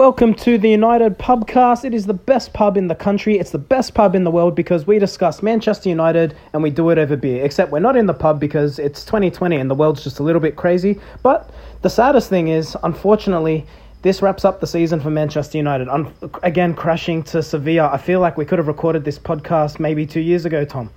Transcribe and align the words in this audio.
Welcome 0.00 0.32
to 0.36 0.56
the 0.56 0.70
United 0.70 1.18
Pubcast. 1.18 1.84
It 1.84 1.92
is 1.92 2.06
the 2.06 2.14
best 2.14 2.54
pub 2.54 2.78
in 2.78 2.88
the 2.88 2.94
country. 2.94 3.38
It's 3.38 3.50
the 3.50 3.58
best 3.58 3.92
pub 3.92 4.14
in 4.14 4.24
the 4.24 4.30
world 4.30 4.54
because 4.54 4.86
we 4.86 4.98
discuss 4.98 5.42
Manchester 5.42 5.90
United 5.90 6.34
and 6.54 6.62
we 6.62 6.70
do 6.70 6.88
it 6.88 6.96
over 6.96 7.18
beer. 7.18 7.44
Except 7.44 7.70
we're 7.70 7.80
not 7.80 7.98
in 7.98 8.06
the 8.06 8.14
pub 8.14 8.40
because 8.40 8.78
it's 8.78 9.04
2020 9.04 9.56
and 9.56 9.70
the 9.70 9.74
world's 9.74 10.02
just 10.02 10.18
a 10.18 10.22
little 10.22 10.40
bit 10.40 10.56
crazy. 10.56 10.98
But 11.22 11.50
the 11.82 11.90
saddest 11.90 12.30
thing 12.30 12.48
is, 12.48 12.78
unfortunately, 12.82 13.66
this 14.00 14.22
wraps 14.22 14.46
up 14.46 14.60
the 14.60 14.66
season 14.66 15.00
for 15.00 15.10
Manchester 15.10 15.58
United. 15.58 15.86
Un- 15.90 16.14
again, 16.42 16.72
crashing 16.72 17.22
to 17.24 17.42
Sevilla. 17.42 17.90
I 17.92 17.98
feel 17.98 18.20
like 18.20 18.38
we 18.38 18.46
could 18.46 18.58
have 18.58 18.68
recorded 18.68 19.04
this 19.04 19.18
podcast 19.18 19.78
maybe 19.78 20.06
two 20.06 20.20
years 20.20 20.46
ago, 20.46 20.64
Tom. 20.64 20.88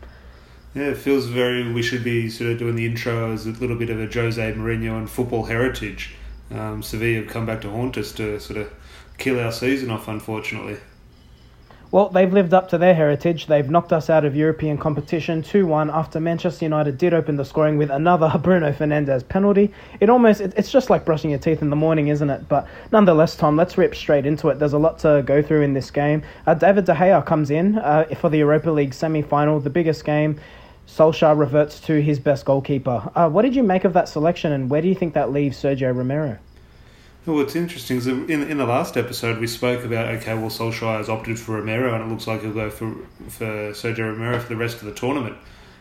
Yeah, 0.75 0.83
it 0.83 0.97
feels 0.97 1.25
very. 1.25 1.73
We 1.73 1.83
should 1.83 2.05
be 2.05 2.29
sort 2.29 2.51
of 2.51 2.57
doing 2.57 2.77
the 2.77 2.85
intro 2.85 3.33
as 3.33 3.47
a 3.47 3.49
little 3.49 3.75
bit 3.75 3.89
of 3.89 3.99
a 3.99 4.05
Jose 4.05 4.53
Mourinho 4.53 4.97
and 4.97 5.09
football 5.09 5.43
heritage. 5.43 6.15
Um, 6.51 6.81
Sevilla 6.81 7.23
have 7.23 7.27
come 7.27 7.45
back 7.45 7.59
to 7.61 7.69
haunt 7.69 7.97
us 7.97 8.13
to 8.13 8.39
sort 8.39 8.59
of 8.59 8.71
kill 9.17 9.39
our 9.39 9.51
season 9.51 9.89
off, 9.89 10.07
unfortunately. 10.07 10.77
Well, 11.93 12.09
they've 12.09 12.33
lived 12.33 12.55
up 12.55 12.69
to 12.69 12.79
their 12.79 12.95
heritage. 12.95 13.45
They've 13.45 13.69
knocked 13.69 13.93
us 13.93 14.09
out 14.09 14.25
of 14.25 14.35
European 14.35 14.79
competition 14.79 15.43
2 15.43 15.67
1 15.67 15.91
after 15.91 16.19
Manchester 16.19 16.65
United 16.65 16.97
did 16.97 17.13
open 17.13 17.35
the 17.35 17.45
scoring 17.45 17.77
with 17.77 17.91
another 17.91 18.35
Bruno 18.41 18.71
Fernandes 18.71 19.27
penalty. 19.29 19.71
It 19.99 20.09
almost, 20.09 20.41
it, 20.41 20.55
it's 20.57 20.71
just 20.71 20.89
like 20.89 21.05
brushing 21.05 21.29
your 21.29 21.37
teeth 21.37 21.61
in 21.61 21.69
the 21.69 21.75
morning, 21.75 22.07
isn't 22.07 22.31
it? 22.31 22.49
But 22.49 22.67
nonetheless, 22.91 23.35
Tom, 23.35 23.55
let's 23.55 23.77
rip 23.77 23.93
straight 23.93 24.25
into 24.25 24.49
it. 24.49 24.57
There's 24.57 24.73
a 24.73 24.79
lot 24.79 24.97
to 24.99 25.21
go 25.23 25.43
through 25.43 25.61
in 25.61 25.75
this 25.75 25.91
game. 25.91 26.23
Uh, 26.47 26.55
David 26.55 26.85
De 26.85 26.95
Gea 26.95 27.23
comes 27.23 27.51
in 27.51 27.77
uh, 27.77 28.05
for 28.19 28.31
the 28.31 28.39
Europa 28.39 28.71
League 28.71 28.95
semi 28.95 29.21
final, 29.21 29.59
the 29.59 29.69
biggest 29.69 30.03
game. 30.03 30.39
Solskjaer 30.87 31.37
reverts 31.37 31.79
to 31.81 32.01
his 32.01 32.17
best 32.17 32.43
goalkeeper. 32.43 33.11
Uh, 33.13 33.29
what 33.29 33.43
did 33.43 33.55
you 33.55 33.61
make 33.61 33.83
of 33.83 33.93
that 33.93 34.09
selection, 34.09 34.51
and 34.51 34.67
where 34.67 34.81
do 34.81 34.87
you 34.87 34.95
think 34.95 35.13
that 35.13 35.31
leaves 35.31 35.61
Sergio 35.61 35.95
Romero? 35.95 36.39
Well, 37.25 37.37
what's 37.37 37.55
interesting 37.55 37.95
is 37.95 38.07
in 38.07 38.29
in 38.29 38.57
the 38.57 38.65
last 38.65 38.97
episode 38.97 39.39
we 39.39 39.47
spoke 39.47 39.85
about 39.85 40.13
okay, 40.15 40.33
well 40.33 40.49
Solskjaer 40.49 40.97
has 40.97 41.07
opted 41.07 41.39
for 41.39 41.53
Romero, 41.53 41.93
and 41.93 42.03
it 42.03 42.07
looks 42.07 42.27
like 42.27 42.41
he'll 42.41 42.51
go 42.51 42.69
for 42.69 42.95
for 43.29 43.71
Sergio 43.71 44.11
Romero 44.11 44.41
for 44.41 44.49
the 44.49 44.57
rest 44.57 44.79
of 44.79 44.87
the 44.87 44.93
tournament. 44.93 45.37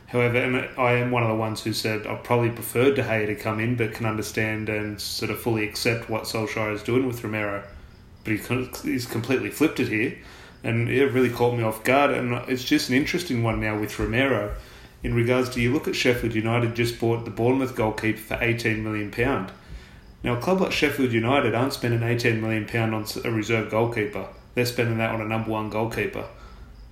However, 0.07 0.39
I 0.79 0.93
am 0.93 1.11
one 1.11 1.25
of 1.25 1.29
the 1.29 1.35
ones 1.35 1.65
who 1.65 1.73
said 1.73 2.07
I 2.07 2.15
probably 2.15 2.51
preferred 2.51 2.95
De 2.95 3.03
Gea 3.03 3.27
to 3.27 3.35
come 3.35 3.59
in, 3.59 3.75
but 3.75 3.93
can 3.93 4.07
understand 4.07 4.69
and 4.69 5.01
sort 5.01 5.33
of 5.33 5.41
fully 5.41 5.65
accept 5.69 6.09
what 6.09 6.25
Solskjaer 6.25 6.75
is 6.75 6.83
doing 6.85 7.09
with 7.09 7.25
Romero. 7.25 7.65
But 8.23 8.35
he, 8.35 8.69
he's 8.85 9.07
completely 9.07 9.51
flipped 9.51 9.81
it 9.81 9.89
here, 9.89 10.17
and 10.63 10.89
it 10.89 11.07
really 11.07 11.31
caught 11.31 11.57
me 11.57 11.65
off 11.65 11.83
guard. 11.83 12.13
And 12.13 12.35
it's 12.49 12.63
just 12.63 12.89
an 12.89 12.95
interesting 12.95 13.43
one 13.43 13.61
now 13.61 13.81
with 13.81 13.99
Romero. 13.99 14.55
In 15.03 15.13
regards 15.13 15.49
to 15.51 15.61
you 15.61 15.73
look 15.73 15.89
at 15.89 15.97
Sheffield 15.97 16.35
United 16.35 16.77
just 16.77 17.01
bought 17.01 17.25
the 17.25 17.33
Bournemouth 17.33 17.75
goalkeeper 17.75 18.21
for 18.21 18.39
eighteen 18.41 18.85
million 18.85 19.11
pound 19.11 19.51
now, 20.23 20.35
a 20.35 20.41
club 20.41 20.61
like 20.61 20.73
Sheffield 20.73 21.13
United 21.13 21.55
aren't 21.55 21.73
spending 21.73 22.01
£18 22.01 22.41
million 22.41 22.95
on 22.95 23.05
a 23.25 23.31
reserve 23.31 23.71
goalkeeper. 23.71 24.29
They're 24.55 24.67
spending 24.67 24.99
that 24.99 25.11
on 25.11 25.21
a 25.21 25.25
number 25.25 25.51
one 25.51 25.69
goalkeeper. 25.69 26.27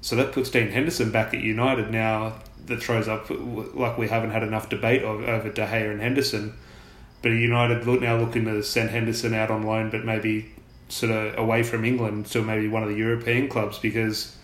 So 0.00 0.16
that 0.16 0.32
puts 0.32 0.50
Dean 0.50 0.70
Henderson 0.70 1.12
back 1.12 1.32
at 1.34 1.40
United 1.40 1.90
now. 1.90 2.34
That 2.66 2.82
throws 2.82 3.08
up 3.08 3.26
like 3.30 3.98
we 3.98 4.08
haven't 4.08 4.30
had 4.30 4.42
enough 4.42 4.68
debate 4.68 5.02
over 5.02 5.50
De 5.50 5.66
Gea 5.66 5.90
and 5.90 6.00
Henderson. 6.00 6.54
But 7.22 7.30
United 7.30 7.86
look 7.86 8.00
now 8.00 8.16
looking 8.16 8.44
to 8.46 8.62
send 8.62 8.90
Henderson 8.90 9.34
out 9.34 9.50
on 9.50 9.62
loan, 9.62 9.90
but 9.90 10.04
maybe 10.04 10.52
sort 10.88 11.12
of 11.12 11.38
away 11.38 11.62
from 11.62 11.84
England 11.84 12.26
to 12.26 12.42
maybe 12.42 12.68
one 12.68 12.82
of 12.82 12.88
the 12.88 12.96
European 12.96 13.48
clubs 13.48 13.78
because, 13.78 14.36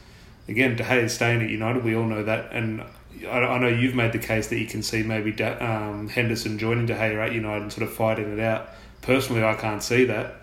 again, 0.48 0.76
De 0.76 0.84
Gea 0.84 1.04
is 1.04 1.14
staying 1.14 1.42
at 1.42 1.50
United. 1.50 1.84
We 1.84 1.96
all 1.96 2.06
know 2.06 2.22
that, 2.22 2.52
and 2.52 2.82
I, 3.28 3.58
know 3.58 3.68
you've 3.68 3.94
made 3.94 4.12
the 4.12 4.18
case 4.18 4.48
that 4.48 4.58
you 4.58 4.66
can 4.66 4.82
see 4.82 5.02
maybe 5.02 5.42
um, 5.42 6.08
Henderson 6.08 6.58
joining 6.58 6.86
De 6.86 6.94
Gea 6.94 7.16
at 7.24 7.32
United 7.32 7.62
and 7.62 7.72
sort 7.72 7.88
of 7.88 7.94
fighting 7.94 8.32
it 8.32 8.40
out. 8.40 8.68
Personally, 9.02 9.44
I 9.44 9.54
can't 9.54 9.82
see 9.82 10.04
that. 10.04 10.34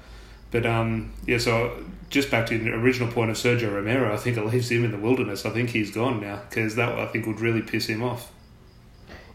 But 0.52 0.66
um, 0.66 1.12
yeah, 1.26 1.40
so 1.40 1.84
just 2.10 2.30
back 2.30 2.46
to 2.48 2.58
the 2.58 2.74
original 2.74 3.12
point 3.12 3.32
of 3.32 3.38
Sergio 3.38 3.74
Romero, 3.74 4.14
I 4.14 4.18
think 4.18 4.38
it 4.38 4.46
leaves 4.46 4.70
him 4.70 4.86
in 4.86 4.92
the 4.92 4.98
wilderness. 4.98 5.46
I 5.46 5.50
think 5.50 5.72
he's 5.72 5.92
gone 5.92 6.22
now 6.22 6.42
because 6.50 6.76
that 6.76 6.98
I 6.98 7.08
think 7.08 7.26
would 7.26 7.40
really 7.40 7.62
piss 7.62 7.88
him 7.88 8.04
off. 8.04 8.32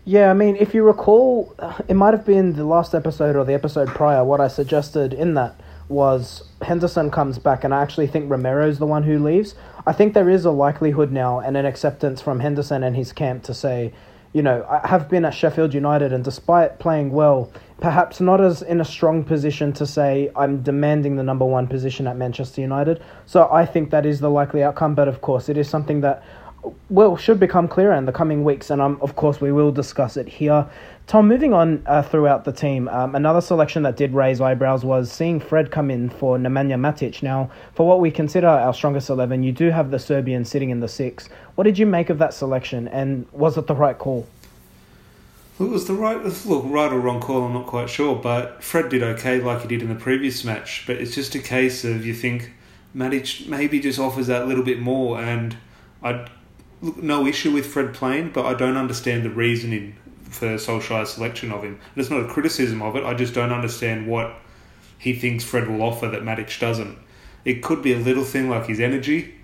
Yeah, 0.04 0.30
I 0.30 0.34
mean, 0.34 0.56
if 0.56 0.72
you 0.72 0.84
recall, 0.84 1.54
it 1.86 1.94
might 1.94 2.14
have 2.14 2.24
been 2.24 2.54
the 2.54 2.64
last 2.64 2.94
episode 2.94 3.36
or 3.36 3.44
the 3.44 3.52
episode 3.52 3.88
prior. 3.88 4.24
What 4.24 4.40
I 4.40 4.48
suggested 4.48 5.12
in 5.12 5.34
that 5.34 5.60
was 5.88 6.44
Henderson 6.62 7.10
comes 7.10 7.38
back, 7.38 7.64
and 7.64 7.74
I 7.74 7.82
actually 7.82 8.06
think 8.06 8.30
Romero's 8.30 8.78
the 8.78 8.86
one 8.86 9.02
who 9.02 9.18
leaves. 9.18 9.54
I 9.88 9.92
think 9.92 10.12
there 10.12 10.28
is 10.28 10.44
a 10.44 10.50
likelihood 10.50 11.12
now 11.12 11.40
and 11.40 11.56
an 11.56 11.64
acceptance 11.64 12.20
from 12.20 12.40
Henderson 12.40 12.82
and 12.82 12.94
his 12.94 13.10
camp 13.10 13.44
to 13.44 13.54
say, 13.54 13.94
you 14.34 14.42
know, 14.42 14.66
I 14.68 14.86
have 14.86 15.08
been 15.08 15.24
at 15.24 15.32
Sheffield 15.32 15.72
United, 15.72 16.12
and 16.12 16.22
despite 16.22 16.78
playing 16.78 17.10
well, 17.10 17.50
perhaps 17.80 18.20
not 18.20 18.38
as 18.38 18.60
in 18.60 18.82
a 18.82 18.84
strong 18.84 19.24
position 19.24 19.72
to 19.72 19.86
say 19.86 20.30
I'm 20.36 20.60
demanding 20.60 21.16
the 21.16 21.22
number 21.22 21.46
one 21.46 21.66
position 21.66 22.06
at 22.06 22.18
Manchester 22.18 22.60
United. 22.60 23.02
So 23.24 23.48
I 23.50 23.64
think 23.64 23.88
that 23.88 24.04
is 24.04 24.20
the 24.20 24.28
likely 24.28 24.62
outcome, 24.62 24.94
but 24.94 25.08
of 25.08 25.22
course, 25.22 25.48
it 25.48 25.56
is 25.56 25.70
something 25.70 26.02
that 26.02 26.22
well 26.90 27.16
should 27.16 27.40
become 27.40 27.68
clearer 27.68 27.94
in 27.94 28.04
the 28.04 28.12
coming 28.12 28.44
weeks, 28.44 28.70
and 28.70 28.80
um, 28.80 28.98
of 29.00 29.16
course 29.16 29.40
we 29.40 29.52
will 29.52 29.72
discuss 29.72 30.16
it 30.16 30.28
here. 30.28 30.66
Tom, 31.06 31.26
moving 31.26 31.54
on 31.54 31.82
uh, 31.86 32.02
throughout 32.02 32.44
the 32.44 32.52
team, 32.52 32.86
um, 32.88 33.14
another 33.14 33.40
selection 33.40 33.82
that 33.84 33.96
did 33.96 34.12
raise 34.12 34.40
eyebrows 34.40 34.84
was 34.84 35.10
seeing 35.10 35.40
Fred 35.40 35.70
come 35.70 35.90
in 35.90 36.10
for 36.10 36.36
Nemanja 36.36 36.78
Matic. 36.78 37.22
Now, 37.22 37.50
for 37.74 37.86
what 37.88 38.00
we 38.00 38.10
consider 38.10 38.46
our 38.46 38.74
strongest 38.74 39.08
11, 39.08 39.42
you 39.42 39.52
do 39.52 39.70
have 39.70 39.90
the 39.90 39.98
Serbian 39.98 40.44
sitting 40.44 40.68
in 40.68 40.80
the 40.80 40.88
six. 40.88 41.28
What 41.54 41.64
did 41.64 41.78
you 41.78 41.86
make 41.86 42.10
of 42.10 42.18
that 42.18 42.34
selection, 42.34 42.88
and 42.88 43.26
was 43.32 43.56
it 43.56 43.66
the 43.66 43.74
right 43.74 43.98
call? 43.98 44.26
it 45.60 45.64
was 45.64 45.86
the 45.86 45.94
right, 45.94 46.22
look, 46.46 46.64
right 46.66 46.92
or 46.92 47.00
wrong 47.00 47.20
call, 47.20 47.44
I'm 47.44 47.52
not 47.52 47.66
quite 47.66 47.90
sure, 47.90 48.14
but 48.14 48.62
Fred 48.62 48.90
did 48.90 49.02
okay 49.02 49.40
like 49.40 49.62
he 49.62 49.68
did 49.68 49.82
in 49.82 49.88
the 49.88 49.96
previous 49.96 50.44
match, 50.44 50.84
but 50.86 50.96
it's 50.96 51.14
just 51.14 51.34
a 51.34 51.40
case 51.40 51.84
of 51.84 52.06
you 52.06 52.14
think 52.14 52.52
Matic 52.94 53.46
maybe 53.48 53.80
just 53.80 53.98
offers 53.98 54.28
that 54.28 54.46
little 54.46 54.62
bit 54.62 54.78
more, 54.78 55.20
and 55.20 55.56
I 56.02 56.28
look, 56.80 56.96
no 57.02 57.26
issue 57.26 57.52
with 57.52 57.66
Fred 57.66 57.94
playing, 57.94 58.30
but 58.30 58.46
I 58.46 58.54
don't 58.54 58.76
understand 58.76 59.24
the 59.24 59.30
reasoning 59.30 59.96
for 60.24 60.46
Solskjaer's 60.56 61.10
selection 61.10 61.50
of 61.52 61.62
him. 61.62 61.74
And 61.94 62.00
it's 62.00 62.10
not 62.10 62.20
a 62.20 62.28
criticism 62.28 62.82
of 62.82 62.96
it. 62.96 63.04
I 63.04 63.14
just 63.14 63.34
don't 63.34 63.52
understand 63.52 64.06
what 64.06 64.34
he 64.98 65.14
thinks 65.14 65.44
Fred 65.44 65.68
will 65.68 65.82
offer 65.82 66.08
that 66.08 66.22
Matic 66.22 66.58
doesn't. 66.58 66.98
It 67.44 67.62
could 67.62 67.82
be 67.82 67.92
a 67.92 67.98
little 67.98 68.24
thing 68.24 68.50
like 68.50 68.66
his 68.66 68.80
energy. 68.80 69.34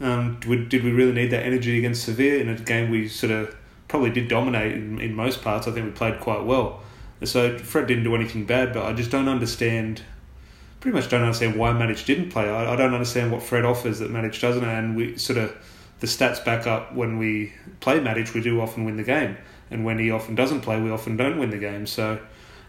Um, 0.00 0.38
did, 0.40 0.68
did 0.68 0.82
we 0.82 0.90
really 0.90 1.12
need 1.12 1.30
that 1.30 1.44
energy 1.44 1.78
against 1.78 2.04
Sevilla 2.04 2.40
in 2.40 2.48
a 2.48 2.58
game 2.58 2.90
we 2.90 3.06
sort 3.08 3.30
of 3.30 3.56
probably 3.86 4.10
did 4.10 4.28
dominate 4.28 4.72
in, 4.72 4.98
in 4.98 5.14
most 5.14 5.42
parts? 5.42 5.68
I 5.68 5.70
think 5.70 5.86
we 5.86 5.92
played 5.92 6.20
quite 6.20 6.44
well. 6.44 6.80
So 7.22 7.58
Fred 7.58 7.86
didn't 7.86 8.04
do 8.04 8.14
anything 8.14 8.44
bad, 8.44 8.72
but 8.72 8.84
I 8.84 8.92
just 8.92 9.10
don't 9.10 9.28
understand. 9.28 10.02
Pretty 10.80 10.96
much 10.96 11.08
don't 11.08 11.22
understand 11.22 11.56
why 11.56 11.70
Matic 11.70 12.04
didn't 12.04 12.30
play. 12.30 12.50
I, 12.50 12.74
I 12.74 12.76
don't 12.76 12.92
understand 12.92 13.30
what 13.32 13.42
Fred 13.42 13.64
offers 13.64 14.00
that 14.00 14.10
Matic 14.10 14.38
doesn't, 14.40 14.64
and 14.64 14.96
we 14.96 15.16
sort 15.16 15.38
of 15.38 15.56
the 16.04 16.10
stats 16.10 16.44
back 16.44 16.66
up 16.66 16.92
when 16.94 17.16
we 17.16 17.54
play 17.80 17.98
Matic, 17.98 18.34
we 18.34 18.42
do 18.42 18.60
often 18.60 18.84
win 18.84 18.98
the 18.98 19.02
game 19.02 19.38
and 19.70 19.86
when 19.86 19.98
he 19.98 20.10
often 20.10 20.34
doesn't 20.34 20.60
play, 20.60 20.78
we 20.78 20.90
often 20.90 21.16
don't 21.16 21.38
win 21.38 21.48
the 21.48 21.56
game. 21.56 21.86
So 21.86 22.20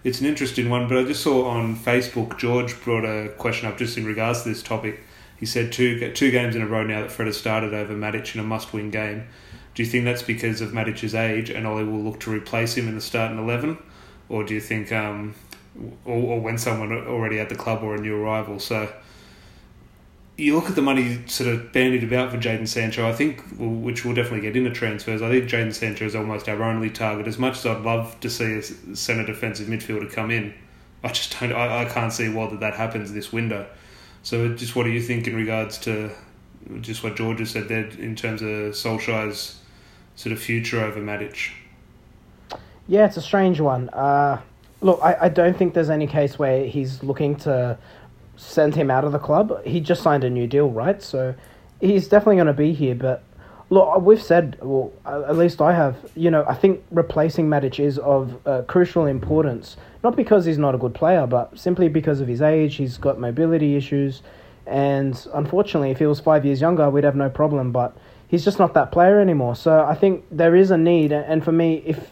it's 0.05 0.21
an 0.21 0.25
interesting 0.25 0.69
one. 0.69 0.87
But 0.87 0.99
I 0.99 1.03
just 1.03 1.21
saw 1.21 1.49
on 1.49 1.75
Facebook, 1.75 2.37
George 2.37 2.81
brought 2.81 3.03
a 3.03 3.29
question 3.37 3.67
up 3.67 3.77
just 3.77 3.97
in 3.97 4.05
regards 4.05 4.43
to 4.43 4.49
this 4.49 4.63
topic. 4.63 5.01
He 5.37 5.45
said 5.45 5.73
two 5.73 6.13
two 6.13 6.31
games 6.31 6.55
in 6.55 6.61
a 6.61 6.67
row 6.67 6.85
now 6.85 7.01
that 7.01 7.11
Fred 7.11 7.27
has 7.27 7.35
started 7.35 7.73
over 7.73 7.93
Matic 7.93 8.33
in 8.33 8.39
a 8.39 8.43
must-win 8.43 8.89
game. 8.89 9.27
Do 9.73 9.83
you 9.83 9.89
think 9.89 10.05
that's 10.05 10.23
because 10.23 10.61
of 10.61 10.71
Matic's 10.71 11.13
age 11.13 11.49
and 11.49 11.67
Ollie 11.67 11.83
will 11.83 11.99
look 11.99 12.21
to 12.21 12.31
replace 12.31 12.77
him 12.77 12.87
in 12.87 12.95
the 12.95 13.01
starting 13.01 13.37
eleven, 13.37 13.77
or 14.29 14.45
do 14.45 14.53
you 14.53 14.61
think, 14.61 14.93
um, 14.93 15.35
or, 16.05 16.15
or 16.15 16.39
when 16.39 16.57
someone 16.57 16.93
already 16.93 17.37
at 17.41 17.49
the 17.49 17.55
club 17.55 17.83
or 17.83 17.95
a 17.95 17.99
new 17.99 18.15
arrival? 18.15 18.59
So 18.59 18.93
you 20.37 20.55
look 20.55 20.69
at 20.69 20.75
the 20.75 20.81
money 20.81 21.19
sort 21.27 21.49
of 21.49 21.71
bandied 21.71 22.03
about 22.03 22.31
for 22.31 22.37
Jadon 22.37 22.67
Sancho, 22.67 23.07
I 23.07 23.13
think, 23.13 23.41
which 23.57 24.03
we'll 24.03 24.15
definitely 24.15 24.41
get 24.41 24.57
into 24.57 24.69
transfers. 24.71 25.21
I 25.21 25.29
think 25.29 25.49
Jadon 25.49 25.73
Sancho 25.73 26.05
is 26.05 26.15
almost 26.15 26.49
our 26.49 26.61
only 26.61 26.89
target. 26.89 27.27
As 27.27 27.39
much 27.39 27.57
as 27.57 27.65
I'd 27.65 27.83
love 27.83 28.19
to 28.19 28.29
see 28.29 28.57
a 28.57 28.61
centre 28.95 29.25
defensive 29.25 29.67
midfielder 29.67 30.11
come 30.11 30.31
in, 30.31 30.53
I 31.03 31.09
just 31.09 31.39
don't. 31.39 31.53
I, 31.53 31.83
I 31.83 31.85
can't 31.85 32.11
see 32.11 32.27
why 32.29 32.49
that, 32.49 32.59
that 32.59 32.73
happens 32.73 33.13
this 33.13 33.31
window. 33.31 33.65
So, 34.23 34.53
just 34.55 34.75
what 34.75 34.83
do 34.83 34.89
you 34.89 35.01
think 35.01 35.27
in 35.27 35.35
regards 35.35 35.77
to 35.79 36.11
just 36.81 37.03
what 37.03 37.15
George 37.15 37.39
has 37.39 37.51
said 37.51 37.67
there 37.69 37.85
in 37.85 38.15
terms 38.15 38.41
of 38.41 38.73
Solskjaer's 38.73 39.59
sort 40.15 40.33
of 40.33 40.39
future 40.39 40.83
over 40.83 40.99
Matic? 40.99 41.51
Yeah, 42.87 43.05
it's 43.05 43.17
a 43.17 43.21
strange 43.21 43.61
one. 43.61 43.89
Uh, 43.89 44.41
look, 44.81 44.99
I, 45.01 45.17
I 45.21 45.29
don't 45.29 45.55
think 45.57 45.73
there's 45.73 45.89
any 45.89 46.07
case 46.07 46.37
where 46.37 46.65
he's 46.65 47.03
looking 47.03 47.35
to 47.37 47.77
send 48.37 48.75
him 48.75 48.91
out 48.91 49.03
of 49.03 49.11
the 49.11 49.19
club. 49.19 49.63
He 49.65 49.79
just 49.79 50.01
signed 50.03 50.23
a 50.23 50.29
new 50.29 50.47
deal, 50.47 50.69
right? 50.69 51.01
So 51.01 51.35
he's 51.79 52.07
definitely 52.07 52.35
going 52.35 52.47
to 52.47 52.53
be 52.53 52.73
here. 52.73 52.95
But 52.95 53.23
look, 53.69 54.01
we've 54.01 54.21
said, 54.21 54.57
well, 54.61 54.91
at 55.05 55.37
least 55.37 55.61
I 55.61 55.73
have, 55.73 55.97
you 56.15 56.29
know, 56.29 56.45
I 56.47 56.53
think 56.53 56.83
replacing 56.91 57.49
Matic 57.49 57.79
is 57.79 57.97
of 57.99 58.39
uh, 58.45 58.63
crucial 58.63 59.05
importance. 59.05 59.77
Not 60.03 60.15
because 60.15 60.45
he's 60.45 60.57
not 60.57 60.75
a 60.75 60.77
good 60.77 60.93
player, 60.93 61.25
but 61.25 61.57
simply 61.57 61.87
because 61.87 62.21
of 62.21 62.27
his 62.27 62.41
age. 62.41 62.75
He's 62.75 62.97
got 62.97 63.19
mobility 63.19 63.75
issues. 63.75 64.21
And 64.67 65.27
unfortunately, 65.33 65.91
if 65.91 65.99
he 65.99 66.05
was 66.05 66.19
five 66.19 66.45
years 66.45 66.61
younger, 66.61 66.89
we'd 66.89 67.03
have 67.03 67.15
no 67.15 67.29
problem. 67.29 67.71
But 67.71 67.95
he's 68.27 68.43
just 68.43 68.59
not 68.59 68.73
that 68.73 68.91
player 68.91 69.19
anymore. 69.19 69.55
So 69.55 69.83
I 69.83 69.95
think 69.95 70.25
there 70.31 70.55
is 70.55 70.71
a 70.71 70.77
need. 70.77 71.11
And 71.11 71.43
for 71.43 71.51
me, 71.51 71.83
if 71.85 72.11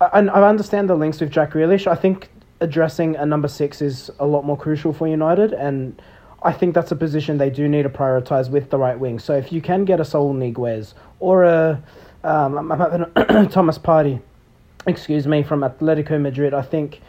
I, 0.00 0.20
I 0.20 0.48
understand 0.48 0.88
the 0.88 0.94
links 0.94 1.20
with 1.20 1.30
Jack 1.30 1.52
Grealish, 1.52 1.86
I 1.86 1.94
think 1.94 2.28
addressing 2.60 3.16
a 3.16 3.26
number 3.26 3.48
six 3.48 3.80
is 3.80 4.10
a 4.18 4.26
lot 4.26 4.44
more 4.44 4.56
crucial 4.56 4.92
for 4.92 5.06
United, 5.06 5.52
and 5.52 6.00
I 6.42 6.52
think 6.52 6.74
that's 6.74 6.92
a 6.92 6.96
position 6.96 7.38
they 7.38 7.50
do 7.50 7.68
need 7.68 7.82
to 7.82 7.88
prioritize 7.88 8.50
with 8.50 8.70
the 8.70 8.78
right 8.78 8.98
wing. 8.98 9.18
So 9.18 9.34
if 9.34 9.52
you 9.52 9.60
can 9.60 9.84
get 9.84 10.00
a 10.00 10.04
Saul 10.04 10.34
Niguez 10.34 10.94
or 11.20 11.44
a 11.44 11.82
um, 12.24 12.70
Thomas 13.50 13.78
Partey, 13.78 14.20
excuse 14.86 15.26
me, 15.26 15.42
from 15.42 15.60
Atletico 15.60 16.20
Madrid, 16.20 16.54
I 16.54 16.62
think 16.62 17.00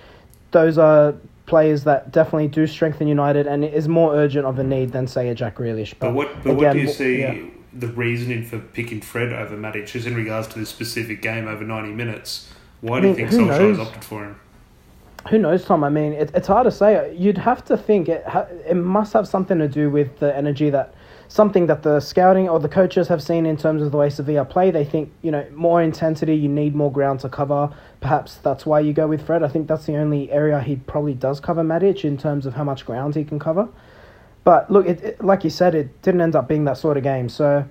those 0.51 0.77
are 0.77 1.15
players 1.45 1.83
that 1.83 2.11
definitely 2.11 2.47
do 2.47 2.67
strengthen 2.67 3.07
United 3.07 3.47
and 3.47 3.63
it 3.63 3.73
is 3.73 3.87
more 3.87 4.15
urgent 4.15 4.45
of 4.45 4.59
a 4.59 4.63
need 4.63 4.91
than 4.91 5.07
say 5.07 5.29
a 5.29 5.35
Jack 5.35 5.57
Grealish. 5.57 5.93
But, 5.99 6.07
but 6.07 6.13
what 6.13 6.43
but 6.43 6.51
again, 6.51 6.63
what 6.63 6.73
do 6.73 6.79
you 6.79 6.87
see 6.87 7.19
yeah. 7.21 7.41
the 7.73 7.87
reasoning 7.87 8.45
for 8.45 8.59
picking 8.59 9.01
Fred 9.01 9.33
over 9.33 9.57
Matic 9.57 9.95
is 9.95 10.05
in 10.05 10.15
regards 10.15 10.47
to 10.49 10.59
this 10.59 10.69
specific 10.69 11.21
game 11.21 11.47
over 11.47 11.63
ninety 11.63 11.91
minutes? 11.91 12.51
Why 12.81 12.97
I 12.97 13.01
do 13.01 13.07
mean, 13.07 13.17
you 13.17 13.29
think 13.29 13.49
Solskjaer 13.49 13.69
has 13.69 13.79
opted 13.79 14.03
for 14.03 14.23
him? 14.25 14.39
Who 15.27 15.37
knows, 15.37 15.65
Tom? 15.65 15.83
I 15.83 15.89
mean, 15.89 16.13
it, 16.13 16.31
it's 16.33 16.47
hard 16.47 16.65
to 16.65 16.71
say. 16.71 17.13
You'd 17.15 17.37
have 17.37 17.63
to 17.65 17.77
think 17.77 18.07
it. 18.07 18.25
Ha- 18.25 18.47
it 18.65 18.75
must 18.75 19.13
have 19.13 19.27
something 19.27 19.57
to 19.59 19.67
do 19.67 19.89
with 19.89 20.17
the 20.19 20.35
energy 20.35 20.69
that 20.69 20.93
something 21.27 21.67
that 21.67 21.83
the 21.83 21.99
scouting 21.99 22.49
or 22.49 22.59
the 22.59 22.69
coaches 22.69 23.07
have 23.07 23.21
seen 23.21 23.45
in 23.45 23.57
terms 23.57 23.81
of 23.81 23.91
the 23.91 23.97
way 23.97 24.09
Sevilla 24.09 24.45
play. 24.45 24.71
They 24.71 24.85
think 24.85 25.11
you 25.21 25.29
know 25.29 25.45
more 25.53 25.81
intensity. 25.81 26.35
You 26.35 26.47
need 26.47 26.73
more 26.73 26.91
ground 26.91 27.19
to 27.21 27.29
cover. 27.29 27.69
Perhaps 27.99 28.37
that's 28.37 28.65
why 28.65 28.79
you 28.79 28.93
go 28.93 29.07
with 29.07 29.25
Fred. 29.25 29.43
I 29.43 29.49
think 29.49 29.67
that's 29.67 29.85
the 29.85 29.97
only 29.97 30.31
area 30.31 30.61
he 30.61 30.77
probably 30.77 31.13
does 31.13 31.39
cover 31.39 31.63
Matic 31.63 32.05
in 32.05 32.17
terms 32.17 32.45
of 32.45 32.53
how 32.53 32.63
much 32.63 32.85
ground 32.85 33.15
he 33.15 33.25
can 33.25 33.39
cover. 33.39 33.67
But 34.43 34.71
look, 34.71 34.87
it, 34.87 35.01
it, 35.03 35.23
like 35.23 35.43
you 35.43 35.49
said, 35.49 35.75
it 35.75 36.01
didn't 36.01 36.21
end 36.21 36.35
up 36.35 36.47
being 36.47 36.63
that 36.63 36.77
sort 36.77 36.97
of 36.97 37.03
game. 37.03 37.29
So, 37.29 37.65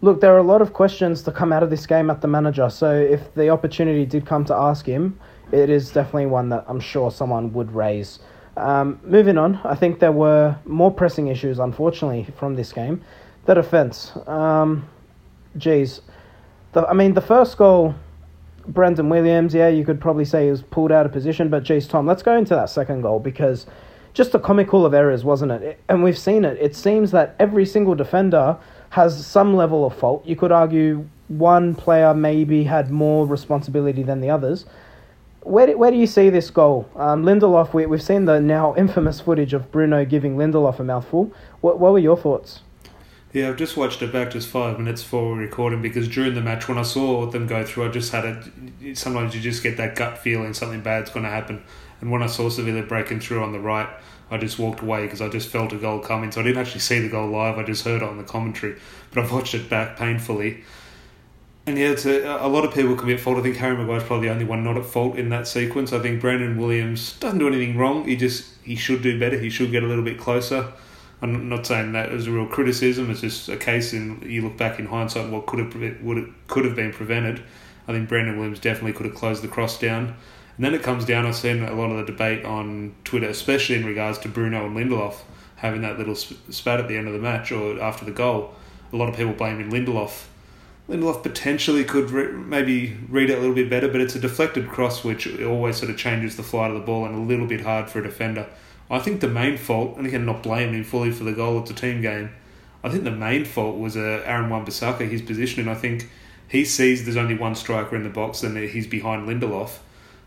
look, 0.00 0.20
there 0.20 0.34
are 0.34 0.38
a 0.38 0.42
lot 0.42 0.62
of 0.62 0.72
questions 0.72 1.22
to 1.22 1.30
come 1.32 1.52
out 1.52 1.62
of 1.62 1.70
this 1.70 1.86
game 1.86 2.10
at 2.10 2.22
the 2.22 2.28
manager. 2.28 2.70
So, 2.70 2.92
if 2.92 3.32
the 3.34 3.50
opportunity 3.50 4.06
did 4.06 4.26
come 4.26 4.44
to 4.46 4.54
ask 4.54 4.86
him, 4.86 5.18
it 5.54 5.70
is 5.70 5.90
definitely 5.90 6.26
one 6.26 6.48
that 6.48 6.64
I'm 6.66 6.80
sure 6.80 7.10
someone 7.10 7.52
would 7.52 7.72
raise. 7.72 8.18
Um, 8.56 9.00
moving 9.04 9.38
on, 9.38 9.60
I 9.64 9.74
think 9.74 10.00
there 10.00 10.12
were 10.12 10.56
more 10.64 10.92
pressing 10.92 11.28
issues, 11.28 11.58
unfortunately, 11.58 12.26
from 12.36 12.56
this 12.56 12.72
game. 12.72 13.02
The 13.46 13.54
defence. 13.54 14.12
Um, 14.26 14.88
geez. 15.56 16.00
The, 16.72 16.86
I 16.86 16.92
mean, 16.92 17.14
the 17.14 17.20
first 17.20 17.56
goal, 17.56 17.94
Brandon 18.66 19.08
Williams, 19.08 19.54
yeah, 19.54 19.68
you 19.68 19.84
could 19.84 20.00
probably 20.00 20.24
say 20.24 20.44
he 20.44 20.50
was 20.50 20.62
pulled 20.62 20.90
out 20.90 21.06
of 21.06 21.12
position, 21.12 21.48
but 21.48 21.62
geez, 21.62 21.86
Tom, 21.86 22.06
let's 22.06 22.22
go 22.22 22.36
into 22.36 22.54
that 22.54 22.70
second 22.70 23.02
goal 23.02 23.20
because 23.20 23.66
just 24.12 24.34
a 24.34 24.38
comical 24.38 24.86
of 24.86 24.94
errors, 24.94 25.24
wasn't 25.24 25.52
it? 25.52 25.80
And 25.88 26.02
we've 26.02 26.18
seen 26.18 26.44
it. 26.44 26.56
It 26.60 26.74
seems 26.74 27.10
that 27.10 27.34
every 27.38 27.66
single 27.66 27.94
defender 27.94 28.56
has 28.90 29.26
some 29.26 29.54
level 29.54 29.84
of 29.84 29.96
fault. 29.96 30.24
You 30.26 30.36
could 30.36 30.52
argue 30.52 31.08
one 31.28 31.74
player 31.74 32.14
maybe 32.14 32.64
had 32.64 32.90
more 32.90 33.26
responsibility 33.26 34.02
than 34.02 34.20
the 34.20 34.30
others 34.30 34.66
where 35.44 35.66
do, 35.66 35.78
where 35.78 35.90
do 35.90 35.96
you 35.96 36.06
see 36.06 36.30
this 36.30 36.50
goal? 36.50 36.88
Um, 36.96 37.22
Lindelof, 37.22 37.74
we, 37.74 37.86
we've 37.86 38.02
seen 38.02 38.24
the 38.24 38.40
now 38.40 38.74
infamous 38.76 39.20
footage 39.20 39.52
of 39.52 39.70
Bruno 39.70 40.04
giving 40.04 40.36
Lindelof 40.36 40.78
a 40.78 40.84
mouthful. 40.84 41.32
What, 41.60 41.78
what 41.78 41.92
were 41.92 41.98
your 41.98 42.16
thoughts? 42.16 42.62
Yeah, 43.32 43.48
I've 43.48 43.56
just 43.56 43.76
watched 43.76 44.00
it 44.00 44.12
back 44.12 44.30
just 44.30 44.48
five 44.48 44.78
minutes 44.78 45.02
before 45.02 45.36
recording 45.36 45.82
because 45.82 46.08
during 46.08 46.34
the 46.34 46.40
match, 46.40 46.68
when 46.68 46.78
I 46.78 46.82
saw 46.82 47.26
them 47.26 47.46
go 47.46 47.64
through, 47.66 47.88
I 47.88 47.88
just 47.90 48.12
had 48.12 48.24
it. 48.24 48.96
Sometimes 48.96 49.34
you 49.34 49.40
just 49.40 49.62
get 49.62 49.76
that 49.76 49.96
gut 49.96 50.18
feeling 50.18 50.54
something 50.54 50.80
bad's 50.80 51.10
going 51.10 51.24
to 51.24 51.30
happen. 51.30 51.62
And 52.00 52.10
when 52.12 52.22
I 52.22 52.26
saw 52.26 52.48
Sevilla 52.48 52.82
breaking 52.82 53.20
through 53.20 53.42
on 53.42 53.52
the 53.52 53.58
right, 53.58 53.88
I 54.30 54.38
just 54.38 54.58
walked 54.58 54.80
away 54.80 55.02
because 55.02 55.20
I 55.20 55.28
just 55.28 55.48
felt 55.48 55.72
a 55.72 55.76
goal 55.76 55.98
coming. 55.98 56.30
So 56.30 56.40
I 56.40 56.44
didn't 56.44 56.58
actually 56.58 56.80
see 56.80 57.00
the 57.00 57.08
goal 57.08 57.28
live, 57.28 57.58
I 57.58 57.64
just 57.64 57.84
heard 57.84 58.02
it 58.02 58.08
on 58.08 58.18
the 58.18 58.24
commentary. 58.24 58.76
But 59.12 59.24
I've 59.24 59.32
watched 59.32 59.54
it 59.54 59.68
back 59.68 59.96
painfully. 59.96 60.62
And 61.66 61.78
yeah, 61.78 61.90
it's 61.90 62.04
a, 62.04 62.20
a 62.40 62.48
lot 62.48 62.64
of 62.64 62.74
people 62.74 62.94
can 62.94 63.06
be 63.06 63.14
at 63.14 63.20
fault. 63.20 63.38
I 63.38 63.42
think 63.42 63.56
Harry 63.56 63.76
Maguire's 63.76 64.04
probably 64.04 64.28
the 64.28 64.34
only 64.34 64.44
one 64.44 64.62
not 64.62 64.76
at 64.76 64.84
fault 64.84 65.16
in 65.16 65.30
that 65.30 65.48
sequence. 65.48 65.92
I 65.94 65.98
think 65.98 66.20
Brandon 66.20 66.58
Williams 66.58 67.14
doesn't 67.14 67.38
do 67.38 67.48
anything 67.48 67.78
wrong. 67.78 68.06
He 68.06 68.16
just 68.16 68.52
he 68.62 68.76
should 68.76 69.02
do 69.02 69.18
better. 69.18 69.38
He 69.38 69.48
should 69.48 69.70
get 69.70 69.82
a 69.82 69.86
little 69.86 70.04
bit 70.04 70.18
closer. 70.18 70.72
I'm 71.22 71.48
not 71.48 71.66
saying 71.66 71.92
that 71.92 72.10
as 72.10 72.26
a 72.26 72.30
real 72.30 72.46
criticism. 72.46 73.10
It's 73.10 73.22
just 73.22 73.48
a 73.48 73.56
case 73.56 73.94
in 73.94 74.20
you 74.26 74.42
look 74.42 74.58
back 74.58 74.78
in 74.78 74.86
hindsight 74.86 75.30
what 75.30 75.46
could 75.46 75.58
have 75.58 76.02
would 76.02 76.34
could 76.48 76.66
have 76.66 76.76
been 76.76 76.92
prevented. 76.92 77.42
I 77.88 77.92
think 77.92 78.10
Brandon 78.10 78.36
Williams 78.36 78.60
definitely 78.60 78.92
could 78.92 79.06
have 79.06 79.14
closed 79.14 79.42
the 79.42 79.48
cross 79.48 79.78
down. 79.78 80.16
And 80.56 80.64
then 80.64 80.74
it 80.74 80.82
comes 80.82 81.06
down. 81.06 81.24
I've 81.24 81.34
seen 81.34 81.62
a 81.62 81.72
lot 81.72 81.90
of 81.90 81.96
the 81.96 82.04
debate 82.04 82.44
on 82.44 82.94
Twitter, 83.04 83.28
especially 83.28 83.76
in 83.76 83.86
regards 83.86 84.18
to 84.18 84.28
Bruno 84.28 84.66
and 84.66 84.76
Lindelof 84.76 85.16
having 85.56 85.80
that 85.80 85.98
little 85.98 86.14
spat 86.14 86.78
at 86.78 86.88
the 86.88 86.96
end 86.96 87.06
of 87.06 87.14
the 87.14 87.18
match 87.18 87.50
or 87.50 87.80
after 87.80 88.04
the 88.04 88.10
goal. 88.10 88.54
A 88.92 88.96
lot 88.96 89.08
of 89.08 89.16
people 89.16 89.32
blaming 89.32 89.70
Lindelof 89.70 90.26
Lindelof 90.88 91.22
potentially 91.22 91.82
could 91.82 92.10
re- 92.10 92.32
maybe 92.32 92.98
read 93.08 93.30
it 93.30 93.38
a 93.38 93.40
little 93.40 93.54
bit 93.54 93.70
better, 93.70 93.88
but 93.88 94.02
it's 94.02 94.14
a 94.14 94.20
deflected 94.20 94.68
cross 94.68 95.02
which 95.02 95.40
always 95.40 95.76
sort 95.78 95.90
of 95.90 95.96
changes 95.96 96.36
the 96.36 96.42
flight 96.42 96.70
of 96.70 96.78
the 96.78 96.84
ball 96.84 97.06
and 97.06 97.14
a 97.14 97.18
little 97.18 97.46
bit 97.46 97.62
hard 97.62 97.88
for 97.88 98.00
a 98.00 98.02
defender. 98.02 98.46
I 98.90 98.98
think 98.98 99.20
the 99.20 99.28
main 99.28 99.56
fault, 99.56 99.96
and 99.96 100.06
again, 100.06 100.26
not 100.26 100.42
blaming 100.42 100.74
him 100.74 100.84
fully 100.84 101.10
for 101.10 101.24
the 101.24 101.32
goal, 101.32 101.58
it's 101.60 101.70
a 101.70 101.74
team 101.74 102.02
game. 102.02 102.30
I 102.82 102.90
think 102.90 103.04
the 103.04 103.10
main 103.10 103.46
fault 103.46 103.78
was 103.78 103.96
uh, 103.96 104.22
Aaron 104.26 104.50
Wan-Bissaka, 104.50 105.08
his 105.08 105.22
positioning. 105.22 105.68
I 105.68 105.74
think 105.74 106.10
he 106.48 106.66
sees 106.66 107.04
there's 107.04 107.16
only 107.16 107.34
one 107.34 107.54
striker 107.54 107.96
in 107.96 108.02
the 108.02 108.10
box 108.10 108.42
and 108.42 108.54
he's 108.58 108.86
behind 108.86 109.26
Lindelof. 109.26 109.78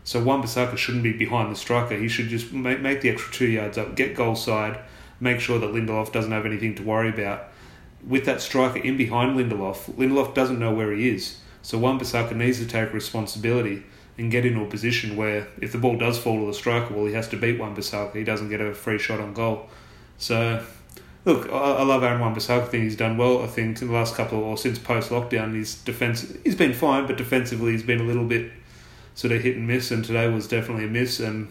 So 0.02 0.20
Wan-Bissaka 0.20 0.76
shouldn't 0.76 1.04
be 1.04 1.12
behind 1.12 1.52
the 1.52 1.56
striker. 1.56 1.94
He 1.94 2.08
should 2.08 2.28
just 2.28 2.52
make, 2.52 2.80
make 2.80 3.00
the 3.00 3.10
extra 3.10 3.32
two 3.32 3.46
yards 3.46 3.78
up, 3.78 3.94
get 3.94 4.16
goal 4.16 4.34
side, 4.34 4.80
make 5.20 5.38
sure 5.38 5.60
that 5.60 5.70
Lindelof 5.70 6.12
doesn't 6.12 6.32
have 6.32 6.46
anything 6.46 6.74
to 6.74 6.82
worry 6.82 7.10
about 7.10 7.44
with 8.06 8.24
that 8.26 8.40
striker 8.40 8.78
in 8.78 8.96
behind 8.96 9.38
Lindelof, 9.38 9.92
Lindelof 9.94 10.34
doesn't 10.34 10.58
know 10.58 10.72
where 10.72 10.92
he 10.92 11.08
is. 11.08 11.38
So 11.62 11.78
Wan-Bissaka 11.78 12.34
needs 12.34 12.58
to 12.58 12.66
take 12.66 12.92
responsibility 12.92 13.82
and 14.16 14.30
get 14.30 14.44
into 14.46 14.62
a 14.62 14.66
position 14.66 15.16
where 15.16 15.48
if 15.60 15.72
the 15.72 15.78
ball 15.78 15.96
does 15.96 16.18
fall 16.18 16.40
to 16.40 16.46
the 16.46 16.54
striker, 16.54 16.94
well, 16.94 17.06
he 17.06 17.12
has 17.12 17.28
to 17.28 17.36
beat 17.36 17.58
Wan-Bissaka. 17.58 18.14
He 18.14 18.24
doesn't 18.24 18.48
get 18.48 18.60
a 18.60 18.74
free 18.74 18.98
shot 18.98 19.20
on 19.20 19.32
goal. 19.32 19.68
So, 20.16 20.64
look, 21.24 21.48
I, 21.50 21.52
I 21.52 21.82
love 21.82 22.02
Aaron 22.02 22.20
Wan-Bissaka. 22.20 22.62
I 22.62 22.66
think 22.66 22.84
he's 22.84 22.96
done 22.96 23.16
well. 23.16 23.42
I 23.42 23.46
think 23.46 23.80
in 23.80 23.88
the 23.88 23.94
last 23.94 24.14
couple 24.14 24.38
of, 24.38 24.44
or 24.44 24.56
since 24.56 24.78
post-lockdown, 24.78 25.54
his 25.54 25.76
defense 25.76 26.32
he's 26.44 26.56
been 26.56 26.72
fine, 26.72 27.06
but 27.06 27.16
defensively 27.16 27.72
he's 27.72 27.82
been 27.82 28.00
a 28.00 28.04
little 28.04 28.24
bit 28.24 28.50
sort 29.14 29.32
of 29.32 29.42
hit 29.42 29.56
and 29.56 29.66
miss, 29.66 29.90
and 29.90 30.04
today 30.04 30.28
was 30.28 30.46
definitely 30.48 30.84
a 30.84 30.88
miss, 30.88 31.20
and 31.20 31.48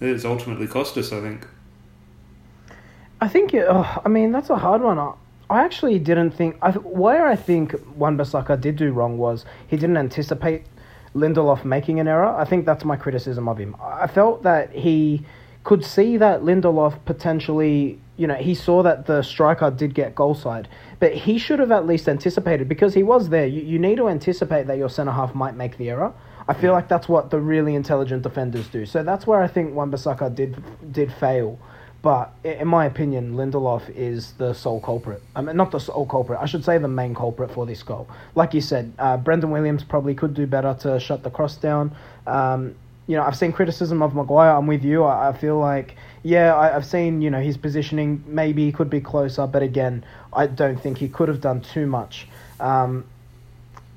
it's 0.00 0.24
ultimately 0.24 0.66
cost 0.66 0.96
us, 0.96 1.12
I 1.12 1.20
think. 1.20 1.46
I 3.20 3.28
think, 3.28 3.54
oh, 3.54 4.02
I 4.04 4.08
mean, 4.08 4.32
that's 4.32 4.48
a 4.48 4.56
hard 4.56 4.80
one. 4.80 4.98
I 5.50 5.64
actually 5.64 5.98
didn't 5.98 6.30
think. 6.30 6.56
I, 6.62 6.70
where 6.70 7.26
I 7.26 7.34
think 7.34 7.74
Wan-Bissaka 7.96 8.60
did 8.60 8.76
do 8.76 8.92
wrong 8.92 9.18
was 9.18 9.44
he 9.66 9.76
didn't 9.76 9.96
anticipate 9.96 10.62
Lindelof 11.14 11.64
making 11.64 11.98
an 11.98 12.06
error. 12.06 12.28
I 12.28 12.44
think 12.44 12.64
that's 12.64 12.84
my 12.84 12.96
criticism 12.96 13.48
of 13.48 13.58
him. 13.58 13.74
I 13.82 14.06
felt 14.06 14.44
that 14.44 14.70
he 14.72 15.26
could 15.64 15.84
see 15.84 16.16
that 16.18 16.42
Lindelof 16.42 17.04
potentially, 17.04 18.00
you 18.16 18.28
know, 18.28 18.34
he 18.34 18.54
saw 18.54 18.84
that 18.84 19.06
the 19.06 19.22
striker 19.22 19.72
did 19.72 19.92
get 19.92 20.14
goal 20.14 20.34
side, 20.36 20.68
but 21.00 21.12
he 21.12 21.36
should 21.36 21.58
have 21.58 21.72
at 21.72 21.84
least 21.84 22.08
anticipated 22.08 22.68
because 22.68 22.94
he 22.94 23.02
was 23.02 23.28
there. 23.28 23.46
You, 23.46 23.60
you 23.62 23.78
need 23.78 23.96
to 23.96 24.08
anticipate 24.08 24.68
that 24.68 24.78
your 24.78 24.88
centre 24.88 25.12
half 25.12 25.34
might 25.34 25.56
make 25.56 25.76
the 25.78 25.90
error. 25.90 26.14
I 26.46 26.54
feel 26.54 26.72
like 26.72 26.88
that's 26.88 27.08
what 27.08 27.30
the 27.30 27.40
really 27.40 27.74
intelligent 27.74 28.22
defenders 28.22 28.68
do. 28.68 28.86
So 28.86 29.02
that's 29.02 29.26
where 29.26 29.42
I 29.42 29.48
think 29.48 29.74
Wan-Bissaka 29.74 30.32
did 30.34 30.92
did 30.92 31.12
fail. 31.12 31.58
But 32.02 32.32
in 32.44 32.66
my 32.66 32.86
opinion, 32.86 33.34
Lindelof 33.34 33.94
is 33.94 34.32
the 34.32 34.54
sole 34.54 34.80
culprit. 34.80 35.22
I 35.36 35.42
mean, 35.42 35.56
not 35.56 35.70
the 35.70 35.78
sole 35.78 36.06
culprit. 36.06 36.38
I 36.40 36.46
should 36.46 36.64
say 36.64 36.78
the 36.78 36.88
main 36.88 37.14
culprit 37.14 37.50
for 37.50 37.66
this 37.66 37.82
goal. 37.82 38.08
Like 38.34 38.54
you 38.54 38.62
said, 38.62 38.92
uh, 38.98 39.18
Brandon 39.18 39.50
Williams 39.50 39.84
probably 39.84 40.14
could 40.14 40.32
do 40.32 40.46
better 40.46 40.74
to 40.80 40.98
shut 40.98 41.22
the 41.22 41.30
cross 41.30 41.56
down. 41.56 41.94
Um, 42.26 42.74
you 43.06 43.16
know, 43.16 43.22
I've 43.22 43.36
seen 43.36 43.52
criticism 43.52 44.02
of 44.02 44.14
Maguire. 44.14 44.52
I'm 44.52 44.66
with 44.66 44.84
you. 44.84 45.04
I, 45.04 45.28
I 45.28 45.32
feel 45.32 45.58
like, 45.58 45.96
yeah, 46.22 46.56
I, 46.56 46.68
have 46.68 46.86
seen, 46.86 47.20
you 47.20 47.28
know, 47.28 47.40
his 47.40 47.56
positioning 47.56 48.24
maybe 48.26 48.64
he 48.64 48.72
could 48.72 48.88
be 48.88 49.00
closer, 49.00 49.46
but 49.46 49.62
again, 49.62 50.04
I 50.32 50.46
don't 50.46 50.80
think 50.80 50.96
he 50.96 51.08
could 51.08 51.28
have 51.28 51.40
done 51.40 51.60
too 51.60 51.86
much. 51.86 52.28
Um, 52.60 53.04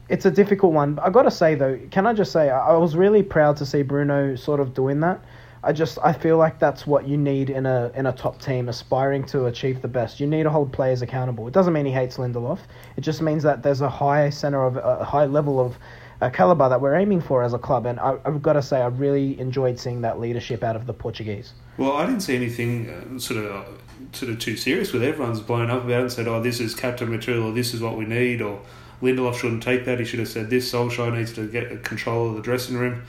it's 0.09 0.25
a 0.25 0.31
difficult 0.31 0.73
one. 0.73 0.99
I 0.99 1.09
got 1.09 1.23
to 1.23 1.31
say, 1.31 1.55
though, 1.55 1.79
can 1.91 2.05
I 2.05 2.13
just 2.13 2.31
say, 2.31 2.49
I, 2.49 2.69
I 2.71 2.77
was 2.77 2.95
really 2.95 3.23
proud 3.23 3.55
to 3.57 3.65
see 3.65 3.81
Bruno 3.81 4.35
sort 4.35 4.59
of 4.59 4.73
doing 4.73 4.99
that. 5.01 5.21
I 5.65 5.71
just 5.71 5.97
I 6.03 6.11
feel 6.11 6.37
like 6.37 6.59
that's 6.59 6.85
what 6.85 7.07
you 7.07 7.15
need 7.15 7.49
in 7.49 7.65
a 7.65 7.89
in 7.95 8.05
a 8.05 8.11
top 8.11 8.41
team 8.41 8.67
aspiring 8.67 9.23
to 9.27 9.45
achieve 9.45 9.81
the 9.81 9.87
best. 9.87 10.19
You 10.19 10.27
need 10.27 10.43
to 10.43 10.49
hold 10.49 10.73
players 10.73 11.01
accountable. 11.01 11.47
It 11.47 11.53
doesn't 11.53 11.71
mean 11.71 11.85
he 11.85 11.91
hates 11.91 12.17
Lindelof. 12.17 12.59
It 12.97 13.01
just 13.01 13.21
means 13.21 13.43
that 13.43 13.63
there's 13.63 13.79
a 13.79 13.89
high 13.89 14.29
center 14.29 14.65
of 14.65 14.75
a 14.75 15.05
high 15.05 15.25
level 15.25 15.61
of 15.61 15.77
a 16.19 16.29
caliber 16.29 16.67
that 16.69 16.81
we're 16.81 16.95
aiming 16.95 17.21
for 17.21 17.43
as 17.43 17.53
a 17.53 17.57
club. 17.57 17.85
And 17.85 17.99
I, 17.99 18.17
have 18.25 18.41
got 18.41 18.53
to 18.53 18.61
say, 18.61 18.81
I 18.81 18.87
really 18.87 19.39
enjoyed 19.39 19.79
seeing 19.79 20.01
that 20.01 20.19
leadership 20.19 20.63
out 20.63 20.75
of 20.75 20.85
the 20.85 20.93
Portuguese. 20.93 21.53
Well, 21.77 21.93
I 21.93 22.05
didn't 22.05 22.21
see 22.21 22.35
anything 22.35 22.89
uh, 22.89 23.19
sort 23.19 23.43
of 23.43 23.51
uh, 23.51 23.65
sort 24.11 24.31
of 24.31 24.39
too 24.39 24.57
serious 24.57 24.91
with 24.91 25.03
everyone's 25.03 25.39
blown 25.39 25.69
up 25.69 25.85
about 25.85 25.99
it 25.99 26.01
and 26.01 26.11
said, 26.11 26.27
"Oh, 26.27 26.41
this 26.41 26.59
is 26.59 26.75
captain 26.75 27.09
material," 27.09 27.47
or 27.47 27.53
"This 27.53 27.73
is 27.73 27.81
what 27.81 27.97
we 27.97 28.03
need," 28.03 28.41
or 28.41 28.59
Lindelof 29.01 29.35
shouldn't 29.35 29.63
take 29.63 29.85
that. 29.85 29.99
He 29.99 30.05
should 30.05 30.19
have 30.19 30.27
said 30.27 30.49
this. 30.49 30.71
Solskjaer 30.71 31.15
needs 31.15 31.31
to 31.33 31.47
get 31.47 31.83
control 31.83 32.29
of 32.29 32.35
the 32.35 32.41
dressing 32.41 32.77
room 32.77 33.03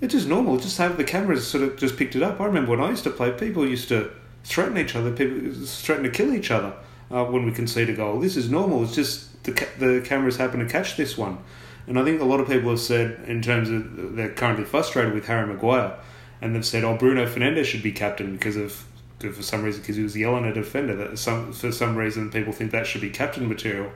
it's 0.00 0.14
just 0.14 0.28
normal. 0.28 0.58
Just 0.58 0.78
have 0.78 0.96
the 0.96 1.04
cameras 1.04 1.46
sort 1.46 1.64
of 1.64 1.76
just 1.76 1.96
picked 1.96 2.16
it 2.16 2.22
up. 2.22 2.40
I 2.40 2.46
remember 2.46 2.72
when 2.72 2.80
I 2.80 2.90
used 2.90 3.04
to 3.04 3.10
play, 3.10 3.30
people 3.32 3.66
used 3.66 3.88
to 3.88 4.10
threaten 4.44 4.76
each 4.78 4.94
other. 4.94 5.10
People 5.12 5.52
threaten 5.64 6.04
to 6.04 6.10
kill 6.10 6.32
each 6.32 6.50
other 6.50 6.74
uh, 7.10 7.24
when 7.24 7.44
we 7.44 7.52
concede 7.52 7.88
a 7.88 7.94
goal. 7.94 8.20
This 8.20 8.36
is 8.36 8.50
normal. 8.50 8.82
It's 8.84 8.94
just 8.94 9.42
the 9.44 9.52
ca- 9.52 9.78
the 9.78 10.02
cameras 10.04 10.36
happen 10.36 10.60
to 10.60 10.66
catch 10.66 10.96
this 10.96 11.16
one, 11.16 11.38
and 11.86 11.98
I 11.98 12.04
think 12.04 12.20
a 12.20 12.24
lot 12.24 12.40
of 12.40 12.48
people 12.48 12.70
have 12.70 12.80
said 12.80 13.24
in 13.26 13.42
terms 13.42 13.70
of 13.70 14.16
they're 14.16 14.32
currently 14.32 14.64
frustrated 14.64 15.14
with 15.14 15.26
Harry 15.26 15.46
Maguire, 15.46 15.96
and 16.40 16.54
they've 16.54 16.66
said, 16.66 16.84
"Oh, 16.84 16.96
Bruno 16.96 17.26
Fernandes 17.26 17.64
should 17.64 17.82
be 17.82 17.92
captain 17.92 18.32
because 18.32 18.56
of 18.56 18.84
for 19.32 19.42
some 19.42 19.62
reason 19.62 19.80
because 19.80 19.96
he 19.96 20.02
was 20.02 20.16
yelling 20.16 20.44
at 20.44 20.56
a 20.56 20.62
defender. 20.62 20.94
That 20.94 21.18
some 21.18 21.52
for 21.52 21.72
some 21.72 21.96
reason 21.96 22.30
people 22.30 22.52
think 22.52 22.70
that 22.72 22.86
should 22.86 23.00
be 23.00 23.10
captain 23.10 23.48
material. 23.48 23.90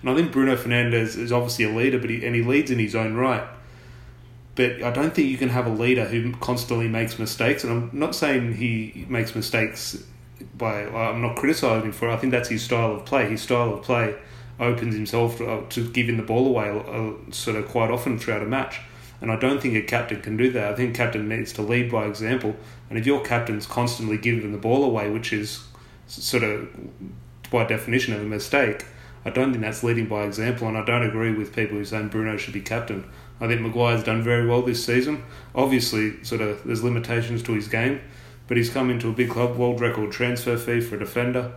And 0.00 0.08
I 0.08 0.14
think 0.14 0.32
Bruno 0.32 0.56
Fernandes 0.56 1.18
is 1.18 1.30
obviously 1.30 1.66
a 1.66 1.70
leader, 1.70 1.98
but 1.98 2.08
he, 2.08 2.24
and 2.24 2.34
he 2.34 2.42
leads 2.42 2.70
in 2.70 2.78
his 2.78 2.94
own 2.94 3.14
right. 3.14 3.46
But 4.60 4.82
I 4.82 4.90
don't 4.90 5.14
think 5.14 5.28
you 5.28 5.38
can 5.38 5.48
have 5.48 5.66
a 5.66 5.70
leader 5.70 6.04
who 6.04 6.32
constantly 6.32 6.86
makes 6.86 7.18
mistakes. 7.18 7.64
And 7.64 7.72
I'm 7.72 7.98
not 7.98 8.14
saying 8.14 8.56
he 8.56 9.06
makes 9.08 9.34
mistakes 9.34 10.04
by. 10.54 10.84
I'm 10.84 11.22
not 11.22 11.36
criticising 11.36 11.86
him 11.86 11.92
for 11.92 12.10
it. 12.10 12.12
I 12.12 12.18
think 12.18 12.30
that's 12.30 12.50
his 12.50 12.62
style 12.62 12.94
of 12.96 13.06
play. 13.06 13.26
His 13.26 13.40
style 13.40 13.72
of 13.72 13.82
play 13.82 14.16
opens 14.58 14.94
himself 14.94 15.38
to, 15.38 15.50
uh, 15.50 15.68
to 15.70 15.90
giving 15.90 16.18
the 16.18 16.22
ball 16.22 16.46
away 16.46 16.68
uh, 16.68 17.32
sort 17.32 17.56
of 17.56 17.68
quite 17.68 17.90
often 17.90 18.18
throughout 18.18 18.42
a 18.42 18.44
match. 18.44 18.80
And 19.22 19.32
I 19.32 19.36
don't 19.36 19.62
think 19.62 19.76
a 19.76 19.80
captain 19.80 20.20
can 20.20 20.36
do 20.36 20.52
that. 20.52 20.74
I 20.74 20.76
think 20.76 20.94
a 20.94 20.98
captain 20.98 21.26
needs 21.26 21.54
to 21.54 21.62
lead 21.62 21.90
by 21.90 22.04
example. 22.04 22.54
And 22.90 22.98
if 22.98 23.06
your 23.06 23.22
captain's 23.22 23.66
constantly 23.66 24.18
giving 24.18 24.52
the 24.52 24.58
ball 24.58 24.84
away, 24.84 25.08
which 25.08 25.32
is 25.32 25.64
sort 26.06 26.42
of 26.42 26.68
by 27.50 27.64
definition 27.64 28.12
of 28.12 28.20
a 28.20 28.24
mistake, 28.24 28.84
I 29.24 29.30
don't 29.30 29.52
think 29.52 29.62
that's 29.62 29.82
leading 29.82 30.06
by 30.06 30.24
example. 30.24 30.68
And 30.68 30.76
I 30.76 30.84
don't 30.84 31.06
agree 31.06 31.32
with 31.32 31.56
people 31.56 31.78
who 31.78 31.84
say 31.86 32.02
Bruno 32.02 32.36
should 32.36 32.52
be 32.52 32.60
captain. 32.60 33.10
I 33.40 33.48
think 33.48 33.62
Maguire's 33.62 34.04
done 34.04 34.22
very 34.22 34.46
well 34.46 34.62
this 34.62 34.84
season. 34.84 35.24
Obviously, 35.54 36.22
sort 36.24 36.40
of 36.40 36.62
there's 36.64 36.84
limitations 36.84 37.42
to 37.44 37.52
his 37.52 37.68
game, 37.68 38.00
but 38.48 38.56
he's 38.56 38.70
come 38.70 38.90
into 38.90 39.08
a 39.08 39.12
big 39.12 39.30
club, 39.30 39.56
world 39.56 39.80
record 39.80 40.12
transfer 40.12 40.56
fee 40.56 40.80
for 40.80 40.96
a 40.96 40.98
defender. 40.98 41.52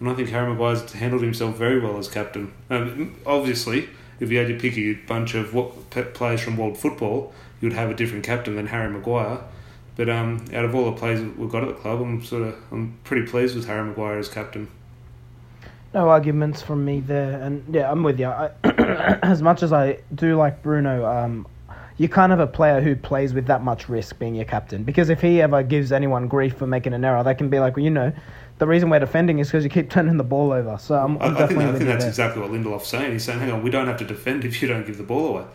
And 0.00 0.08
I 0.08 0.14
think 0.14 0.28
Harry 0.30 0.48
Maguire's 0.48 0.92
handled 0.92 1.22
himself 1.22 1.56
very 1.56 1.80
well 1.80 1.98
as 1.98 2.08
captain. 2.08 2.52
Um, 2.70 3.16
obviously, 3.26 3.88
if 4.20 4.30
you 4.30 4.38
had 4.38 4.48
to 4.48 4.58
pick 4.58 4.76
a 4.78 4.94
bunch 5.06 5.34
of 5.34 5.54
what 5.54 5.90
players 6.14 6.40
from 6.40 6.56
world 6.56 6.78
football, 6.78 7.32
you'd 7.60 7.72
have 7.72 7.90
a 7.90 7.94
different 7.94 8.24
captain 8.24 8.56
than 8.56 8.68
Harry 8.68 8.90
Maguire. 8.90 9.40
But 9.96 10.10
um, 10.10 10.44
out 10.52 10.64
of 10.64 10.74
all 10.74 10.90
the 10.90 10.96
players 10.96 11.20
we've 11.36 11.50
got 11.50 11.62
at 11.62 11.68
the 11.68 11.74
club, 11.74 12.00
I'm 12.00 12.22
sort 12.22 12.42
of 12.42 12.56
I'm 12.70 12.98
pretty 13.04 13.26
pleased 13.26 13.54
with 13.54 13.66
Harry 13.66 13.84
Maguire 13.84 14.18
as 14.18 14.28
captain. 14.28 14.68
No 15.96 16.10
arguments 16.10 16.60
from 16.60 16.84
me 16.84 17.00
there, 17.00 17.40
and 17.40 17.64
yeah, 17.74 17.90
I'm 17.90 18.02
with 18.02 18.20
you. 18.20 18.26
I, 18.26 18.50
as 19.22 19.40
much 19.40 19.62
as 19.62 19.72
I 19.72 19.98
do 20.14 20.36
like 20.36 20.62
Bruno, 20.62 21.06
um, 21.06 21.46
you 21.96 22.06
can't 22.06 22.28
have 22.28 22.38
a 22.38 22.46
player 22.46 22.82
who 22.82 22.94
plays 22.94 23.32
with 23.32 23.46
that 23.46 23.62
much 23.62 23.88
risk 23.88 24.18
being 24.18 24.34
your 24.34 24.44
captain 24.44 24.84
because 24.84 25.08
if 25.08 25.22
he 25.22 25.40
ever 25.40 25.62
gives 25.62 25.92
anyone 25.92 26.28
grief 26.28 26.54
for 26.58 26.66
making 26.66 26.92
an 26.92 27.02
error, 27.02 27.24
they 27.24 27.34
can 27.34 27.48
be 27.48 27.58
like, 27.60 27.76
well, 27.76 27.84
you 27.84 27.90
know, 27.90 28.12
the 28.58 28.66
reason 28.66 28.90
we're 28.90 28.98
defending 28.98 29.38
is 29.38 29.48
because 29.48 29.64
you 29.64 29.70
keep 29.70 29.88
turning 29.96 30.18
the 30.18 30.24
ball 30.24 30.52
over. 30.52 30.76
So 30.76 30.96
I'm, 30.96 31.16
I'm 31.16 31.34
I, 31.34 31.44
I 31.44 31.46
think, 31.46 31.60
I 31.60 31.72
think 31.72 31.84
that's 31.84 32.04
there. 32.04 32.08
exactly 32.10 32.42
what 32.42 32.50
Lindelof's 32.50 32.88
saying. 32.88 33.12
He's 33.12 33.24
saying, 33.24 33.38
hang 33.38 33.50
on, 33.50 33.62
we 33.62 33.70
don't 33.70 33.86
have 33.86 33.96
to 33.96 34.04
defend 34.04 34.44
if 34.44 34.60
you 34.60 34.68
don't 34.68 34.86
give 34.86 34.98
the 34.98 35.02
ball 35.02 35.28
away. 35.28 35.46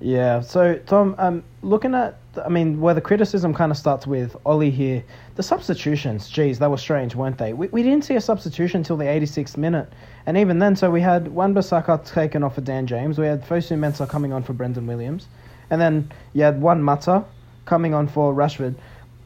Yeah. 0.00 0.40
So 0.40 0.78
Tom, 0.86 1.14
um, 1.18 1.42
looking 1.62 1.94
at, 1.94 2.18
I 2.44 2.48
mean, 2.48 2.80
where 2.80 2.94
the 2.94 3.00
criticism 3.00 3.54
kind 3.54 3.72
of 3.72 3.78
starts 3.78 4.06
with 4.06 4.36
Ollie 4.44 4.70
here, 4.70 5.02
the 5.36 5.42
substitutions. 5.42 6.28
Geez, 6.28 6.58
they 6.58 6.66
were 6.66 6.76
strange, 6.76 7.14
weren't 7.14 7.38
they? 7.38 7.52
We 7.54 7.68
we 7.68 7.82
didn't 7.82 8.04
see 8.04 8.14
a 8.14 8.20
substitution 8.20 8.78
until 8.80 8.96
the 8.96 9.06
86th 9.06 9.56
minute, 9.56 9.90
and 10.26 10.36
even 10.36 10.58
then, 10.58 10.76
so 10.76 10.90
we 10.90 11.00
had 11.00 11.28
Wan-Bissaka 11.28 12.12
taken 12.12 12.42
off 12.42 12.56
for 12.56 12.60
Dan 12.60 12.86
James. 12.86 13.18
We 13.18 13.26
had 13.26 13.42
Fosu 13.42 13.78
Mensah 13.78 14.08
coming 14.08 14.32
on 14.32 14.42
for 14.42 14.52
Brandon 14.52 14.86
Williams, 14.86 15.28
and 15.70 15.80
then 15.80 16.12
you 16.34 16.42
had 16.42 16.60
Juan 16.60 16.82
Mata 16.82 17.24
coming 17.64 17.94
on 17.94 18.06
for 18.06 18.34
Rashford 18.34 18.74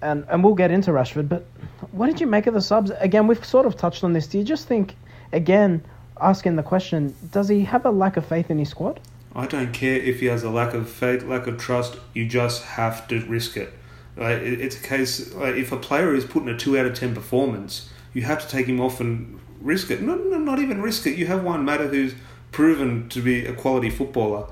and 0.02 0.24
and 0.28 0.42
we'll 0.42 0.54
get 0.54 0.70
into 0.70 0.90
Rashford, 0.90 1.28
but 1.28 1.46
what 1.92 2.06
did 2.06 2.20
you 2.20 2.26
make 2.26 2.46
of 2.46 2.54
the 2.54 2.60
subs? 2.60 2.90
Again, 2.98 3.26
we've 3.26 3.44
sort 3.44 3.66
of 3.66 3.76
touched 3.76 4.04
on 4.04 4.12
this. 4.12 4.26
Do 4.26 4.38
you 4.38 4.44
just 4.44 4.66
think, 4.66 4.96
again, 5.32 5.82
asking 6.20 6.56
the 6.56 6.62
question, 6.62 7.14
does 7.32 7.48
he 7.48 7.62
have 7.62 7.84
a 7.84 7.90
lack 7.90 8.16
of 8.16 8.24
faith 8.24 8.50
in 8.50 8.58
his 8.58 8.68
squad? 8.68 9.00
I 9.34 9.46
don't 9.46 9.72
care 9.72 9.96
if 9.96 10.20
he 10.20 10.26
has 10.26 10.42
a 10.42 10.50
lack 10.50 10.75
of 10.75 10.88
faith, 10.88 11.22
lack 11.22 11.46
of 11.46 11.58
trust. 11.58 11.96
You 12.14 12.26
just 12.26 12.64
have 12.64 13.06
to 13.08 13.20
risk 13.26 13.56
it. 13.56 13.72
Like, 14.16 14.38
it's 14.38 14.76
a 14.76 14.82
case 14.82 15.32
like 15.34 15.54
if 15.54 15.72
a 15.72 15.76
player 15.76 16.14
is 16.14 16.25
putting 16.25 16.49
a 16.49 16.56
two 16.56 16.78
out 16.78 16.87
of 16.87 16.94
ten 16.94 17.14
performance, 17.14 17.88
you 18.12 18.22
have 18.22 18.40
to 18.42 18.49
take 18.49 18.66
him 18.66 18.80
off 18.80 19.00
and 19.00 19.38
risk 19.60 19.90
it. 19.90 20.02
Not, 20.02 20.20
not 20.25 20.58
even 20.58 20.82
risk 20.82 21.06
it. 21.06 21.16
You 21.16 21.26
have 21.26 21.44
Juan 21.44 21.64
Mata 21.64 21.87
who's 21.87 22.14
proven 22.50 23.08
to 23.10 23.22
be 23.22 23.46
a 23.46 23.54
quality 23.54 23.90
footballer. 23.90 24.46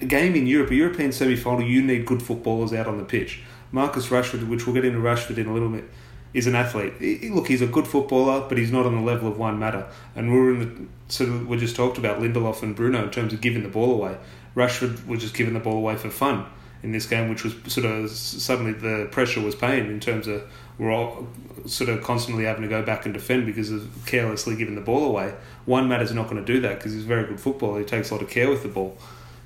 A 0.00 0.06
game 0.06 0.34
in 0.34 0.46
Europe, 0.46 0.70
a 0.70 0.74
European 0.74 1.12
semi 1.12 1.36
final, 1.36 1.62
you 1.62 1.82
need 1.82 2.06
good 2.06 2.22
footballers 2.22 2.72
out 2.72 2.86
on 2.86 2.98
the 2.98 3.04
pitch. 3.04 3.42
Marcus 3.70 4.08
Rashford, 4.08 4.48
which 4.48 4.66
we'll 4.66 4.74
get 4.74 4.84
into 4.84 4.98
Rashford 4.98 5.38
in 5.38 5.46
a 5.46 5.52
little 5.52 5.68
bit, 5.68 5.88
is 6.34 6.46
an 6.46 6.54
athlete. 6.54 6.94
He, 6.98 7.30
look, 7.30 7.48
he's 7.48 7.62
a 7.62 7.66
good 7.66 7.86
footballer, 7.86 8.46
but 8.48 8.58
he's 8.58 8.70
not 8.70 8.86
on 8.86 8.94
the 8.94 9.00
level 9.00 9.28
of 9.28 9.38
Juan 9.38 9.58
Mata. 9.58 9.88
And 10.14 10.32
we're 10.32 10.54
in 10.54 10.58
the 10.60 11.12
sort 11.12 11.30
of 11.30 11.48
we 11.48 11.56
just 11.56 11.76
talked 11.76 11.98
about 11.98 12.20
Lindelof 12.20 12.62
and 12.62 12.76
Bruno 12.76 13.04
in 13.04 13.10
terms 13.10 13.32
of 13.32 13.40
giving 13.40 13.62
the 13.62 13.68
ball 13.68 13.92
away. 13.92 14.16
Rashford 14.54 15.06
was 15.06 15.20
just 15.20 15.34
giving 15.34 15.54
the 15.54 15.60
ball 15.60 15.76
away 15.76 15.96
for 15.96 16.10
fun 16.10 16.46
in 16.82 16.92
this 16.92 17.06
game, 17.06 17.28
which 17.28 17.44
was 17.44 17.54
sort 17.66 17.86
of 17.86 18.10
suddenly 18.10 18.72
the 18.72 19.08
pressure 19.10 19.40
was 19.40 19.54
paying 19.54 19.86
in 19.86 20.00
terms 20.00 20.28
of 20.28 20.42
we're 20.78 20.92
all 20.92 21.26
sort 21.66 21.90
of 21.90 22.02
constantly 22.02 22.44
having 22.44 22.62
to 22.62 22.68
go 22.68 22.82
back 22.82 23.04
and 23.04 23.12
defend 23.12 23.46
because 23.46 23.70
of 23.70 23.90
carelessly 24.06 24.54
giving 24.54 24.74
the 24.74 24.80
ball 24.80 25.04
away. 25.04 25.34
Juan 25.66 25.88
Mata's 25.88 26.12
not 26.12 26.28
going 26.30 26.44
to 26.44 26.52
do 26.52 26.60
that 26.60 26.78
because 26.78 26.92
he's 26.92 27.04
a 27.04 27.06
very 27.06 27.26
good 27.26 27.40
footballer. 27.40 27.80
He 27.80 27.84
takes 27.84 28.10
a 28.10 28.14
lot 28.14 28.22
of 28.22 28.30
care 28.30 28.48
with 28.48 28.62
the 28.62 28.68
ball. 28.68 28.96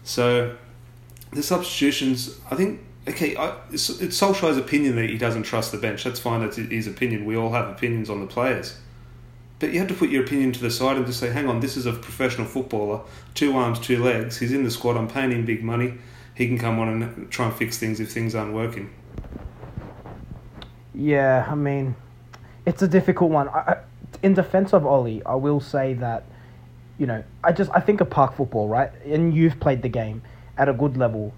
So 0.05 0.57
the 1.33 1.43
substitutions, 1.43 2.39
I 2.51 2.57
think 2.57 2.81
okay, 3.09 3.37
I, 3.37 3.57
it's, 3.71 3.89
it's 3.89 4.21
Solskjaer's 4.21 4.57
opinion 4.57 4.97
that 4.97 5.11
he 5.11 5.19
doesn't 5.19 5.43
trust 5.45 5.73
the 5.73 5.79
bench. 5.79 6.05
That's 6.05 6.21
fine. 6.21 6.41
That's 6.41 6.57
his 6.57 6.87
opinion. 6.87 7.25
We 7.25 7.37
all 7.37 7.51
have 7.53 7.69
opinions 7.69 8.09
on 8.09 8.21
the 8.21 8.27
players. 8.27 8.79
But 9.59 9.73
you 9.73 9.79
have 9.79 9.89
to 9.89 9.95
put 9.95 10.11
your 10.11 10.25
opinion 10.25 10.53
to 10.53 10.61
the 10.61 10.71
side 10.71 10.97
and 10.97 11.07
just 11.07 11.21
say, 11.21 11.31
hang 11.31 11.49
on, 11.49 11.61
this 11.61 11.77
is 11.77 11.87
a 11.87 11.93
professional 11.93 12.47
footballer, 12.47 13.01
two 13.35 13.57
arms, 13.57 13.79
two 13.79 14.03
legs. 14.03 14.39
He's 14.39 14.53
in 14.53 14.65
the 14.65 14.71
squad. 14.71 14.97
I'm 14.97 15.07
paying 15.09 15.31
him 15.31 15.45
big 15.45 15.63
money. 15.63 15.95
He 16.35 16.49
can 16.49 16.59
come 16.59 16.79
on 16.81 16.89
and 16.89 17.31
try 17.31 17.47
and 17.47 17.55
fix 17.55 17.79
things 17.79 18.01
if 18.01 18.11
things 18.11 18.35
aren't 18.35 18.55
working. 18.55 18.91
Yeah, 20.95 21.47
I 21.49 21.55
mean, 21.55 21.95
it's 22.67 22.83
a 22.83 22.89
difficult 22.89 23.31
one. 23.31 23.49
I, 23.49 23.79
in 24.23 24.35
defense 24.35 24.73
of 24.73 24.85
Ollie, 24.85 25.23
I 25.25 25.35
will 25.35 25.61
say 25.61 25.95
that, 25.95 26.25
you 26.99 27.07
know, 27.07 27.23
I 27.45 27.53
just 27.53 27.71
I 27.73 27.81
think 27.81 28.01
of 28.01 28.11
park 28.11 28.35
football, 28.37 28.69
right? 28.69 28.91
And 29.05 29.35
you've 29.35 29.59
played 29.61 29.83
the 29.83 29.89
game 29.89 30.23
at 30.59 30.69
a 30.69 30.73
good 30.73 30.97
level 30.97 31.33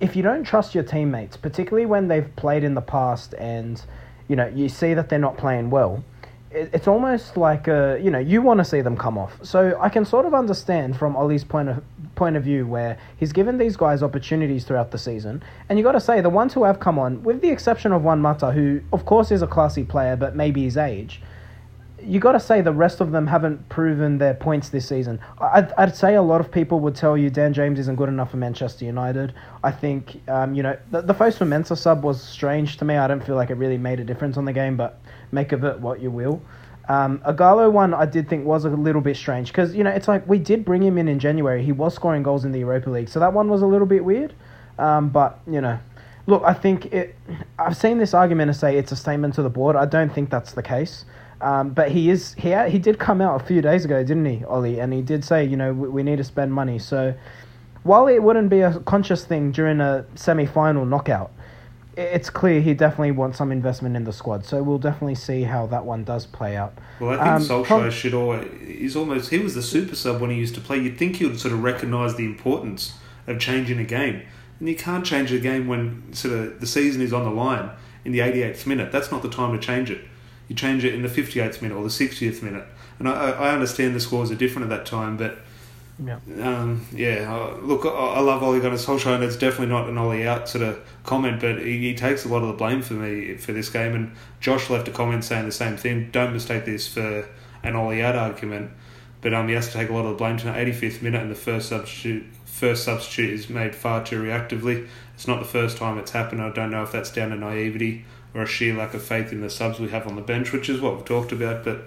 if 0.00 0.14
you 0.14 0.22
don't 0.22 0.44
trust 0.44 0.74
your 0.74 0.84
teammates, 0.84 1.36
particularly 1.36 1.86
when 1.86 2.08
they've 2.08 2.34
played 2.36 2.64
in 2.64 2.74
the 2.74 2.80
past 2.80 3.34
and 3.34 3.82
you 4.28 4.36
know 4.36 4.46
you 4.46 4.68
see 4.68 4.94
that 4.94 5.08
they're 5.08 5.18
not 5.18 5.36
playing 5.36 5.70
well, 5.70 6.04
it, 6.50 6.70
it's 6.72 6.86
almost 6.86 7.36
like 7.36 7.68
a, 7.68 7.98
you 8.02 8.10
know 8.10 8.18
you 8.18 8.42
want 8.42 8.58
to 8.58 8.64
see 8.64 8.80
them 8.80 8.96
come 8.96 9.18
off. 9.18 9.38
So 9.42 9.76
I 9.80 9.88
can 9.88 10.04
sort 10.04 10.26
of 10.26 10.34
understand 10.34 10.96
from 10.96 11.16
Ollie's 11.16 11.44
point 11.44 11.68
of 11.68 11.82
point 12.14 12.36
of 12.36 12.44
view 12.44 12.66
where 12.66 12.98
he's 13.16 13.32
given 13.32 13.58
these 13.58 13.76
guys 13.76 14.02
opportunities 14.02 14.64
throughout 14.64 14.90
the 14.90 14.98
season, 14.98 15.42
and 15.68 15.78
you 15.78 15.84
got 15.84 15.92
to 15.92 16.00
say 16.00 16.20
the 16.20 16.30
ones 16.30 16.54
who 16.54 16.64
have 16.64 16.80
come 16.80 16.98
on, 16.98 17.22
with 17.22 17.40
the 17.40 17.50
exception 17.50 17.92
of 17.92 18.02
Juan 18.02 18.20
Mata, 18.20 18.52
who 18.52 18.80
of 18.92 19.04
course 19.04 19.30
is 19.30 19.42
a 19.42 19.46
classy 19.46 19.84
player, 19.84 20.16
but 20.16 20.36
maybe 20.36 20.62
his 20.62 20.76
age 20.76 21.20
you 22.02 22.20
got 22.20 22.32
to 22.32 22.40
say 22.40 22.60
the 22.60 22.72
rest 22.72 23.00
of 23.00 23.10
them 23.10 23.26
haven't 23.26 23.68
proven 23.68 24.18
their 24.18 24.34
points 24.34 24.68
this 24.68 24.86
season. 24.86 25.20
I'd, 25.40 25.72
I'd 25.72 25.96
say 25.96 26.14
a 26.14 26.22
lot 26.22 26.40
of 26.40 26.50
people 26.50 26.80
would 26.80 26.94
tell 26.94 27.16
you 27.16 27.30
Dan 27.30 27.52
James 27.52 27.78
isn't 27.78 27.96
good 27.96 28.08
enough 28.08 28.30
for 28.30 28.36
Manchester 28.36 28.84
United. 28.84 29.34
I 29.62 29.70
think, 29.70 30.20
um, 30.28 30.54
you 30.54 30.62
know, 30.62 30.76
the, 30.90 31.02
the 31.02 31.14
Fosu 31.14 31.46
Mensah 31.46 31.76
sub 31.76 32.04
was 32.04 32.22
strange 32.22 32.76
to 32.78 32.84
me. 32.84 32.96
I 32.96 33.06
don't 33.08 33.24
feel 33.24 33.36
like 33.36 33.50
it 33.50 33.54
really 33.54 33.78
made 33.78 34.00
a 34.00 34.04
difference 34.04 34.36
on 34.36 34.44
the 34.44 34.52
game, 34.52 34.76
but 34.76 35.00
make 35.32 35.52
of 35.52 35.64
it 35.64 35.80
what 35.80 36.00
you 36.00 36.10
will. 36.10 36.40
Um, 36.88 37.18
Ighalo 37.18 37.70
one 37.70 37.92
I 37.92 38.06
did 38.06 38.28
think 38.28 38.46
was 38.46 38.64
a 38.64 38.70
little 38.70 39.02
bit 39.02 39.16
strange 39.16 39.48
because, 39.48 39.74
you 39.74 39.84
know, 39.84 39.90
it's 39.90 40.08
like 40.08 40.26
we 40.26 40.38
did 40.38 40.64
bring 40.64 40.82
him 40.82 40.96
in 40.96 41.06
in 41.08 41.18
January. 41.18 41.62
He 41.62 41.72
was 41.72 41.94
scoring 41.94 42.22
goals 42.22 42.44
in 42.46 42.52
the 42.52 42.60
Europa 42.60 42.88
League, 42.88 43.08
so 43.10 43.20
that 43.20 43.32
one 43.32 43.50
was 43.50 43.60
a 43.60 43.66
little 43.66 43.86
bit 43.86 44.02
weird. 44.04 44.32
Um, 44.78 45.10
but, 45.10 45.40
you 45.46 45.60
know, 45.60 45.78
look, 46.26 46.42
I 46.44 46.54
think 46.54 46.86
it. 46.86 47.14
I've 47.58 47.76
seen 47.76 47.98
this 47.98 48.14
argument 48.14 48.50
to 48.50 48.58
say 48.58 48.78
it's 48.78 48.92
a 48.92 48.96
statement 48.96 49.34
to 49.34 49.42
the 49.42 49.50
board. 49.50 49.76
I 49.76 49.84
don't 49.84 50.12
think 50.12 50.30
that's 50.30 50.52
the 50.52 50.62
case. 50.62 51.04
Um, 51.40 51.70
but 51.70 51.90
he 51.90 52.10
is 52.10 52.34
he 52.34 52.54
he 52.68 52.78
did 52.78 52.98
come 52.98 53.20
out 53.20 53.40
a 53.40 53.44
few 53.44 53.62
days 53.62 53.84
ago, 53.84 54.02
didn't 54.02 54.24
he, 54.24 54.44
Ollie? 54.44 54.80
And 54.80 54.92
he 54.92 55.02
did 55.02 55.24
say, 55.24 55.44
you 55.44 55.56
know, 55.56 55.72
we, 55.72 55.88
we 55.88 56.02
need 56.02 56.16
to 56.16 56.24
spend 56.24 56.52
money. 56.52 56.78
So 56.78 57.14
while 57.84 58.08
it 58.08 58.22
wouldn't 58.22 58.50
be 58.50 58.60
a 58.60 58.80
conscious 58.80 59.24
thing 59.24 59.52
during 59.52 59.80
a 59.80 60.04
semi-final 60.16 60.84
knockout, 60.84 61.32
it's 61.96 62.28
clear 62.28 62.60
he 62.60 62.74
definitely 62.74 63.12
wants 63.12 63.38
some 63.38 63.52
investment 63.52 63.96
in 63.96 64.04
the 64.04 64.12
squad. 64.12 64.44
So 64.44 64.62
we'll 64.62 64.78
definitely 64.78 65.14
see 65.14 65.42
how 65.42 65.66
that 65.66 65.84
one 65.84 66.02
does 66.04 66.26
play 66.26 66.56
out. 66.56 66.76
Well, 67.00 67.18
I 67.18 67.38
think 67.38 67.50
um, 67.50 67.64
Solskjaer 67.64 67.92
should 67.92 68.14
always. 68.14 68.48
He's 68.60 68.96
almost. 68.96 69.30
He 69.30 69.38
was 69.38 69.54
the 69.54 69.62
super 69.62 69.94
sub 69.94 70.20
when 70.20 70.30
he 70.30 70.36
used 70.36 70.56
to 70.56 70.60
play. 70.60 70.78
You'd 70.78 70.98
think 70.98 71.16
he 71.16 71.26
would 71.26 71.38
sort 71.38 71.54
of 71.54 71.62
recognise 71.62 72.16
the 72.16 72.24
importance 72.24 72.94
of 73.28 73.38
changing 73.38 73.78
a 73.78 73.84
game, 73.84 74.22
and 74.58 74.68
you 74.68 74.74
can't 74.74 75.06
change 75.06 75.32
a 75.32 75.38
game 75.38 75.68
when 75.68 76.12
sort 76.12 76.34
of 76.34 76.60
the 76.60 76.66
season 76.66 77.00
is 77.00 77.12
on 77.12 77.22
the 77.22 77.30
line 77.30 77.70
in 78.04 78.10
the 78.10 78.18
88th 78.18 78.66
minute. 78.66 78.90
That's 78.90 79.12
not 79.12 79.22
the 79.22 79.30
time 79.30 79.52
to 79.52 79.64
change 79.64 79.88
it 79.90 80.00
you 80.48 80.56
change 80.56 80.84
it 80.84 80.94
in 80.94 81.02
the 81.02 81.08
58th 81.08 81.62
minute 81.62 81.76
or 81.76 81.82
the 81.82 81.88
60th 81.88 82.42
minute. 82.42 82.66
And 82.98 83.08
I, 83.08 83.30
I 83.30 83.52
understand 83.52 83.94
the 83.94 84.00
scores 84.00 84.30
are 84.30 84.34
different 84.34 84.70
at 84.70 84.76
that 84.76 84.86
time, 84.86 85.16
but 85.16 85.38
yeah, 86.04 86.20
um, 86.40 86.86
yeah. 86.92 87.56
Look, 87.60 87.84
I, 87.84 87.88
I 87.88 88.20
love 88.20 88.42
Ole 88.42 88.60
Gunnar 88.60 88.76
Solskjaer, 88.76 89.16
and 89.16 89.24
it's 89.24 89.36
definitely 89.36 89.66
not 89.66 89.88
an 89.88 89.98
Ollie 89.98 90.26
out 90.26 90.48
sort 90.48 90.62
of 90.62 90.80
comment, 91.02 91.40
but 91.40 91.58
he, 91.58 91.78
he, 91.78 91.94
takes 91.94 92.24
a 92.24 92.28
lot 92.28 92.42
of 92.42 92.48
the 92.48 92.54
blame 92.54 92.82
for 92.82 92.94
me 92.94 93.36
for 93.36 93.52
this 93.52 93.68
game. 93.68 93.94
And 93.94 94.12
Josh 94.38 94.70
left 94.70 94.86
a 94.86 94.92
comment 94.92 95.24
saying 95.24 95.46
the 95.46 95.52
same 95.52 95.76
thing. 95.76 96.10
Don't 96.12 96.32
mistake 96.32 96.64
this 96.64 96.86
for 96.86 97.28
an 97.64 97.74
Ollie 97.74 98.00
out 98.00 98.14
argument, 98.14 98.70
but 99.20 99.34
um, 99.34 99.48
he 99.48 99.54
has 99.54 99.66
to 99.68 99.72
take 99.72 99.88
a 99.88 99.92
lot 99.92 100.04
of 100.04 100.10
the 100.10 100.16
blame 100.16 100.36
to 100.36 100.44
the 100.44 100.52
85th 100.52 101.02
minute, 101.02 101.20
and 101.20 101.30
the 101.30 101.36
first 101.36 101.68
substitute 101.68 102.24
first 102.44 102.84
substitute 102.84 103.30
is 103.30 103.48
made 103.48 103.74
far 103.74 104.04
too 104.04 104.22
reactively. 104.22 104.88
It's 105.14 105.26
not 105.26 105.40
the 105.40 105.46
first 105.46 105.78
time 105.78 105.98
it's 105.98 106.12
happened. 106.12 106.42
I 106.42 106.50
don't 106.50 106.70
know 106.70 106.82
if 106.82 106.92
that's 106.92 107.10
down 107.10 107.30
to 107.30 107.36
naivety 107.36 108.04
or 108.34 108.42
a 108.42 108.46
sheer 108.46 108.74
lack 108.74 108.94
of 108.94 109.02
faith 109.02 109.32
in 109.32 109.40
the 109.40 109.50
subs 109.50 109.80
we 109.80 109.88
have 109.88 110.06
on 110.06 110.16
the 110.16 110.22
bench, 110.22 110.52
which 110.52 110.68
is 110.68 110.80
what 110.80 110.96
we've 110.96 111.04
talked 111.04 111.32
about. 111.32 111.64
But 111.64 111.84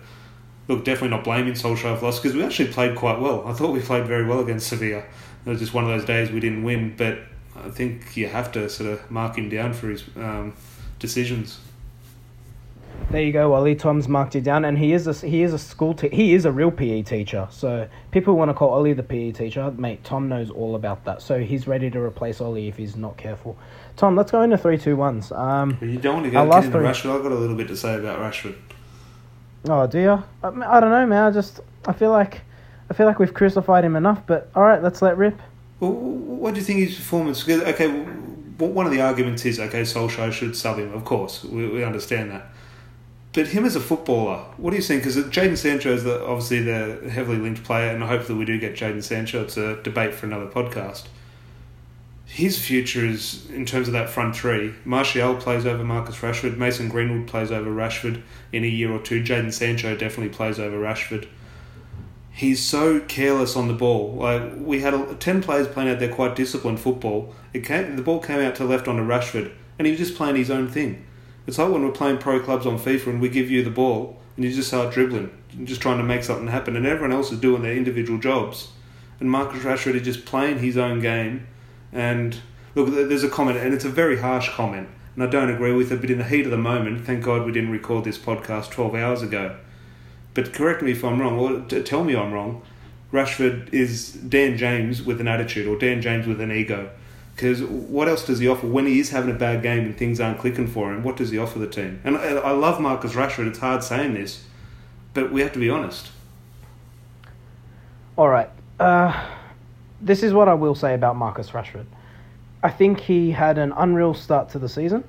look, 0.68 0.84
definitely 0.84 1.16
not 1.16 1.24
blaming 1.24 1.54
Solskjaer 1.54 1.98
for 1.98 2.06
loss 2.06 2.20
because 2.20 2.36
we 2.36 2.44
actually 2.44 2.72
played 2.72 2.96
quite 2.96 3.20
well. 3.20 3.46
I 3.48 3.54
thought 3.54 3.72
we 3.72 3.80
played 3.80 4.06
very 4.06 4.26
well 4.26 4.40
against 4.40 4.68
Sevilla. 4.68 5.04
It 5.46 5.50
was 5.50 5.60
just 5.60 5.74
one 5.74 5.84
of 5.84 5.90
those 5.90 6.06
days 6.06 6.32
we 6.32 6.40
didn't 6.40 6.64
win, 6.64 6.96
but 6.98 7.20
I 7.56 7.70
think 7.70 8.16
you 8.16 8.28
have 8.28 8.52
to 8.54 8.70
sort 8.70 8.90
of 8.90 9.10
mark 9.12 9.38
him 9.38 9.50
down 9.50 9.74
for 9.74 9.90
his 9.90 10.04
um, 10.16 10.54
decisions. 11.00 11.60
There 13.10 13.22
you 13.22 13.34
go, 13.34 13.54
Ollie. 13.54 13.76
Tom's 13.76 14.08
marked 14.08 14.36
you 14.36 14.42
down, 14.42 14.64
and 14.64 14.78
he 14.78 14.94
is 14.94 15.06
a 15.06 15.28
he 15.28 15.42
is 15.42 15.54
a 15.54 15.58
school 15.58 15.94
te- 15.94 16.16
he 16.16 16.34
is 16.34 16.46
a 16.46 16.52
real 16.52 16.72
PE 16.72 17.02
teacher. 17.02 17.48
So 17.52 17.90
people 18.12 18.38
want 18.38 18.50
to 18.50 18.54
call 18.54 18.70
Ollie 18.70 18.94
the 18.94 19.04
PE 19.04 19.32
teacher, 19.32 19.70
mate. 19.72 20.04
Tom 20.04 20.30
knows 20.30 20.50
all 20.50 20.76
about 20.76 21.04
that, 21.06 21.22
so 21.22 21.40
he's 21.40 21.68
ready 21.68 21.90
to 21.90 22.00
replace 22.00 22.40
Ollie 22.40 22.70
if 22.70 22.78
he's 22.78 22.96
not 22.96 23.18
careful. 23.18 23.58
Tom, 23.98 24.16
let's 24.16 24.32
go 24.32 24.42
into 24.42 24.58
three, 24.58 24.78
two, 24.78 24.96
ones. 24.96 25.32
Um, 25.32 25.78
you 25.82 25.98
don't 25.98 26.16
want 26.16 26.26
to 26.26 26.32
go 26.32 26.44
into 26.44 26.78
Rashford. 26.78 27.16
I've 27.16 27.24
got 27.24 27.32
a 27.32 27.36
little 27.36 27.56
bit 27.56 27.68
to 27.68 27.78
say 27.78 27.96
about 27.96 28.20
Rashford. 28.20 28.56
Oh, 29.68 29.86
do 29.88 30.00
you? 30.00 30.24
I, 30.44 30.48
I 30.48 30.80
don't 30.80 30.90
know, 30.90 31.06
man. 31.06 31.24
I 31.24 31.32
just 31.32 31.60
I 31.86 31.94
feel 31.94 32.12
like 32.12 32.42
I 32.90 32.94
feel 32.94 33.06
like 33.06 33.20
we've 33.20 33.34
crucified 33.34 33.86
him 33.86 33.96
enough. 33.96 34.26
But 34.26 34.50
all 34.56 34.64
right, 34.64 34.82
let's 34.82 35.02
let 35.02 35.18
rip. 35.18 35.40
Well, 35.80 35.92
what 35.92 36.54
do 36.54 36.60
you 36.60 36.66
think 36.66 36.80
his 36.80 36.96
performance? 36.96 37.48
Okay, 37.48 37.88
one 38.58 38.86
of 38.86 38.92
the 38.92 39.02
arguments 39.02 39.46
is 39.46 39.60
okay, 39.60 39.82
Solskjaer 39.82 40.32
should 40.32 40.56
sub 40.56 40.78
him. 40.78 40.94
Of 40.94 41.06
course, 41.06 41.44
we, 41.44 41.68
we 41.68 41.84
understand 41.84 42.32
that. 42.32 42.48
But 43.34 43.48
him 43.48 43.64
as 43.64 43.78
a 43.78 43.80
footballer, 43.80 44.40
what 44.58 44.72
do 44.72 44.76
you 44.76 44.82
think? 44.82 45.04
Because 45.04 45.16
Jadon 45.16 45.58
Sancho 45.58 45.94
is 45.94 46.04
the, 46.04 46.22
obviously 46.26 46.64
the 46.64 47.10
heavily 47.10 47.38
linked 47.38 47.64
player, 47.64 47.90
and 47.92 48.04
hopefully 48.04 48.38
we 48.38 48.46
do 48.46 48.60
get 48.60 48.76
Jadon 48.76 49.02
Sancho. 49.02 49.42
It's 49.44 49.56
a 49.56 49.82
debate 49.84 50.14
for 50.14 50.26
another 50.26 50.48
podcast. 50.48 51.06
His 52.34 52.58
future 52.58 53.06
is 53.06 53.50
in 53.50 53.66
terms 53.66 53.88
of 53.88 53.94
that 53.94 54.10
front 54.10 54.36
three. 54.36 54.74
Martial 54.86 55.36
plays 55.36 55.66
over 55.66 55.84
Marcus 55.84 56.16
Rashford. 56.18 56.58
Mason 56.58 56.88
Greenwood 56.88 57.28
plays 57.28 57.52
over 57.52 57.70
Rashford 57.70 58.22
in 58.54 58.64
a 58.64 58.68
year 58.68 58.92
or 58.92 59.00
two. 59.00 59.22
Jadon 59.22 59.52
Sancho 59.52 59.96
definitely 59.96 60.34
plays 60.34 60.58
over 60.58 60.78
Rashford. 60.78 61.28
He's 62.32 62.64
so 62.64 63.02
careless 63.02 63.58
on 63.58 63.68
the 63.68 63.74
ball. 63.74 64.14
Like 64.14 64.54
we 64.58 64.80
had 64.80 65.20
ten 65.20 65.44
players 65.44 65.68
playing 65.68 65.90
out 65.90 66.00
there, 66.00 66.14
quite 66.14 66.36
disciplined 66.36 66.80
football. 66.80 67.36
It 67.54 67.66
came, 67.66 67.98
the 67.98 68.02
ball 68.02 68.20
came 68.20 68.40
out 68.40 68.56
to 68.56 68.64
left 68.64 68.88
onto 68.88 69.04
Rashford, 69.04 69.52
and 69.78 69.86
he 69.86 69.92
was 69.92 70.00
just 70.00 70.16
playing 70.16 70.38
his 70.38 70.50
own 70.50 70.70
thing 70.70 71.06
it's 71.48 71.58
like 71.58 71.70
when 71.70 71.84
we're 71.84 71.92
playing 71.92 72.20
pro 72.20 72.40
clubs 72.40 72.66
on 72.66 72.78
FIFA 72.78 73.08
and 73.08 73.22
we 73.22 73.30
give 73.30 73.50
you 73.50 73.64
the 73.64 73.72
ball 73.72 74.18
and 74.36 74.46
you 74.46 74.52
just 74.52 74.68
start 74.68 74.94
dribbling, 74.94 75.32
just 75.64 75.82
trying 75.82 75.98
to 75.98 76.04
make 76.04 76.24
something 76.24 76.48
happen, 76.48 76.76
and 76.76 76.86
everyone 76.86 77.12
else 77.12 77.32
is 77.32 77.40
doing 77.40 77.62
their 77.62 77.76
individual 77.76 78.20
jobs. 78.20 78.70
And 79.20 79.30
Marcus 79.30 79.64
Rashford 79.64 79.96
is 79.96 80.04
just 80.04 80.26
playing 80.26 80.60
his 80.60 80.78
own 80.78 81.00
game. 81.00 81.48
And 81.92 82.38
look, 82.76 82.90
there's 82.90 83.24
a 83.24 83.30
comment, 83.30 83.58
and 83.58 83.74
it's 83.74 83.86
a 83.86 83.90
very 83.90 84.20
harsh 84.20 84.50
comment, 84.50 84.88
and 85.16 85.24
I 85.24 85.28
don't 85.28 85.50
agree 85.50 85.74
with 85.74 85.92
it, 85.92 86.02
but 86.02 86.10
in 86.10 86.18
the 86.18 86.24
heat 86.24 86.46
of 86.46 86.52
the 86.52 86.58
moment, 86.58 87.06
thank 87.06 87.24
God 87.24 87.46
we 87.46 87.52
didn't 87.52 87.72
record 87.72 88.04
this 88.04 88.18
podcast 88.18 88.72
12 88.72 88.96
hours 88.96 89.22
ago. 89.22 89.56
But 90.34 90.54
correct 90.54 90.82
me 90.82 90.92
if 90.92 91.04
I'm 91.04 91.20
wrong, 91.20 91.38
or 91.38 91.82
tell 91.82 92.04
me 92.04 92.16
I'm 92.16 92.32
wrong. 92.32 92.62
Rashford 93.12 93.74
is 93.74 94.14
Dan 94.14 94.58
James 94.58 95.04
with 95.04 95.20
an 95.20 95.28
attitude, 95.28 95.68
or 95.68 95.78
Dan 95.78 96.02
James 96.02 96.26
with 96.26 96.40
an 96.40 96.52
ego. 96.52 96.90
Because 97.36 97.64
what 97.64 98.08
else 98.08 98.26
does 98.26 98.40
he 98.40 98.48
offer 98.48 98.68
when 98.68 98.86
he 98.86 99.00
is 99.00 99.10
having 99.10 99.34
a 99.34 99.38
bad 99.38 99.64
game 99.64 99.86
and 99.86 99.98
things 99.98 100.20
aren't 100.20 100.40
clicking 100.40 100.68
for 100.68 100.94
him? 100.94 101.04
What 101.04 101.18
does 101.18 101.32
he 101.32 101.38
offer 101.38 101.60
the 101.60 101.68
team? 101.68 102.00
And 102.04 102.18
I 102.18 102.52
love 102.52 102.80
Marcus 102.80 103.14
Rashford. 103.14 103.48
It's 103.48 103.60
hard 103.60 103.84
saying 103.84 104.14
this, 104.14 104.46
but 105.14 105.32
we 105.32 105.42
have 105.42 105.52
to 105.54 105.60
be 105.60 105.70
honest. 105.70 106.12
All 108.18 108.30
right. 108.30 108.50
Uh, 108.80 109.28
this 110.02 110.24
is 110.24 110.34
what 110.34 110.48
I 110.48 110.54
will 110.54 110.76
say 110.76 110.94
about 110.94 111.16
Marcus 111.16 111.52
Rashford. 111.52 111.86
I 112.64 112.70
think 112.70 113.00
he 113.00 113.32
had 113.32 113.58
an 113.58 113.74
unreal 113.76 114.14
start 114.14 114.50
to 114.50 114.60
the 114.60 114.70
season. 114.70 115.04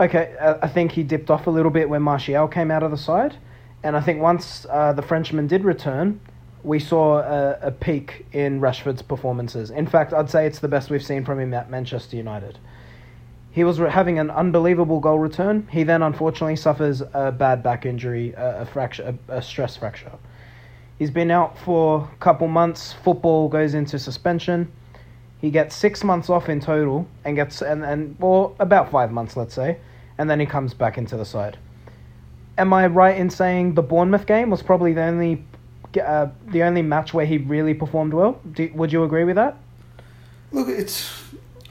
Okay, 0.00 0.34
I 0.62 0.68
think 0.68 0.92
he 0.92 1.02
dipped 1.02 1.28
off 1.28 1.46
a 1.46 1.50
little 1.50 1.72
bit 1.72 1.88
when 1.88 2.02
Martial 2.02 2.46
came 2.46 2.70
out 2.70 2.84
of 2.84 2.92
the 2.92 2.96
side, 2.96 3.36
and 3.82 3.96
I 3.96 4.00
think 4.00 4.22
once 4.22 4.64
uh, 4.70 4.92
the 4.92 5.02
Frenchman 5.02 5.48
did 5.48 5.64
return, 5.64 6.20
we 6.62 6.78
saw 6.78 7.18
a, 7.18 7.58
a 7.62 7.70
peak 7.70 8.26
in 8.32 8.60
Rashford's 8.60 9.02
performances. 9.02 9.70
In 9.70 9.86
fact, 9.86 10.12
I'd 10.12 10.30
say 10.30 10.46
it's 10.46 10.60
the 10.60 10.68
best 10.68 10.90
we've 10.90 11.04
seen 11.04 11.24
from 11.24 11.40
him 11.40 11.52
at 11.54 11.70
Manchester 11.70 12.16
United. 12.16 12.58
He 13.50 13.64
was 13.64 13.80
re- 13.80 13.90
having 13.90 14.18
an 14.18 14.30
unbelievable 14.30 15.00
goal 15.00 15.18
return. 15.18 15.66
He 15.70 15.82
then 15.82 16.02
unfortunately 16.02 16.56
suffers 16.56 17.02
a 17.12 17.32
bad 17.32 17.62
back 17.62 17.86
injury, 17.86 18.34
a, 18.34 18.62
a 18.62 18.66
fracture, 18.66 19.16
a, 19.28 19.38
a 19.38 19.42
stress 19.42 19.76
fracture. 19.76 20.12
He's 20.98 21.10
been 21.10 21.30
out 21.30 21.56
for 21.58 22.08
a 22.12 22.16
couple 22.18 22.48
months. 22.48 22.92
Football 23.04 23.48
goes 23.48 23.74
into 23.74 23.98
suspension. 23.98 24.70
He 25.40 25.50
gets 25.50 25.76
six 25.76 26.02
months 26.02 26.28
off 26.28 26.48
in 26.48 26.58
total, 26.58 27.06
and 27.24 27.36
gets 27.36 27.62
and 27.62 27.84
and 27.84 28.16
well 28.18 28.56
about 28.58 28.90
five 28.90 29.12
months, 29.12 29.36
let's 29.36 29.54
say, 29.54 29.78
and 30.18 30.28
then 30.28 30.40
he 30.40 30.46
comes 30.46 30.74
back 30.74 30.98
into 30.98 31.16
the 31.16 31.24
side. 31.24 31.56
Am 32.56 32.72
I 32.72 32.88
right 32.88 33.16
in 33.16 33.30
saying 33.30 33.74
the 33.74 33.82
Bournemouth 33.82 34.26
game 34.26 34.50
was 34.50 34.64
probably 34.64 34.92
the 34.92 35.02
only 35.02 35.44
uh, 35.96 36.28
the 36.48 36.62
only 36.62 36.82
match 36.82 37.14
where 37.14 37.26
he 37.26 37.38
really 37.38 37.74
performed 37.74 38.12
well. 38.12 38.40
Do, 38.52 38.70
would 38.74 38.92
you 38.92 39.04
agree 39.04 39.24
with 39.24 39.36
that? 39.36 39.56
Look, 40.52 40.68
it's 40.68 41.10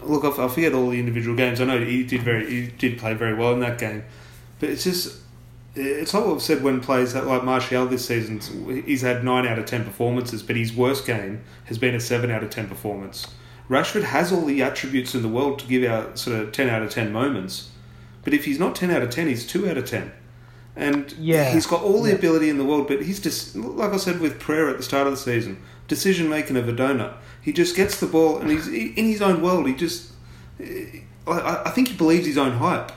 look. 0.01 0.23
I 0.23 0.47
forget 0.47 0.73
all 0.73 0.89
the 0.89 0.99
individual 0.99 1.35
games. 1.35 1.61
I 1.61 1.65
know 1.65 1.83
he 1.83 2.03
did 2.03 2.23
very, 2.23 2.49
he 2.49 2.67
did 2.67 2.97
play 2.97 3.13
very 3.13 3.33
well 3.33 3.53
in 3.53 3.59
that 3.61 3.77
game, 3.77 4.03
but 4.59 4.69
it's 4.69 4.83
just. 4.83 5.21
It's 5.77 6.13
like 6.13 6.25
what 6.25 6.35
I've 6.35 6.41
said 6.41 6.63
when 6.63 6.81
players 6.81 7.15
like 7.15 7.43
Martial 7.43 7.85
this 7.85 8.05
season, 8.05 8.39
he's 8.85 9.01
had 9.01 9.23
9 9.23 9.45
out 9.45 9.59
of 9.59 9.65
10 9.65 9.85
performances, 9.85 10.43
but 10.43 10.55
his 10.55 10.73
worst 10.73 11.05
game 11.05 11.43
has 11.65 11.77
been 11.77 11.95
a 11.95 11.99
7 11.99 12.29
out 12.31 12.43
of 12.43 12.49
10 12.49 12.67
performance. 12.67 13.27
Rashford 13.69 14.03
has 14.03 14.31
all 14.31 14.45
the 14.45 14.63
attributes 14.63 15.13
in 15.13 15.21
the 15.21 15.27
world 15.27 15.59
to 15.59 15.67
give 15.67 15.83
out 15.83 16.17
sort 16.17 16.39
of 16.39 16.51
10 16.51 16.69
out 16.69 16.81
of 16.81 16.89
10 16.89 17.11
moments, 17.11 17.71
but 18.23 18.33
if 18.33 18.45
he's 18.45 18.59
not 18.59 18.75
10 18.75 18.91
out 18.91 19.01
of 19.01 19.09
10, 19.09 19.27
he's 19.27 19.45
2 19.45 19.69
out 19.69 19.77
of 19.77 19.85
10 19.85 20.11
and 20.77 21.11
yeah. 21.13 21.51
he's 21.51 21.65
got 21.65 21.81
all 21.81 22.03
the 22.03 22.09
yeah. 22.09 22.15
ability 22.15 22.49
in 22.49 22.57
the 22.57 22.63
world, 22.63 22.87
but 22.87 23.01
he's 23.01 23.19
just 23.19 23.55
like 23.55 23.91
I 23.91 23.97
said 23.97 24.19
with 24.19 24.39
prayer 24.39 24.69
at 24.69 24.77
the 24.77 24.83
start 24.83 25.07
of 25.07 25.13
the 25.13 25.17
season, 25.17 25.61
decision 25.87 26.29
making 26.29 26.55
of 26.55 26.69
a 26.69 26.73
donut. 26.73 27.15
He 27.41 27.51
just 27.51 27.75
gets 27.75 27.99
the 27.99 28.05
ball, 28.05 28.37
and 28.37 28.51
he's 28.51 28.67
in 28.67 29.05
his 29.05 29.21
own 29.21 29.41
world. 29.41 29.67
He 29.67 29.73
just, 29.73 30.11
I, 30.59 31.63
I 31.65 31.69
think 31.71 31.87
he 31.87 31.95
believes 31.95 32.27
his 32.27 32.37
own 32.37 32.53
hype. 32.53 32.91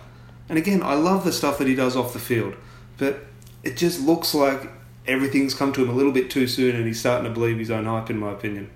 And 0.49 0.59
again, 0.59 0.83
I 0.83 0.95
love 0.95 1.25
the 1.25 1.33
stuff 1.33 1.59
that 1.59 1.69
he 1.69 1.75
does 1.75 1.97
off 1.97 2.13
the 2.13 2.19
field, 2.19 2.55
but 3.01 3.25
it 3.65 3.77
just 3.77 4.01
looks 4.01 4.33
like 4.33 4.71
everything's 5.07 5.55
come 5.55 5.73
to 5.73 5.83
him 5.83 5.91
a 5.91 5.93
little 5.93 6.13
bit 6.13 6.31
too 6.31 6.47
soon, 6.47 6.77
and 6.77 6.87
he's 6.87 7.01
starting 7.01 7.25
to 7.25 7.31
believe 7.31 7.59
his 7.59 7.73
own 7.73 7.87
hype, 7.87 8.09
in 8.09 8.19
my 8.19 8.31
opinion. 8.31 8.71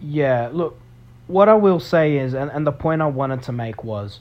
Yeah, 0.00 0.48
look, 0.50 0.78
what 1.26 1.50
I 1.50 1.54
will 1.54 1.80
say 1.80 2.16
is, 2.16 2.32
and, 2.32 2.50
and 2.50 2.66
the 2.66 2.72
point 2.72 3.02
I 3.02 3.06
wanted 3.06 3.42
to 3.42 3.52
make 3.52 3.84
was 3.84 4.20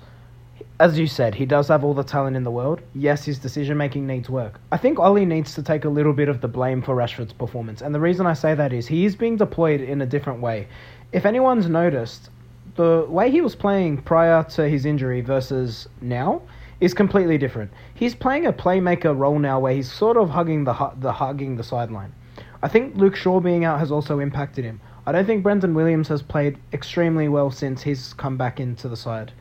as 0.79 0.99
you 0.99 1.07
said, 1.07 1.35
he 1.35 1.45
does 1.45 1.69
have 1.69 1.83
all 1.83 1.93
the 1.93 2.03
talent 2.03 2.35
in 2.35 2.43
the 2.43 2.51
world. 2.51 2.81
Yes, 2.93 3.23
his 3.23 3.39
decision 3.39 3.77
making 3.77 4.05
needs 4.05 4.29
work. 4.29 4.59
I 4.71 4.77
think 4.77 4.99
Ollie 4.99 5.25
needs 5.25 5.55
to 5.55 5.63
take 5.63 5.85
a 5.85 5.89
little 5.89 6.11
bit 6.11 6.27
of 6.27 6.41
the 6.41 6.47
blame 6.47 6.81
for 6.81 6.95
Rashford's 6.95 7.33
performance. 7.33 7.81
And 7.81 7.95
the 7.95 7.99
reason 7.99 8.25
I 8.25 8.33
say 8.33 8.55
that 8.55 8.73
is 8.73 8.87
he 8.87 9.05
is 9.05 9.15
being 9.15 9.37
deployed 9.37 9.79
in 9.79 10.01
a 10.01 10.05
different 10.05 10.41
way. 10.41 10.67
If 11.13 11.25
anyone's 11.25 11.69
noticed, 11.69 12.29
the 12.75 13.05
way 13.07 13.31
he 13.31 13.39
was 13.39 13.55
playing 13.55 14.01
prior 14.01 14.43
to 14.43 14.67
his 14.67 14.85
injury 14.85 15.21
versus 15.21 15.87
now 16.01 16.41
is 16.79 16.93
completely 16.93 17.37
different. 17.37 17.71
He's 17.93 18.15
playing 18.15 18.45
a 18.45 18.53
playmaker 18.53 19.17
role 19.17 19.39
now 19.39 19.59
where 19.59 19.73
he's 19.73 19.91
sort 19.91 20.17
of 20.17 20.29
hugging 20.29 20.63
the 20.63 20.91
the 20.97 21.13
hugging 21.13 21.55
the 21.55 21.63
sideline. 21.63 22.13
I 22.61 22.67
think 22.67 22.95
Luke 22.95 23.15
Shaw 23.15 23.39
being 23.39 23.65
out 23.65 23.79
has 23.79 23.91
also 23.91 24.19
impacted 24.19 24.65
him. 24.65 24.81
I 25.05 25.11
don't 25.11 25.25
think 25.25 25.43
Brandon 25.43 25.73
Williams 25.73 26.07
has 26.07 26.21
played 26.21 26.57
extremely 26.73 27.29
well 27.29 27.51
since 27.51 27.83
he's 27.83 28.13
come 28.13 28.37
back 28.37 28.59
into 28.59 28.87
the 28.89 28.97
side 28.97 29.31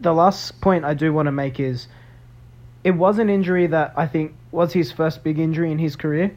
the 0.00 0.12
last 0.12 0.60
point 0.60 0.84
I 0.84 0.94
do 0.94 1.12
want 1.12 1.26
to 1.26 1.32
make 1.32 1.58
is 1.58 1.88
it 2.84 2.92
was 2.92 3.18
an 3.18 3.28
injury 3.28 3.66
that 3.66 3.92
I 3.96 4.06
think 4.06 4.34
was 4.52 4.72
his 4.72 4.92
first 4.92 5.24
big 5.24 5.38
injury 5.38 5.72
in 5.72 5.78
his 5.78 5.96
career. 5.96 6.36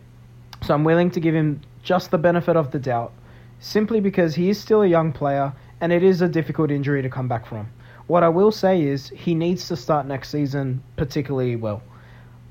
So 0.64 0.74
I'm 0.74 0.84
willing 0.84 1.12
to 1.12 1.20
give 1.20 1.36
him 1.36 1.62
just 1.84 2.12
the 2.12 2.18
benefit 2.18 2.56
of 2.56 2.72
the 2.72 2.80
doubt, 2.80 3.14
simply 3.60 4.00
because 4.00 4.36
he 4.36 4.50
is 4.50 4.60
still 4.60 4.82
a 4.82 4.88
young 4.88 5.12
player 5.12 5.54
and 5.80 5.92
it 5.92 6.04
is 6.04 6.22
a 6.22 6.28
difficult 6.28 6.72
injury 6.72 7.02
to 7.02 7.10
come 7.10 7.28
back 7.28 7.46
from. 7.46 7.70
What 8.12 8.24
I 8.24 8.28
will 8.28 8.52
say 8.52 8.82
is 8.82 9.08
he 9.16 9.34
needs 9.34 9.70
to 9.70 9.78
start 9.78 10.06
next 10.06 10.32
season 10.32 10.84
particularly 10.98 11.56
well. 11.56 11.82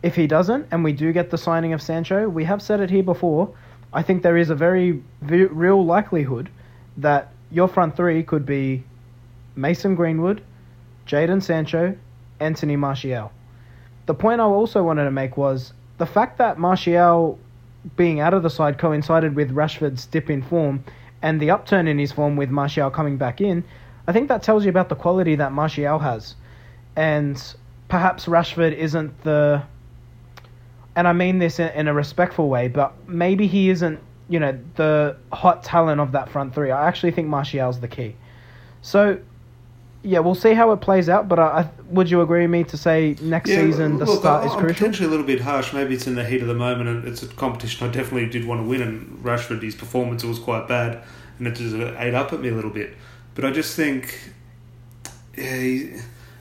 If 0.02 0.16
he 0.16 0.26
doesn't, 0.26 0.66
and 0.70 0.82
we 0.82 0.94
do 0.94 1.12
get 1.12 1.28
the 1.28 1.36
signing 1.36 1.74
of 1.74 1.82
Sancho, 1.82 2.30
we 2.30 2.44
have 2.44 2.62
said 2.62 2.80
it 2.80 2.88
here 2.88 3.02
before, 3.02 3.52
I 3.92 4.02
think 4.02 4.22
there 4.22 4.38
is 4.38 4.48
a 4.48 4.54
very, 4.54 5.02
very 5.20 5.44
real 5.44 5.84
likelihood 5.84 6.48
that 6.96 7.30
your 7.50 7.68
front 7.68 7.94
three 7.94 8.22
could 8.22 8.46
be 8.46 8.84
Mason 9.54 9.94
Greenwood, 9.94 10.40
Jadon 11.06 11.42
Sancho, 11.42 11.94
Anthony 12.40 12.76
Martial. 12.76 13.30
The 14.06 14.14
point 14.14 14.40
I 14.40 14.44
also 14.44 14.82
wanted 14.82 15.04
to 15.04 15.10
make 15.10 15.36
was 15.36 15.74
the 15.98 16.06
fact 16.06 16.38
that 16.38 16.58
Martial 16.58 17.38
being 17.96 18.18
out 18.18 18.32
of 18.32 18.42
the 18.42 18.48
side 18.48 18.78
coincided 18.78 19.36
with 19.36 19.50
Rashford's 19.50 20.06
dip 20.06 20.30
in 20.30 20.40
form 20.40 20.82
and 21.20 21.38
the 21.38 21.50
upturn 21.50 21.86
in 21.86 21.98
his 21.98 22.12
form 22.12 22.36
with 22.36 22.48
Martial 22.48 22.88
coming 22.88 23.18
back 23.18 23.42
in, 23.42 23.62
I 24.10 24.12
think 24.12 24.28
that 24.28 24.42
tells 24.42 24.64
you 24.64 24.70
about 24.70 24.88
the 24.88 24.96
quality 24.96 25.36
that 25.36 25.52
Martial 25.52 26.00
has. 26.00 26.34
And 26.96 27.40
perhaps 27.86 28.24
Rashford 28.26 28.72
isn't 28.72 29.22
the. 29.22 29.62
And 30.96 31.06
I 31.06 31.12
mean 31.12 31.38
this 31.38 31.60
in, 31.60 31.68
in 31.68 31.86
a 31.86 31.94
respectful 31.94 32.48
way, 32.48 32.66
but 32.66 32.92
maybe 33.08 33.46
he 33.46 33.70
isn't, 33.70 34.00
you 34.28 34.40
know, 34.40 34.58
the 34.74 35.16
hot 35.32 35.62
talent 35.62 36.00
of 36.00 36.10
that 36.10 36.28
front 36.28 36.52
three. 36.52 36.72
I 36.72 36.88
actually 36.88 37.12
think 37.12 37.28
Martial's 37.28 37.78
the 37.78 37.86
key. 37.86 38.16
So 38.82 39.20
yeah, 40.02 40.18
we'll 40.18 40.34
see 40.34 40.54
how 40.54 40.72
it 40.72 40.78
plays 40.78 41.08
out. 41.08 41.28
But 41.28 41.38
I, 41.38 41.46
I, 41.46 41.70
would 41.90 42.10
you 42.10 42.20
agree 42.20 42.42
with 42.42 42.50
me 42.50 42.64
to 42.64 42.76
say 42.76 43.14
next 43.22 43.50
season 43.50 43.98
the 43.98 44.06
look, 44.06 44.18
start 44.18 44.42
I- 44.42 44.46
is 44.46 44.52
I'm 44.54 44.58
crucial? 44.58 44.74
potentially 44.74 45.06
a 45.06 45.10
little 45.10 45.24
bit 45.24 45.40
harsh. 45.42 45.72
Maybe 45.72 45.94
it's 45.94 46.08
in 46.08 46.16
the 46.16 46.24
heat 46.24 46.42
of 46.42 46.48
the 46.48 46.54
moment, 46.54 46.88
and 46.88 47.06
it's 47.06 47.22
a 47.22 47.28
competition 47.28 47.88
I 47.88 47.92
definitely 47.92 48.28
did 48.28 48.44
want 48.44 48.60
to 48.60 48.66
win. 48.66 48.82
And 48.82 49.22
Rashford, 49.22 49.62
his 49.62 49.76
performance 49.76 50.24
was 50.24 50.40
quite 50.40 50.66
bad, 50.66 51.04
and 51.38 51.46
it 51.46 51.54
just 51.54 51.76
uh, 51.76 51.94
ate 51.96 52.14
up 52.14 52.32
at 52.32 52.40
me 52.40 52.48
a 52.48 52.54
little 52.56 52.72
bit. 52.72 52.96
But 53.34 53.44
I 53.44 53.50
just 53.50 53.76
think, 53.76 54.18
he, 55.34 55.92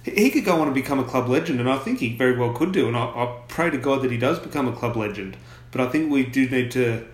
he 0.04 0.30
could 0.32 0.46
go 0.46 0.60
on 0.62 0.68
and 0.68 0.74
become 0.74 1.00
a 1.00 1.04
club 1.04 1.30
legend, 1.30 1.60
and 1.60 1.70
I 1.70 1.78
think 1.78 2.00
he 2.00 2.16
very 2.16 2.38
well 2.38 2.54
could 2.54 2.72
do. 2.72 2.88
And 2.88 2.98
I, 2.98 3.04
I 3.04 3.40
pray 3.48 3.70
to 3.70 3.78
God 3.78 4.02
that 4.02 4.12
he 4.12 4.18
does 4.18 4.40
become 4.40 4.68
a 4.68 4.74
club 4.74 4.96
legend. 4.96 5.38
But 5.72 5.82
I 5.82 5.90
think 5.90 6.12
we 6.12 6.26
do 6.26 6.50
need 6.50 6.72
to 6.72 7.06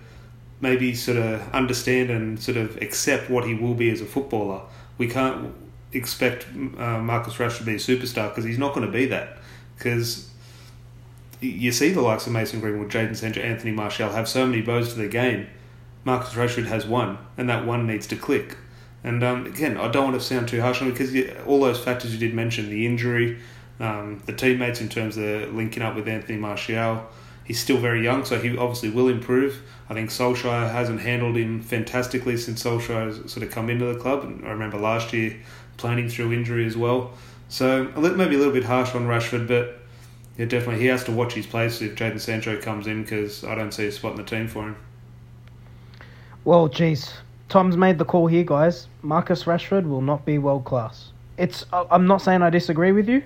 maybe 0.60 0.94
sort 0.94 1.18
of 1.18 1.52
understand 1.52 2.10
and 2.10 2.40
sort 2.40 2.56
of 2.56 2.80
accept 2.80 3.28
what 3.28 3.44
he 3.46 3.54
will 3.54 3.74
be 3.74 3.90
as 3.90 4.00
a 4.00 4.06
footballer. 4.06 4.62
We 4.98 5.08
can't 5.08 5.54
expect 5.92 6.46
uh, 6.78 6.98
Marcus 6.98 7.34
Rashford 7.34 7.58
to 7.58 7.64
be 7.64 7.74
a 7.74 7.76
superstar 7.76 8.30
because 8.30 8.44
he's 8.44 8.58
not 8.58 8.74
going 8.74 8.86
to 8.86 8.92
be 8.92 9.06
that. 9.06 9.38
Because 9.76 10.30
you 11.40 11.70
see 11.72 11.90
the 11.90 12.00
likes 12.00 12.26
of 12.26 12.32
Mason 12.32 12.60
Greenwood, 12.60 12.90
Jadon 12.90 13.14
Sancho, 13.14 13.40
Anthony 13.40 13.72
Martial 13.72 14.10
have 14.10 14.28
so 14.28 14.46
many 14.46 14.62
bows 14.62 14.90
to 14.90 14.94
their 14.94 15.08
game. 15.08 15.48
Marcus 16.04 16.34
Rashford 16.34 16.66
has 16.66 16.86
one, 16.86 17.18
and 17.36 17.48
that 17.50 17.66
one 17.66 17.86
needs 17.86 18.06
to 18.06 18.16
click. 18.16 18.56
And 19.06 19.22
um, 19.22 19.46
again, 19.46 19.76
I 19.76 19.86
don't 19.86 20.10
want 20.10 20.20
to 20.20 20.26
sound 20.26 20.48
too 20.48 20.60
harsh 20.60 20.82
on 20.82 20.88
it 20.88 20.98
because 20.98 21.14
all 21.46 21.60
those 21.60 21.78
factors 21.78 22.12
you 22.12 22.18
did 22.18 22.34
mention 22.34 22.68
the 22.68 22.84
injury, 22.84 23.38
um, 23.78 24.20
the 24.26 24.32
teammates 24.32 24.80
in 24.80 24.88
terms 24.88 25.16
of 25.16 25.54
linking 25.54 25.84
up 25.84 25.94
with 25.94 26.08
Anthony 26.08 26.36
Martial. 26.36 27.06
He's 27.44 27.60
still 27.60 27.76
very 27.76 28.02
young, 28.02 28.24
so 28.24 28.40
he 28.40 28.58
obviously 28.58 28.90
will 28.90 29.06
improve. 29.06 29.62
I 29.88 29.94
think 29.94 30.10
Solskjaer 30.10 30.72
hasn't 30.72 31.02
handled 31.02 31.36
him 31.36 31.62
fantastically 31.62 32.36
since 32.36 32.64
Solskjaer 32.64 33.06
has 33.06 33.32
sort 33.32 33.46
of 33.46 33.52
come 33.52 33.70
into 33.70 33.84
the 33.84 33.96
club. 33.96 34.24
And 34.24 34.44
I 34.44 34.50
remember 34.50 34.76
last 34.76 35.12
year 35.12 35.36
playing 35.76 36.08
through 36.08 36.32
injury 36.32 36.66
as 36.66 36.76
well. 36.76 37.12
So 37.48 37.84
maybe 37.96 38.34
a 38.34 38.38
little 38.38 38.52
bit 38.52 38.64
harsh 38.64 38.92
on 38.96 39.06
Rashford, 39.06 39.46
but 39.46 39.78
yeah, 40.36 40.46
definitely 40.46 40.80
he 40.80 40.88
has 40.88 41.04
to 41.04 41.12
watch 41.12 41.34
his 41.34 41.46
place 41.46 41.80
if 41.80 41.94
Jadon 41.94 42.20
Sancho 42.20 42.60
comes 42.60 42.88
in 42.88 43.04
because 43.04 43.44
I 43.44 43.54
don't 43.54 43.70
see 43.70 43.86
a 43.86 43.92
spot 43.92 44.12
in 44.12 44.16
the 44.16 44.24
team 44.24 44.48
for 44.48 44.64
him. 44.64 44.76
Well, 46.44 46.66
geez, 46.66 47.12
Tom's 47.48 47.76
made 47.76 47.98
the 47.98 48.04
call 48.04 48.26
here, 48.26 48.44
guys. 48.44 48.88
Marcus 49.02 49.44
Rashford 49.44 49.88
will 49.88 50.00
not 50.00 50.24
be 50.24 50.38
world 50.38 50.64
class. 50.64 51.12
It's. 51.36 51.64
I'm 51.72 52.06
not 52.06 52.22
saying 52.22 52.42
I 52.42 52.50
disagree 52.50 52.92
with 52.92 53.08
you, 53.08 53.22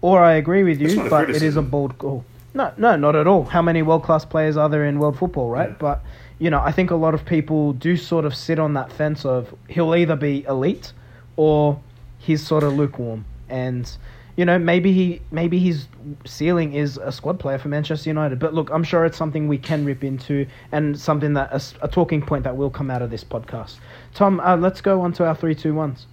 or 0.00 0.20
I 0.22 0.34
agree 0.34 0.62
with 0.64 0.80
you, 0.80 1.08
but 1.10 1.28
it 1.30 1.42
is 1.42 1.56
a 1.56 1.62
bold 1.62 1.98
call. 1.98 2.24
No, 2.54 2.72
no, 2.76 2.96
not 2.96 3.16
at 3.16 3.26
all. 3.26 3.44
How 3.44 3.62
many 3.62 3.82
world 3.82 4.04
class 4.04 4.24
players 4.24 4.56
are 4.56 4.68
there 4.68 4.84
in 4.84 4.98
world 4.98 5.18
football, 5.18 5.50
right? 5.50 5.70
Yeah. 5.70 5.76
But 5.78 6.04
you 6.38 6.50
know, 6.50 6.60
I 6.60 6.72
think 6.72 6.90
a 6.90 6.96
lot 6.96 7.14
of 7.14 7.24
people 7.24 7.72
do 7.72 7.96
sort 7.96 8.24
of 8.24 8.34
sit 8.34 8.58
on 8.58 8.74
that 8.74 8.92
fence 8.92 9.24
of 9.24 9.54
he'll 9.68 9.94
either 9.94 10.16
be 10.16 10.44
elite 10.44 10.92
or 11.36 11.80
he's 12.18 12.46
sort 12.46 12.62
of 12.62 12.74
lukewarm, 12.74 13.24
and 13.48 13.90
you 14.36 14.44
know 14.44 14.58
maybe 14.58 14.92
he 14.92 15.20
maybe 15.30 15.58
his 15.58 15.86
ceiling 16.24 16.72
is 16.74 16.96
a 16.96 17.12
squad 17.12 17.38
player 17.38 17.58
for 17.58 17.68
Manchester 17.68 18.08
United. 18.10 18.38
But 18.38 18.54
look, 18.54 18.70
I'm 18.70 18.84
sure 18.84 19.04
it's 19.04 19.16
something 19.18 19.48
we 19.48 19.58
can 19.58 19.84
rip 19.84 20.02
into 20.04 20.46
and 20.72 20.98
something 20.98 21.34
that 21.34 21.74
a 21.82 21.88
talking 21.88 22.22
point 22.22 22.44
that 22.44 22.56
will 22.56 22.70
come 22.70 22.90
out 22.90 23.02
of 23.02 23.10
this 23.10 23.24
podcast. 23.24 23.76
Tom, 24.14 24.40
uh, 24.40 24.56
let's 24.56 24.80
go 24.80 25.00
on 25.00 25.12
to 25.14 25.26
our 25.26 25.34
three 25.34 25.54
two 25.54 25.74
ones. 25.74 26.06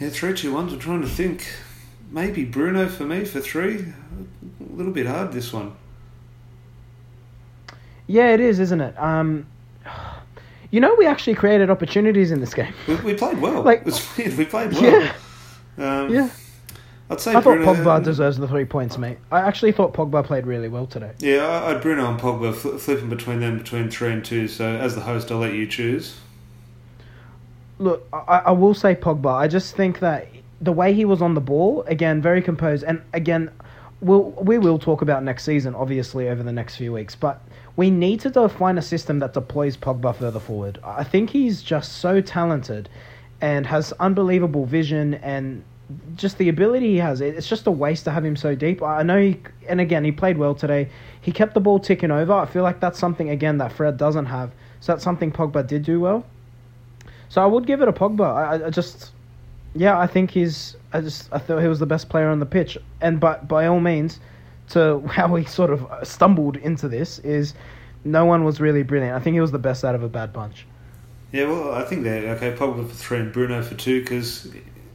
Yeah, 0.00 0.08
three, 0.08 0.32
two, 0.32 0.54
ones. 0.54 0.72
I'm 0.72 0.78
trying 0.78 1.02
to 1.02 1.08
think. 1.08 1.46
Maybe 2.10 2.44
Bruno 2.44 2.88
for 2.88 3.04
me 3.04 3.24
for 3.24 3.40
three. 3.40 3.84
A 4.60 4.74
little 4.74 4.92
bit 4.92 5.06
hard 5.06 5.30
this 5.32 5.52
one. 5.52 5.74
Yeah, 8.06 8.30
it 8.34 8.40
is, 8.40 8.58
isn't 8.60 8.80
it? 8.80 8.98
Um, 8.98 9.46
you 10.70 10.80
know, 10.80 10.94
we 10.96 11.06
actually 11.06 11.34
created 11.34 11.70
opportunities 11.70 12.32
in 12.32 12.40
this 12.40 12.54
game. 12.54 12.72
We, 12.88 12.94
we 12.96 13.14
played 13.14 13.40
well. 13.40 13.62
Like- 13.62 13.80
it 13.80 13.86
was 13.86 14.08
weird. 14.18 14.36
We 14.38 14.44
played 14.46 14.72
well. 14.80 14.82
Yeah. 14.82 15.12
Um, 16.00 16.10
Yeah. 16.12 16.30
I'd 17.10 17.20
say 17.20 17.32
I 17.32 17.40
thought 17.40 17.56
Bruno, 17.56 17.74
Pogba 17.74 18.04
deserves 18.04 18.38
the 18.38 18.46
three 18.46 18.64
points, 18.64 18.96
mate. 18.96 19.18
I 19.32 19.40
actually 19.40 19.72
thought 19.72 19.92
Pogba 19.92 20.24
played 20.24 20.46
really 20.46 20.68
well 20.68 20.86
today. 20.86 21.10
Yeah, 21.18 21.44
I- 21.44 21.72
I'd 21.72 21.82
Bruno 21.82 22.08
and 22.08 22.20
Pogba 22.20 22.54
fl- 22.54 22.76
flipping 22.78 23.08
between 23.08 23.40
them 23.40 23.58
between 23.58 23.90
three 23.90 24.12
and 24.12 24.24
two. 24.24 24.46
So 24.46 24.64
as 24.76 24.94
the 24.94 25.00
host, 25.02 25.30
I'll 25.32 25.38
let 25.38 25.54
you 25.54 25.66
choose. 25.66 26.16
Look, 27.78 28.06
I, 28.12 28.42
I 28.46 28.50
will 28.52 28.74
say 28.74 28.94
Pogba. 28.94 29.34
I 29.34 29.48
just 29.48 29.74
think 29.74 29.98
that 30.00 30.28
the 30.60 30.72
way 30.72 30.92
he 30.92 31.04
was 31.04 31.20
on 31.20 31.34
the 31.34 31.40
ball, 31.40 31.82
again, 31.88 32.20
very 32.22 32.42
composed, 32.42 32.84
and 32.84 33.02
again, 33.12 33.50
we'll, 34.00 34.30
we 34.32 34.58
will 34.58 34.78
talk 34.78 35.02
about 35.02 35.24
next 35.24 35.44
season, 35.44 35.74
obviously, 35.74 36.28
over 36.28 36.42
the 36.42 36.52
next 36.52 36.76
few 36.76 36.92
weeks, 36.92 37.14
but 37.16 37.40
we 37.76 37.90
need 37.90 38.20
to 38.20 38.30
define 38.30 38.76
a 38.78 38.82
system 38.82 39.18
that 39.20 39.32
deploys 39.32 39.76
Pogba 39.76 40.14
further 40.14 40.40
forward. 40.40 40.78
I 40.84 41.02
think 41.02 41.30
he's 41.30 41.62
just 41.62 41.98
so 41.98 42.20
talented 42.20 42.88
and 43.40 43.66
has 43.66 43.92
unbelievable 43.94 44.66
vision 44.66 45.14
and 45.14 45.64
just 46.16 46.38
the 46.38 46.48
ability 46.48 46.92
he 46.92 46.96
has. 46.98 47.20
It's 47.20 47.48
just 47.48 47.66
a 47.66 47.70
waste 47.70 48.04
to 48.04 48.10
have 48.10 48.24
him 48.24 48.36
so 48.36 48.54
deep. 48.54 48.82
I 48.82 49.02
know 49.02 49.20
he, 49.20 49.40
and 49.68 49.80
again, 49.80 50.04
he 50.04 50.12
played 50.12 50.38
well 50.38 50.54
today. 50.54 50.88
He 51.20 51.32
kept 51.32 51.54
the 51.54 51.60
ball 51.60 51.78
ticking 51.78 52.10
over. 52.10 52.32
I 52.32 52.46
feel 52.46 52.62
like 52.62 52.80
that's 52.80 52.98
something, 52.98 53.28
again, 53.30 53.58
that 53.58 53.72
Fred 53.72 53.96
doesn't 53.96 54.26
have. 54.26 54.50
So 54.80 54.92
that's 54.92 55.04
something 55.04 55.30
Pogba 55.32 55.66
did 55.66 55.82
do 55.84 56.00
well. 56.00 56.24
So 57.28 57.42
I 57.42 57.46
would 57.46 57.66
give 57.66 57.80
it 57.82 57.88
a 57.88 57.92
Pogba. 57.92 58.34
I, 58.34 58.66
I- 58.66 58.70
just, 58.70 59.10
yeah, 59.74 59.98
I 59.98 60.06
think 60.06 60.30
he's. 60.30 60.76
I 60.92 61.00
just 61.00 61.28
I 61.32 61.38
thought 61.38 61.60
he 61.60 61.68
was 61.68 61.78
the 61.78 61.86
best 61.86 62.08
player 62.08 62.28
on 62.28 62.40
the 62.40 62.46
pitch, 62.46 62.76
and 63.00 63.20
but 63.20 63.46
by 63.46 63.66
all 63.66 63.78
means, 63.78 64.18
to 64.70 65.00
how 65.06 65.34
he 65.36 65.44
sort 65.44 65.70
of 65.70 65.86
stumbled 66.02 66.56
into 66.56 66.88
this 66.88 67.20
is, 67.20 67.54
no 68.04 68.24
one 68.24 68.42
was 68.44 68.60
really 68.60 68.82
brilliant. 68.82 69.14
I 69.14 69.20
think 69.20 69.34
he 69.34 69.40
was 69.40 69.52
the 69.52 69.58
best 69.58 69.84
out 69.84 69.94
of 69.94 70.02
a 70.02 70.08
bad 70.08 70.32
bunch. 70.32 70.66
Yeah, 71.30 71.44
well, 71.44 71.72
I 71.72 71.84
think 71.84 72.02
they're 72.02 72.34
okay. 72.34 72.52
Pogba 72.52 72.88
for 72.88 72.94
three 72.94 73.18
and 73.20 73.32
Bruno 73.32 73.62
for 73.62 73.76
two 73.76 74.00
because 74.00 74.48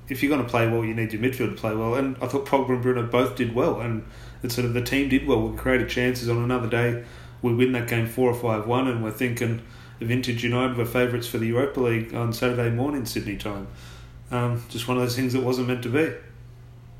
if 0.07 0.21
you're 0.21 0.29
going 0.29 0.43
to 0.43 0.49
play 0.49 0.67
well, 0.67 0.85
you 0.85 0.93
need 0.93 1.13
your 1.13 1.21
midfield 1.21 1.55
to 1.55 1.55
play 1.55 1.75
well. 1.75 1.95
And 1.95 2.17
I 2.21 2.27
thought 2.27 2.45
Pogba 2.45 2.69
and 2.69 2.81
Bruno 2.81 3.03
both 3.03 3.35
did 3.35 3.55
well, 3.55 3.79
and 3.79 4.05
it's 4.43 4.55
sort 4.55 4.65
of 4.65 4.73
the 4.73 4.81
team 4.81 5.09
did 5.09 5.27
well. 5.27 5.47
We 5.47 5.57
created 5.57 5.89
chances 5.89 6.29
on 6.29 6.37
another 6.37 6.67
day. 6.69 7.03
We 7.41 7.53
win 7.53 7.71
that 7.73 7.87
game 7.87 8.07
four 8.07 8.29
or 8.29 8.35
five 8.35 8.67
one, 8.67 8.87
and 8.87 9.03
we're 9.03 9.11
thinking 9.11 9.61
vintage 9.99 10.43
United 10.43 10.77
were 10.77 10.85
favourites 10.85 11.27
for 11.27 11.37
the 11.37 11.47
Europa 11.47 11.79
League 11.79 12.13
on 12.13 12.33
Saturday 12.33 12.69
morning 12.69 13.05
Sydney 13.05 13.37
time. 13.37 13.67
Um, 14.31 14.63
just 14.69 14.87
one 14.87 14.97
of 14.97 15.03
those 15.03 15.15
things 15.15 15.33
that 15.33 15.43
wasn't 15.43 15.67
meant 15.67 15.83
to 15.83 15.89
be. 15.89 16.13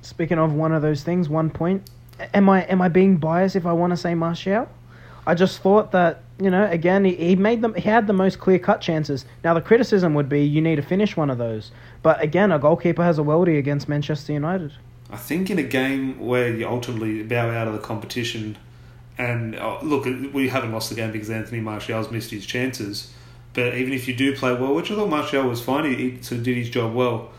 Speaking 0.02 0.38
of 0.38 0.54
one 0.54 0.72
of 0.72 0.82
those 0.82 1.04
things, 1.04 1.28
one 1.28 1.50
point. 1.50 1.90
Am 2.34 2.50
I 2.50 2.62
am 2.64 2.82
I 2.82 2.88
being 2.88 3.18
biased 3.18 3.56
if 3.56 3.66
I 3.66 3.74
want 3.74 3.92
to 3.92 3.98
say 3.98 4.16
Martial? 4.16 4.70
I 5.28 5.34
just 5.34 5.60
thought 5.62 5.92
that 5.92 6.22
you 6.40 6.50
know 6.50 6.70
again 6.70 7.06
he, 7.06 7.16
he 7.16 7.36
made 7.36 7.62
them 7.62 7.74
he 7.76 7.82
had 7.82 8.08
the 8.08 8.14
most 8.14 8.40
clear 8.40 8.60
cut 8.60 8.82
chances. 8.82 9.26
Now 9.44 9.54
the 9.54 9.62
criticism 9.62 10.14
would 10.14 10.30
be 10.30 10.44
you 10.44 10.62
need 10.62 10.76
to 10.78 10.82
finish 10.82 11.16
one 11.16 11.30
of 11.30 11.38
those, 11.38 11.72
but 12.02 12.22
again 12.22 12.52
a 12.52 12.60
goalkeeper 12.60 13.04
has 13.04 13.20
a 13.20 13.24
worldie 13.24 13.60
against 13.60 13.88
Manchester 13.88 14.34
United. 14.34 14.74
I 15.10 15.18
think 15.18 15.50
in 15.50 15.60
a 15.60 15.64
game 15.64 16.20
where 16.20 16.54
you 16.54 16.68
ultimately 16.68 17.24
bow 17.24 17.50
out 17.50 17.68
of 17.68 17.74
the 17.74 17.80
competition, 17.80 18.58
and 19.18 19.56
uh, 19.56 19.80
look, 19.82 20.06
we 20.34 20.50
haven't 20.50 20.72
lost 20.72 20.90
the 20.90 20.96
game 20.96 21.12
because 21.12 21.30
Anthony 21.30 21.62
Martial's 21.62 22.12
missed 22.12 22.32
his 22.32 22.46
chances. 22.46 23.14
But 23.54 23.76
even 23.76 23.94
if 23.94 24.08
you 24.08 24.16
do 24.16 24.36
play 24.36 24.54
well, 24.54 24.76
which 24.76 24.92
I 24.92 24.96
thought 24.96 25.10
Martial 25.10 25.48
was 25.48 25.62
fine, 25.62 25.86
he, 25.86 25.96
he 25.96 26.22
sort 26.22 26.40
of 26.40 26.44
did 26.44 26.58
his 26.58 26.70
job 26.70 26.94
well. 26.94 27.32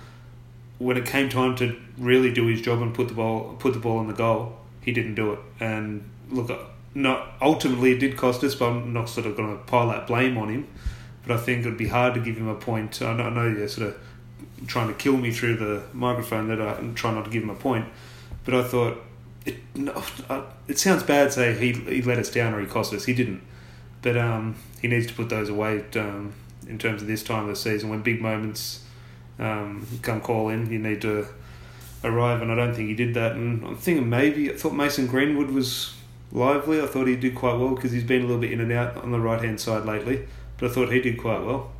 When 0.78 0.96
it 0.96 1.04
came 1.04 1.28
time 1.28 1.56
to 1.56 1.76
really 1.98 2.32
do 2.32 2.46
his 2.46 2.62
job 2.62 2.80
and 2.80 2.94
put 2.94 3.08
the 3.08 3.14
ball 3.14 3.56
put 3.58 3.74
the 3.74 3.80
ball 3.80 4.00
in 4.00 4.06
the 4.06 4.14
goal, 4.14 4.56
he 4.80 4.92
didn't 4.92 5.14
do 5.14 5.32
it. 5.32 5.38
And 5.60 6.08
look, 6.30 6.50
not 6.96 7.34
ultimately 7.42 7.92
it 7.92 7.98
did 7.98 8.16
cost 8.16 8.42
us, 8.42 8.54
but 8.54 8.70
I'm 8.70 8.94
not 8.94 9.10
sort 9.10 9.26
of 9.26 9.36
going 9.36 9.56
to 9.56 9.62
pile 9.64 9.88
that 9.88 10.06
blame 10.06 10.38
on 10.38 10.48
him. 10.48 10.66
But 11.26 11.36
I 11.36 11.40
think 11.40 11.64
it 11.64 11.68
would 11.68 11.76
be 11.76 11.88
hard 11.88 12.14
to 12.14 12.20
give 12.20 12.38
him 12.38 12.48
a 12.48 12.54
point. 12.54 13.02
I 13.02 13.12
know, 13.12 13.24
I 13.24 13.30
know 13.30 13.46
you're 13.48 13.68
sort 13.68 13.88
of 13.88 14.00
trying 14.66 14.88
to 14.88 14.94
kill 14.94 15.18
me 15.18 15.30
through 15.30 15.56
the 15.56 15.82
microphone 15.92 16.48
that 16.48 16.60
I'm 16.60 16.94
trying 16.94 17.16
not 17.16 17.26
to 17.26 17.30
give 17.30 17.42
him 17.42 17.50
a 17.50 17.54
point. 17.54 17.86
But 18.44 18.54
I 18.54 18.64
thought 18.64 19.02
it. 19.44 19.56
No, 19.74 20.02
uh, 20.30 20.44
it 20.68 20.78
sounds 20.78 21.02
bad 21.02 21.24
to 21.26 21.32
say 21.32 21.54
he 21.54 21.72
he 21.72 22.00
let 22.00 22.18
us 22.18 22.30
down 22.30 22.54
or 22.54 22.60
he 22.60 22.66
cost 22.66 22.94
us. 22.94 23.04
He 23.04 23.12
didn't. 23.12 23.42
But 24.00 24.16
um, 24.16 24.56
he 24.80 24.88
needs 24.88 25.06
to 25.08 25.14
put 25.14 25.28
those 25.28 25.50
away 25.50 25.84
um, 25.96 26.32
in 26.66 26.78
terms 26.78 27.02
of 27.02 27.08
this 27.08 27.22
time 27.22 27.42
of 27.42 27.48
the 27.48 27.56
season 27.56 27.90
when 27.90 28.00
big 28.00 28.22
moments 28.22 28.84
um, 29.38 29.86
come 30.00 30.22
call 30.22 30.48
in. 30.48 30.70
You 30.70 30.78
need 30.78 31.02
to 31.02 31.26
arrive, 32.04 32.40
and 32.40 32.50
I 32.50 32.54
don't 32.54 32.74
think 32.74 32.88
he 32.88 32.94
did 32.94 33.12
that. 33.14 33.32
And 33.32 33.66
I'm 33.66 33.76
thinking 33.76 34.08
maybe 34.08 34.50
I 34.50 34.56
thought 34.56 34.72
Mason 34.72 35.06
Greenwood 35.06 35.50
was 35.50 35.95
lively. 36.32 36.80
I 36.82 36.86
thought 36.86 37.06
he 37.06 37.16
did 37.16 37.34
quite 37.34 37.56
well 37.58 37.74
because 37.74 37.92
he's 37.92 38.04
been 38.04 38.22
a 38.22 38.24
little 38.26 38.40
bit 38.40 38.52
in 38.52 38.60
and 38.60 38.72
out 38.72 38.96
on 38.98 39.12
the 39.12 39.20
right 39.20 39.42
hand 39.42 39.60
side 39.60 39.84
lately. 39.84 40.26
But 40.58 40.70
I 40.70 40.74
thought 40.74 40.92
he 40.92 41.00
did 41.00 41.18
quite 41.18 41.42
well. 41.44 41.72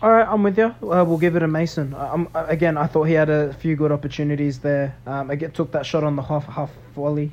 All 0.00 0.12
right, 0.12 0.28
I'm 0.28 0.42
with 0.44 0.56
you. 0.56 0.66
Uh, 0.66 1.04
we'll 1.04 1.18
give 1.18 1.34
it 1.34 1.42
a 1.42 1.48
Mason. 1.48 1.92
Um, 1.94 2.28
again, 2.34 2.76
I 2.76 2.86
thought 2.86 3.04
he 3.04 3.14
had 3.14 3.28
a 3.30 3.52
few 3.54 3.74
good 3.74 3.90
opportunities 3.90 4.60
there. 4.60 4.94
Um, 5.06 5.30
I 5.30 5.34
get, 5.34 5.54
took 5.54 5.72
that 5.72 5.84
shot 5.86 6.04
on 6.04 6.14
the 6.14 6.22
half 6.22 6.46
half 6.46 6.70
volley. 6.94 7.32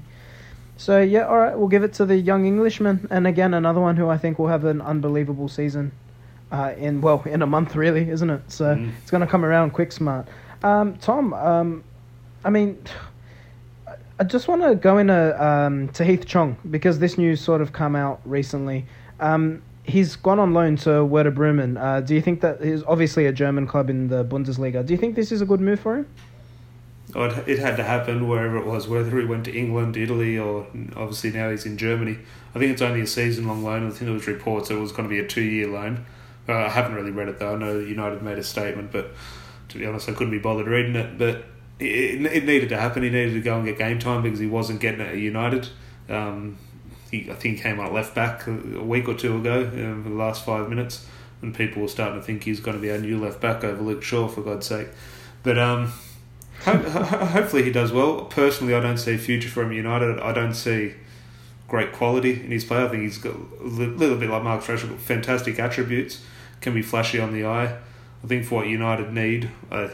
So 0.78 1.00
yeah, 1.00 1.28
all 1.28 1.38
right, 1.38 1.56
we'll 1.58 1.68
give 1.68 1.84
it 1.84 1.94
to 1.94 2.06
the 2.06 2.16
young 2.18 2.46
Englishman, 2.46 3.08
and 3.12 3.28
again 3.28 3.54
another 3.54 3.80
one 3.80 3.96
who 3.96 4.10
I 4.10 4.18
think 4.18 4.40
will 4.40 4.48
have 4.48 4.66
an 4.66 4.82
unbelievable 4.82 5.48
season. 5.48 5.92
Uh, 6.52 6.74
in 6.78 7.02
well, 7.02 7.22
in 7.26 7.42
a 7.42 7.48
month, 7.48 7.76
really, 7.76 8.10
isn't 8.10 8.30
it? 8.30 8.42
So 8.52 8.76
Mm. 8.76 8.92
it's 9.02 9.12
going 9.12 9.22
to 9.22 9.28
come 9.28 9.46
around 9.46 9.72
quick, 9.72 9.92
smart. 9.92 10.28
Um, 10.64 10.96
Tom, 10.98 11.34
um, 11.34 11.84
I 12.44 12.50
mean, 12.50 12.78
I 14.18 14.24
just 14.24 14.48
want 14.48 14.62
to 14.62 14.76
go 14.76 14.98
into 14.98 15.44
um, 15.46 15.90
to 15.90 16.04
Tahith 16.04 16.26
Chong 16.26 16.58
because 16.70 17.00
this 17.00 17.18
news 17.18 17.42
sort 17.42 17.62
of 17.62 17.74
come 17.74 17.96
out 17.96 18.22
recently. 18.24 18.86
Um, 19.20 19.62
he's 19.84 20.16
gone 20.16 20.40
on 20.40 20.54
loan 20.54 20.78
to 20.78 21.04
Werder 21.04 21.32
Bremen. 21.32 21.78
Uh, 21.78 22.00
do 22.00 22.16
you 22.16 22.22
think 22.22 22.42
that 22.42 22.64
he's 22.64 22.84
obviously 22.84 23.26
a 23.26 23.34
German 23.34 23.68
club 23.68 23.90
in 23.90 24.08
the 24.08 24.24
Bundesliga? 24.24 24.86
Do 24.86 24.94
you 24.94 24.98
think 24.98 25.16
this 25.16 25.32
is 25.32 25.42
a 25.42 25.46
good 25.46 25.60
move 25.60 25.80
for 25.80 25.98
him? 25.98 26.08
Oh, 27.14 27.24
it, 27.26 27.48
it 27.48 27.60
had 27.60 27.78
to 27.78 27.84
happen 27.84 28.28
wherever 28.28 28.58
it 28.58 28.66
was, 28.66 28.88
whether 28.88 29.20
he 29.20 29.26
went 29.26 29.46
to 29.46 29.54
England, 29.54 29.96
Italy, 29.96 30.40
or 30.40 30.68
obviously 30.96 31.32
now 31.32 31.50
he's 31.52 31.66
in 31.66 31.78
Germany. 31.78 32.18
I 32.54 32.60
think 32.60 32.72
it's 32.72 32.82
only 32.82 33.02
a 33.02 33.08
season 33.08 33.48
long 33.48 33.64
loan. 33.64 33.86
I 33.86 33.90
think 33.90 34.02
there 34.02 34.14
was 34.14 34.28
reports 34.28 34.70
it 34.70 34.76
was 34.76 34.92
going 34.92 35.08
to 35.08 35.14
be 35.14 35.20
a 35.20 35.28
two 35.28 35.44
year 35.44 35.68
loan. 35.68 36.06
Uh, 36.48 36.54
I 36.54 36.70
haven't 36.70 36.94
really 36.94 37.12
read 37.12 37.28
it 37.28 37.40
though. 37.40 37.56
I 37.56 37.58
know 37.58 37.80
United 37.80 38.22
made 38.22 38.38
a 38.38 38.44
statement, 38.44 38.92
but 38.92 39.12
to 39.70 39.78
be 39.78 39.86
honest, 39.86 40.08
I 40.10 40.14
couldn't 40.14 40.32
be 40.32 40.40
bothered 40.40 40.68
reading 40.68 40.96
it. 40.96 41.18
But 41.18 41.46
it, 41.80 42.26
it 42.26 42.46
needed 42.46 42.70
to 42.70 42.78
happen. 42.78 43.04
He 43.04 43.10
needed 43.10 43.34
to 43.34 43.42
go 43.42 43.58
and 43.58 43.66
get 43.66 43.78
game 43.78 44.00
time 44.00 44.22
because 44.22 44.40
he 44.40 44.48
wasn't 44.48 44.80
getting 44.80 45.02
it 45.02 45.10
at 45.10 45.18
United. 45.18 45.70
Um, 46.10 46.58
he, 47.12 47.30
I 47.30 47.36
think 47.36 47.62
came 47.62 47.80
on 47.80 47.94
left 47.94 48.16
back 48.16 48.48
a 48.48 48.52
week 48.52 49.08
or 49.08 49.14
two 49.14 49.38
ago 49.38 49.64
um, 49.64 50.04
for 50.04 50.10
the 50.10 50.16
last 50.16 50.46
five 50.46 50.70
minutes, 50.70 51.08
and 51.42 51.54
people 51.54 51.82
were 51.82 51.88
starting 51.88 52.20
to 52.20 52.26
think 52.26 52.44
he's 52.44 52.60
going 52.60 52.76
to 52.76 52.82
be 52.82 52.92
our 52.92 52.98
new 52.98 53.20
left 53.20 53.42
back 53.42 53.64
over 53.64 53.82
Luke 53.82 54.04
Shaw, 54.04 54.28
for 54.28 54.42
God's 54.42 54.68
sake. 54.68 54.88
But 55.44 55.58
um, 55.60 55.94
ho- 56.64 56.78
ho- 56.78 57.26
hopefully 57.26 57.64
he 57.64 57.72
does 57.72 57.92
well. 57.92 58.26
Personally, 58.26 58.74
I 58.74 58.80
don't 58.80 58.98
see 58.98 59.14
a 59.14 59.18
future 59.18 59.50
for 59.50 59.64
him 59.64 59.72
United. 59.72 60.20
I 60.20 60.34
don't 60.34 60.54
see 60.54 60.94
great 61.68 61.92
quality 61.92 62.34
in 62.34 62.52
his 62.52 62.64
play. 62.64 62.84
I 62.84 62.88
think 62.88 63.04
he's 63.04 63.18
got 63.18 63.36
a 63.36 63.64
little 63.64 64.18
bit 64.18 64.30
like 64.30 64.44
Mark 64.44 64.64
Rashford, 64.64 64.98
fantastic 64.98 65.60
attributes, 65.60 66.24
can 66.62 66.74
be 66.74 66.82
flashy 66.82 67.20
on 67.20 67.34
the 67.34 67.46
eye. 67.46 67.78
I 68.24 68.28
think 68.28 68.46
for 68.46 68.56
what 68.56 68.68
United 68.68 69.14
need, 69.14 69.50
uh, 69.72 69.90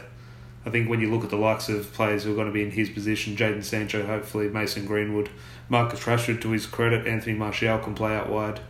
I 0.64 0.70
think 0.70 0.88
when 0.88 1.00
you 1.00 1.10
look 1.10 1.24
at 1.24 1.30
the 1.30 1.36
likes 1.36 1.68
of 1.68 1.92
players 1.92 2.24
who 2.24 2.32
are 2.32 2.34
going 2.34 2.46
to 2.46 2.52
be 2.52 2.62
in 2.62 2.70
his 2.70 2.88
position, 2.88 3.36
Jadon 3.36 3.64
Sancho, 3.64 4.06
hopefully 4.06 4.48
Mason 4.48 4.86
Greenwood, 4.86 5.28
Marcus 5.68 6.00
Rashford, 6.00 6.40
to 6.42 6.50
his 6.50 6.66
credit, 6.66 7.06
Anthony 7.06 7.34
Martial 7.34 7.78
can 7.78 7.94
play 7.94 8.14
out 8.14 8.28
wide. 8.28 8.60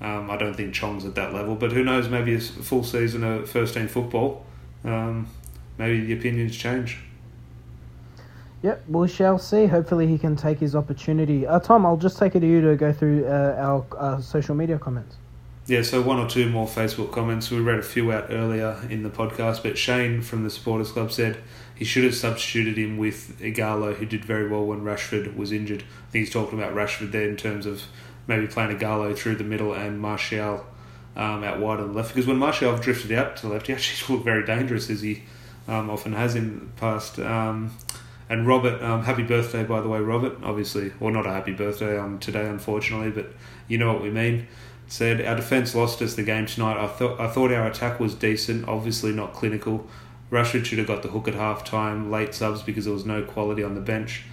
Um, 0.00 0.30
I 0.30 0.36
don't 0.36 0.54
think 0.54 0.74
Chong's 0.74 1.04
at 1.04 1.14
that 1.14 1.32
level, 1.32 1.54
but 1.54 1.72
who 1.72 1.84
knows? 1.84 2.08
Maybe 2.08 2.34
a 2.34 2.40
full 2.40 2.84
season 2.84 3.24
of 3.24 3.48
first 3.50 3.74
team 3.74 3.88
football, 3.88 4.44
um, 4.84 5.28
maybe 5.76 6.04
the 6.04 6.12
opinions 6.12 6.56
change. 6.56 6.98
Yep, 8.62 8.84
we 8.88 9.06
shall 9.06 9.38
see. 9.38 9.66
Hopefully, 9.66 10.08
he 10.08 10.18
can 10.18 10.34
take 10.34 10.58
his 10.58 10.74
opportunity. 10.74 11.46
Uh, 11.46 11.60
Tom, 11.60 11.86
I'll 11.86 11.96
just 11.96 12.18
take 12.18 12.34
it 12.34 12.40
to 12.40 12.46
you 12.46 12.60
to 12.60 12.76
go 12.76 12.92
through 12.92 13.26
uh, 13.26 13.54
our 13.58 13.86
uh, 13.96 14.20
social 14.20 14.54
media 14.54 14.78
comments. 14.78 15.16
Yeah, 15.68 15.82
so 15.82 16.00
one 16.00 16.18
or 16.18 16.26
two 16.26 16.48
more 16.48 16.66
Facebook 16.66 17.12
comments. 17.12 17.50
We 17.50 17.60
read 17.60 17.78
a 17.78 17.82
few 17.82 18.10
out 18.10 18.28
earlier 18.30 18.80
in 18.88 19.02
the 19.02 19.10
podcast, 19.10 19.62
but 19.62 19.76
Shane 19.76 20.22
from 20.22 20.42
the 20.42 20.48
Supporters 20.48 20.92
Club 20.92 21.12
said 21.12 21.42
he 21.74 21.84
should 21.84 22.04
have 22.04 22.14
substituted 22.14 22.78
him 22.78 22.96
with 22.96 23.38
Ighalo, 23.38 23.94
who 23.94 24.06
did 24.06 24.24
very 24.24 24.48
well 24.48 24.64
when 24.64 24.80
Rashford 24.80 25.36
was 25.36 25.52
injured. 25.52 25.82
I 25.82 26.10
think 26.10 26.24
he's 26.24 26.32
talking 26.32 26.58
about 26.58 26.72
Rashford 26.74 27.12
there 27.12 27.28
in 27.28 27.36
terms 27.36 27.66
of 27.66 27.82
maybe 28.26 28.46
playing 28.46 28.78
Ighalo 28.78 29.14
through 29.14 29.36
the 29.36 29.44
middle 29.44 29.74
and 29.74 30.00
Martial 30.00 30.64
um, 31.14 31.44
out 31.44 31.60
wide 31.60 31.80
on 31.80 31.88
the 31.88 31.92
left. 31.92 32.14
Because 32.14 32.26
when 32.26 32.38
Martial 32.38 32.74
drifted 32.78 33.12
out 33.12 33.36
to 33.36 33.48
the 33.48 33.52
left, 33.52 33.66
he 33.66 33.72
actually 33.74 34.14
looked 34.14 34.24
very 34.24 34.46
dangerous, 34.46 34.88
as 34.88 35.02
he 35.02 35.24
um, 35.68 35.90
often 35.90 36.14
has 36.14 36.34
in 36.34 36.60
the 36.60 36.66
past. 36.80 37.18
Um, 37.18 37.76
and 38.30 38.46
Robert, 38.46 38.82
um, 38.82 39.04
happy 39.04 39.22
birthday, 39.22 39.64
by 39.64 39.82
the 39.82 39.88
way, 39.90 40.00
Robert. 40.00 40.38
Obviously, 40.42 40.92
or 40.98 41.10
not 41.10 41.26
a 41.26 41.30
happy 41.30 41.52
birthday 41.52 41.98
on 41.98 42.20
today, 42.20 42.48
unfortunately, 42.48 43.10
but 43.10 43.34
you 43.68 43.76
know 43.76 43.92
what 43.92 44.02
we 44.02 44.08
mean 44.08 44.46
said 44.88 45.24
our 45.24 45.36
defence 45.36 45.74
lost 45.74 46.02
us 46.02 46.14
the 46.14 46.22
game 46.22 46.46
tonight. 46.46 46.82
I 46.82 46.88
thought 46.88 47.20
I 47.20 47.28
thought 47.28 47.52
our 47.52 47.66
attack 47.66 48.00
was 48.00 48.14
decent, 48.14 48.66
obviously 48.66 49.12
not 49.12 49.34
clinical. 49.34 49.86
Rashford 50.30 50.64
should 50.64 50.78
have 50.78 50.86
got 50.86 51.02
the 51.02 51.08
hook 51.08 51.28
at 51.28 51.34
half 51.34 51.64
time, 51.64 52.10
late 52.10 52.34
subs 52.34 52.62
because 52.62 52.84
there 52.84 52.92
was 52.92 53.06
no 53.06 53.22
quality 53.22 53.62
on 53.62 53.74
the 53.74 53.80
bench. 53.80 54.24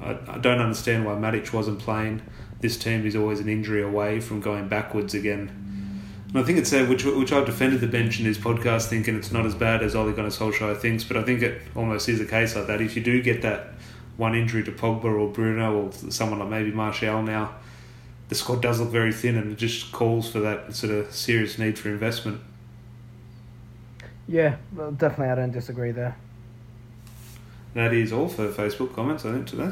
I, 0.00 0.16
I 0.28 0.38
don't 0.38 0.60
understand 0.60 1.04
why 1.04 1.12
Matic 1.12 1.52
wasn't 1.52 1.78
playing. 1.78 2.22
This 2.60 2.76
team 2.76 3.06
is 3.06 3.14
always 3.14 3.40
an 3.40 3.48
injury 3.48 3.82
away 3.82 4.20
from 4.20 4.40
going 4.40 4.68
backwards 4.68 5.14
again. 5.14 5.50
And 6.28 6.38
I 6.38 6.42
think 6.42 6.58
it's 6.58 6.72
uh, 6.72 6.84
which 6.86 7.04
which 7.04 7.32
I've 7.32 7.46
defended 7.46 7.80
the 7.80 7.86
bench 7.86 8.18
in 8.18 8.24
this 8.24 8.38
podcast, 8.38 8.86
thinking 8.86 9.16
it's 9.16 9.32
not 9.32 9.46
as 9.46 9.54
bad 9.54 9.82
as 9.82 9.94
Ole 9.94 10.12
Gunnar 10.12 10.30
Solskjaer 10.30 10.76
thinks, 10.76 11.04
but 11.04 11.16
I 11.16 11.22
think 11.22 11.42
it 11.42 11.62
almost 11.76 12.08
is 12.08 12.20
a 12.20 12.26
case 12.26 12.56
like 12.56 12.66
that. 12.68 12.80
If 12.80 12.96
you 12.96 13.02
do 13.02 13.22
get 13.22 13.42
that 13.42 13.74
one 14.16 14.34
injury 14.34 14.62
to 14.64 14.72
Pogba 14.72 15.04
or 15.04 15.28
Bruno 15.28 15.86
or 15.86 15.92
someone 15.92 16.38
like 16.38 16.48
maybe 16.48 16.70
Martial 16.70 17.22
now, 17.22 17.54
the 18.34 18.38
squad 18.38 18.60
does 18.60 18.80
look 18.80 18.90
very 18.90 19.12
thin 19.12 19.36
and 19.36 19.52
it 19.52 19.58
just 19.58 19.92
calls 19.92 20.28
for 20.28 20.40
that 20.40 20.74
sort 20.74 20.92
of 20.92 21.14
serious 21.14 21.56
need 21.56 21.78
for 21.78 21.88
investment. 21.88 22.40
Yeah, 24.26 24.56
well, 24.74 24.90
definitely, 24.90 25.30
I 25.30 25.36
don't 25.36 25.52
disagree 25.52 25.92
there. 25.92 26.16
That 27.74 27.92
is 27.92 28.12
all 28.12 28.28
for 28.28 28.48
Facebook 28.48 28.92
comments, 28.92 29.24
I 29.24 29.32
think, 29.32 29.46
today. 29.46 29.70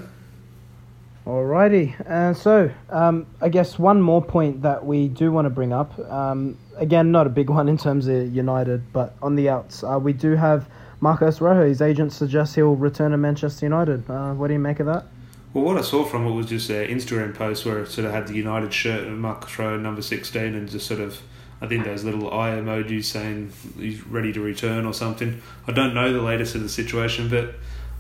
Alrighty, 1.26 1.94
and 2.08 2.36
so 2.36 2.70
um, 2.90 3.26
I 3.40 3.48
guess 3.48 3.80
one 3.80 4.00
more 4.00 4.22
point 4.22 4.62
that 4.62 4.86
we 4.86 5.08
do 5.08 5.32
want 5.32 5.46
to 5.46 5.50
bring 5.50 5.72
up. 5.72 5.98
Um, 6.08 6.56
again, 6.76 7.10
not 7.10 7.26
a 7.26 7.30
big 7.30 7.50
one 7.58 7.68
in 7.68 7.76
terms 7.76 8.06
of 8.06 8.32
United, 8.32 8.92
but 8.92 9.16
on 9.22 9.34
the 9.34 9.48
outs, 9.48 9.82
uh, 9.82 9.98
we 10.00 10.12
do 10.12 10.36
have 10.36 10.68
Marcos 11.00 11.40
Rojo. 11.40 11.66
His 11.66 11.82
agent 11.82 12.12
suggests 12.12 12.54
he'll 12.54 12.76
return 12.76 13.10
to 13.10 13.16
Manchester 13.16 13.66
United. 13.66 14.08
Uh, 14.08 14.34
what 14.34 14.48
do 14.48 14.52
you 14.52 14.60
make 14.60 14.78
of 14.78 14.86
that? 14.86 15.06
Well, 15.54 15.64
what 15.64 15.76
I 15.76 15.82
saw 15.82 16.04
from 16.04 16.26
it 16.26 16.30
was 16.30 16.46
just 16.46 16.70
an 16.70 16.88
Instagram 16.88 17.34
post 17.34 17.66
where 17.66 17.80
it 17.80 17.88
sort 17.88 18.06
of 18.06 18.12
had 18.12 18.26
the 18.26 18.34
United 18.34 18.72
shirt 18.72 19.06
and 19.06 19.22
Rojo 19.22 19.76
number 19.76 20.00
16 20.00 20.42
and 20.42 20.66
just 20.66 20.86
sort 20.86 21.00
of, 21.00 21.20
I 21.60 21.66
think 21.66 21.84
those 21.84 22.04
little 22.04 22.32
eye 22.32 22.52
emojis 22.52 23.04
saying 23.04 23.52
he's 23.76 24.06
ready 24.06 24.32
to 24.32 24.40
return 24.40 24.86
or 24.86 24.94
something. 24.94 25.42
I 25.66 25.72
don't 25.72 25.92
know 25.92 26.10
the 26.10 26.22
latest 26.22 26.54
of 26.54 26.62
the 26.62 26.70
situation, 26.70 27.28
but 27.28 27.56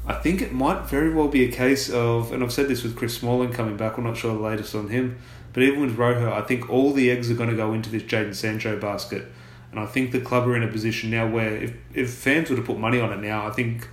I 0.06 0.14
think 0.14 0.40
it 0.40 0.52
might 0.52 0.88
very 0.88 1.12
well 1.12 1.28
be 1.28 1.44
a 1.44 1.52
case 1.52 1.90
of, 1.90 2.32
and 2.32 2.42
I've 2.42 2.52
said 2.54 2.68
this 2.68 2.82
with 2.82 2.96
Chris 2.96 3.18
Smalling 3.18 3.52
coming 3.52 3.76
back, 3.76 3.98
I'm 3.98 4.04
not 4.04 4.16
sure 4.16 4.34
the 4.34 4.40
latest 4.40 4.74
on 4.74 4.88
him, 4.88 5.18
but 5.52 5.62
even 5.62 5.82
with 5.82 5.98
Rojo, 5.98 6.32
I 6.32 6.40
think 6.40 6.70
all 6.70 6.94
the 6.94 7.10
eggs 7.10 7.30
are 7.30 7.34
going 7.34 7.50
to 7.50 7.56
go 7.56 7.74
into 7.74 7.90
this 7.90 8.02
Jadon 8.02 8.34
Sancho 8.34 8.80
basket. 8.80 9.26
And 9.70 9.78
I 9.78 9.84
think 9.84 10.12
the 10.12 10.20
club 10.20 10.48
are 10.48 10.56
in 10.56 10.62
a 10.62 10.68
position 10.68 11.10
now 11.10 11.28
where 11.28 11.54
if, 11.54 11.74
if 11.92 12.14
fans 12.14 12.48
were 12.48 12.56
to 12.56 12.62
put 12.62 12.78
money 12.78 12.98
on 12.98 13.12
it 13.12 13.20
now, 13.20 13.46
I 13.46 13.50
think 13.50 13.88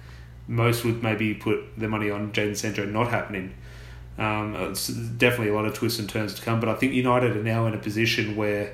most 0.50 0.84
would 0.84 1.04
maybe 1.04 1.36
put 1.36 1.60
their 1.78 1.88
money 1.88 2.10
on 2.10 2.32
Jadon 2.32 2.58
Sancho 2.58 2.84
not 2.84 3.10
happening. 3.10 3.54
Um, 4.18 4.56
it's 4.56 4.88
definitely 4.88 5.50
a 5.50 5.54
lot 5.54 5.66
of 5.66 5.76
twists 5.76 6.00
and 6.00 6.10
turns 6.10 6.34
to 6.34 6.42
come, 6.42 6.60
but 6.60 6.68
I 6.68 6.74
think 6.74 6.94
United 6.94 7.38
are 7.38 7.44
now 7.44 7.68
in 7.68 7.76
a 7.76 7.78
position 7.78 8.36
where 8.36 8.74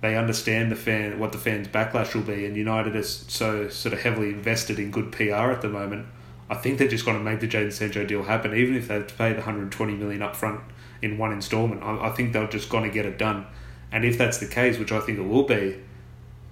they 0.00 0.16
understand 0.16 0.70
the 0.70 0.76
fan 0.76 1.18
what 1.18 1.32
the 1.32 1.38
fans' 1.38 1.68
backlash 1.68 2.14
will 2.14 2.22
be, 2.22 2.44
and 2.44 2.56
United 2.56 2.96
is 2.96 3.24
so 3.28 3.68
sort 3.68 3.94
of 3.94 4.00
heavily 4.00 4.30
invested 4.30 4.80
in 4.80 4.90
good 4.90 5.12
PR 5.12 5.52
at 5.52 5.62
the 5.62 5.68
moment. 5.68 6.06
I 6.50 6.56
think 6.56 6.78
they're 6.78 6.88
just 6.88 7.04
going 7.04 7.16
to 7.16 7.24
make 7.24 7.38
the 7.38 7.48
Jadon 7.48 7.72
Sancho 7.72 8.04
deal 8.04 8.24
happen, 8.24 8.52
even 8.52 8.74
if 8.74 8.88
they 8.88 8.94
have 8.94 9.06
to 9.06 9.14
pay 9.14 9.30
the 9.30 9.36
120 9.36 9.94
million 9.94 10.22
up 10.22 10.34
front 10.34 10.60
in 11.00 11.18
one 11.18 11.32
instalment. 11.32 11.82
I, 11.84 12.08
I 12.08 12.10
think 12.10 12.32
they're 12.32 12.48
just 12.48 12.68
going 12.68 12.84
to 12.84 12.90
get 12.90 13.06
it 13.06 13.16
done, 13.16 13.46
and 13.92 14.04
if 14.04 14.18
that's 14.18 14.38
the 14.38 14.48
case, 14.48 14.76
which 14.76 14.90
I 14.90 14.98
think 14.98 15.18
it 15.18 15.22
will 15.22 15.44
be, 15.44 15.80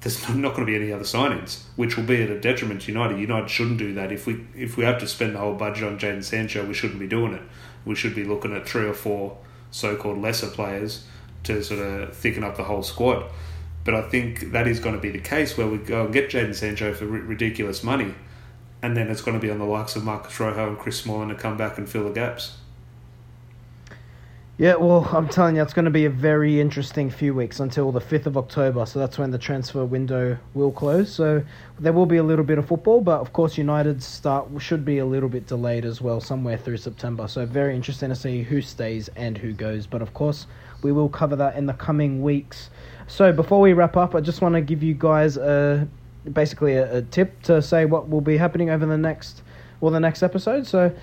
there's 0.05 0.29
not 0.37 0.55
going 0.55 0.67
to 0.67 0.71
be 0.71 0.77
any 0.77 0.93
other 0.93 1.05
signings, 1.05 1.62
which 1.77 1.97
will 1.97 2.05
be 2.05 2.23
at 2.23 2.31
a 2.31 2.38
detriment 2.38 2.83
to 2.83 2.93
United. 2.93 3.19
United 3.19 3.49
shouldn't 3.49 3.79
do 3.79 3.95
that. 3.95 4.12
If 4.12 4.27
we 4.27 4.47
if 4.55 4.77
we 4.77 4.85
have 4.85 5.01
to 5.01 5.09
spend 5.09 5.35
the 5.35 5.38
whole 5.40 5.55
budget 5.55 5.85
on 5.85 5.99
Jadon 5.99 6.23
Sancho, 6.23 6.64
we 6.64 6.75
shouldn't 6.75 7.01
be 7.01 7.09
doing 7.09 7.33
it. 7.33 7.43
We 7.85 7.95
should 7.95 8.14
be 8.14 8.25
looking 8.25 8.55
at 8.55 8.69
three 8.69 8.87
or 8.87 8.95
four 8.95 9.38
so-called 9.71 10.19
lesser 10.19 10.47
players 10.47 11.07
to 11.45 11.62
sort 11.64 11.81
of 11.81 12.14
thicken 12.17 12.45
up 12.45 12.57
the 12.57 12.64
whole 12.64 12.83
squad. 12.83 13.25
But 13.85 13.95
I 13.95 14.03
think 14.09 14.53
that 14.53 14.67
is 14.67 14.79
going 14.81 14.95
to 14.95 15.01
be 15.01 15.11
the 15.11 15.19
case 15.19 15.59
where 15.59 15.67
we 15.67 15.79
go 15.79 16.05
and 16.05 16.12
get 16.12 16.31
Jadon 16.31 16.55
Sancho 16.55 16.95
for 16.95 17.05
r- 17.05 17.11
ridiculous 17.11 17.83
money, 17.83 18.14
and 18.83 18.97
then 18.97 19.11
it's 19.11 19.21
going 19.21 19.38
to 19.38 19.45
be 19.45 19.51
on 19.51 19.59
the 19.59 19.64
likes 19.64 19.97
of 19.97 20.05
Marcos 20.05 20.38
Rojo 20.38 20.69
and 20.69 20.79
Chris 20.79 21.01
Smalling 21.01 21.31
to 21.31 21.35
come 21.35 21.57
back 21.57 21.77
and 21.79 21.88
fill 21.88 22.05
the 22.05 22.11
gaps. 22.11 22.59
Yeah, 24.57 24.77
well, 24.77 25.05
I'm 25.11 25.29
telling 25.29 25.57
you, 25.57 25.62
it's 25.62 25.73
going 25.73 25.87
to 25.87 25.90
be 25.90 26.05
a 26.05 26.11
very 26.11 26.61
interesting 26.61 27.11
few 27.11 27.35
weeks 27.35 27.59
until 27.59 27.90
the 27.90 28.01
5th 28.01 28.27
of 28.27 28.37
October. 28.37 28.87
So 28.87 29.01
that's 29.01 29.19
when 29.19 29.33
the 29.33 29.38
transfer 29.38 29.85
window 29.85 30.38
will 30.55 30.71
close. 30.71 31.12
So 31.12 31.43
there 31.81 31.93
will 31.93 32.07
be 32.07 32.19
a 32.19 32.23
little 32.23 32.45
bit 32.45 32.59
of 32.59 32.69
football, 32.69 33.01
but 33.01 33.21
of 33.21 33.33
course, 33.33 33.59
United's 33.59 34.07
start 34.07 34.47
should 34.61 34.85
be 34.85 34.99
a 34.99 35.05
little 35.05 35.29
bit 35.29 35.49
delayed 35.49 35.85
as 35.85 36.01
well, 36.01 36.21
somewhere 36.21 36.57
through 36.57 36.77
September. 36.77 37.27
So 37.27 37.45
very 37.45 37.75
interesting 37.75 38.11
to 38.11 38.14
see 38.14 38.45
who 38.45 38.62
stays 38.62 39.09
and 39.17 39.37
who 39.37 39.53
goes. 39.53 39.88
But 39.88 40.03
of 40.03 40.14
course, 40.14 40.47
we 40.83 40.93
will 40.93 41.09
cover 41.09 41.35
that 41.35 41.57
in 41.57 41.67
the 41.67 41.73
coming 41.73 42.23
weeks. 42.23 42.71
So 43.09 43.33
before 43.33 43.61
we 43.61 43.73
wrap 43.73 43.97
up, 43.97 44.14
I 44.14 44.21
just 44.21 44.40
want 44.40 44.55
to 44.55 44.61
give 44.61 44.85
you 44.85 44.95
guys 44.95 45.37
a 45.37 45.88
basically 46.33 46.75
a, 46.75 46.99
a 46.99 47.03
tip 47.03 47.43
to 47.43 47.61
say 47.61 47.87
what 47.87 48.09
will 48.09 48.21
be 48.21 48.37
happening 48.37 48.71
over 48.71 48.87
the 48.87 48.97
next 48.97 49.43
well 49.81 49.90
the 49.90 50.01
next 50.01 50.23
episode. 50.23 50.64
So 50.64 50.95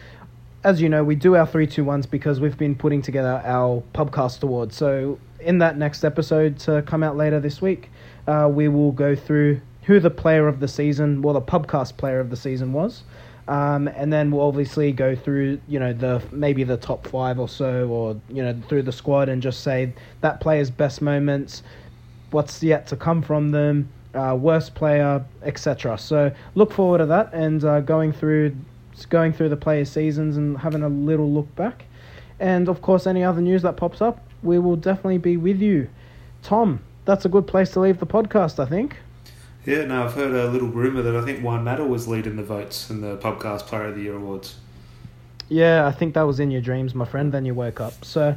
as 0.63 0.81
you 0.81 0.89
know, 0.89 1.03
we 1.03 1.15
do 1.15 1.35
our 1.35 1.47
three 1.47 1.67
two 1.67 1.83
ones 1.83 2.05
because 2.05 2.39
we've 2.39 2.57
been 2.57 2.75
putting 2.75 3.01
together 3.01 3.41
our 3.45 3.83
Pubcast 3.93 4.43
Awards. 4.43 4.75
So 4.75 5.19
in 5.39 5.57
that 5.59 5.77
next 5.77 6.03
episode 6.03 6.59
to 6.59 6.81
come 6.83 7.03
out 7.03 7.17
later 7.17 7.39
this 7.39 7.61
week, 7.61 7.89
uh, 8.27 8.49
we 8.51 8.67
will 8.67 8.91
go 8.91 9.15
through 9.15 9.61
who 9.83 9.99
the 9.99 10.11
player 10.11 10.47
of 10.47 10.59
the 10.59 10.67
season, 10.67 11.21
well, 11.21 11.33
the 11.33 11.41
Pubcast 11.41 11.97
player 11.97 12.19
of 12.19 12.29
the 12.29 12.35
season 12.35 12.73
was. 12.73 13.03
Um, 13.47 13.87
and 13.87 14.13
then 14.13 14.29
we'll 14.29 14.45
obviously 14.45 14.91
go 14.91 15.15
through, 15.15 15.59
you 15.67 15.79
know, 15.79 15.93
the 15.93 16.21
maybe 16.31 16.63
the 16.63 16.77
top 16.77 17.07
five 17.07 17.39
or 17.39 17.49
so, 17.49 17.87
or 17.87 18.21
you 18.29 18.43
know, 18.43 18.55
through 18.69 18.83
the 18.83 18.91
squad, 18.91 19.29
and 19.29 19.41
just 19.41 19.61
say 19.61 19.93
that 20.21 20.39
player's 20.39 20.69
best 20.69 21.01
moments, 21.01 21.63
what's 22.29 22.61
yet 22.61 22.85
to 22.87 22.95
come 22.95 23.23
from 23.23 23.49
them, 23.49 23.89
uh, 24.13 24.37
worst 24.39 24.75
player, 24.75 25.25
etc. 25.41 25.97
So 25.97 26.31
look 26.53 26.71
forward 26.71 26.99
to 26.99 27.07
that 27.07 27.33
and 27.33 27.63
uh, 27.65 27.81
going 27.81 28.13
through 28.13 28.55
going 29.05 29.33
through 29.33 29.49
the 29.49 29.57
players' 29.57 29.91
seasons 29.91 30.37
and 30.37 30.57
having 30.57 30.83
a 30.83 30.89
little 30.89 31.31
look 31.31 31.53
back. 31.55 31.85
And 32.39 32.67
of 32.69 32.81
course, 32.81 33.05
any 33.05 33.23
other 33.23 33.41
news 33.41 33.61
that 33.61 33.77
pops 33.77 34.01
up, 34.01 34.25
we 34.43 34.59
will 34.59 34.75
definitely 34.75 35.19
be 35.19 35.37
with 35.37 35.61
you. 35.61 35.89
Tom, 36.43 36.81
that's 37.05 37.25
a 37.25 37.29
good 37.29 37.47
place 37.47 37.71
to 37.71 37.79
leave 37.79 37.99
the 37.99 38.07
podcast. 38.07 38.59
I 38.59 38.65
think. 38.65 38.97
Yeah, 39.65 39.85
no, 39.85 40.05
I've 40.05 40.13
heard 40.13 40.33
a 40.33 40.47
little 40.47 40.69
rumour 40.69 41.03
that 41.03 41.15
I 41.15 41.23
think 41.23 41.43
Juan 41.43 41.63
Mata 41.63 41.85
was 41.85 42.07
leading 42.07 42.35
the 42.35 42.43
votes 42.43 42.89
in 42.89 43.01
the 43.01 43.17
Podcast 43.17 43.67
Player 43.67 43.85
of 43.85 43.95
the 43.95 44.01
Year 44.01 44.15
awards. 44.15 44.55
Yeah, 45.49 45.85
I 45.85 45.91
think 45.91 46.15
that 46.15 46.23
was 46.23 46.39
in 46.39 46.49
your 46.49 46.61
dreams, 46.61 46.95
my 46.95 47.05
friend. 47.05 47.31
Then 47.31 47.45
you 47.45 47.53
woke 47.53 47.79
up. 47.79 48.03
So, 48.03 48.35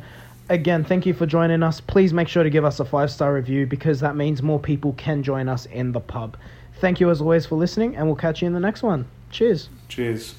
again, 0.51 0.85
thank 0.85 1.07
you 1.07 1.15
for 1.15 1.25
joining 1.25 1.63
us. 1.63 1.81
Please 1.81 2.13
make 2.13 2.29
sure 2.29 2.43
to 2.43 2.51
give 2.51 2.65
us 2.65 2.79
a 2.79 2.85
five 2.85 3.11
star 3.11 3.33
review 3.33 3.67
because 3.67 4.01
that 4.01 4.17
means 4.17 4.43
more 4.43 4.59
people 4.59 4.93
can 4.95 5.23
join 5.23 5.49
us 5.49 5.65
in 5.67 5.93
the 5.93 6.01
pub. 6.01 6.37
Thank 6.81 7.01
you 7.01 7.09
as 7.11 7.21
always 7.21 7.47
for 7.47 7.55
listening, 7.55 7.97
and 7.97 8.07
we'll 8.07 8.17
catch 8.17 8.43
you 8.43 8.47
in 8.47 8.53
the 8.53 8.61
next 8.61 8.83
one. 8.83 9.07
Cheers. 9.31 9.69
Cheers. 9.89 10.35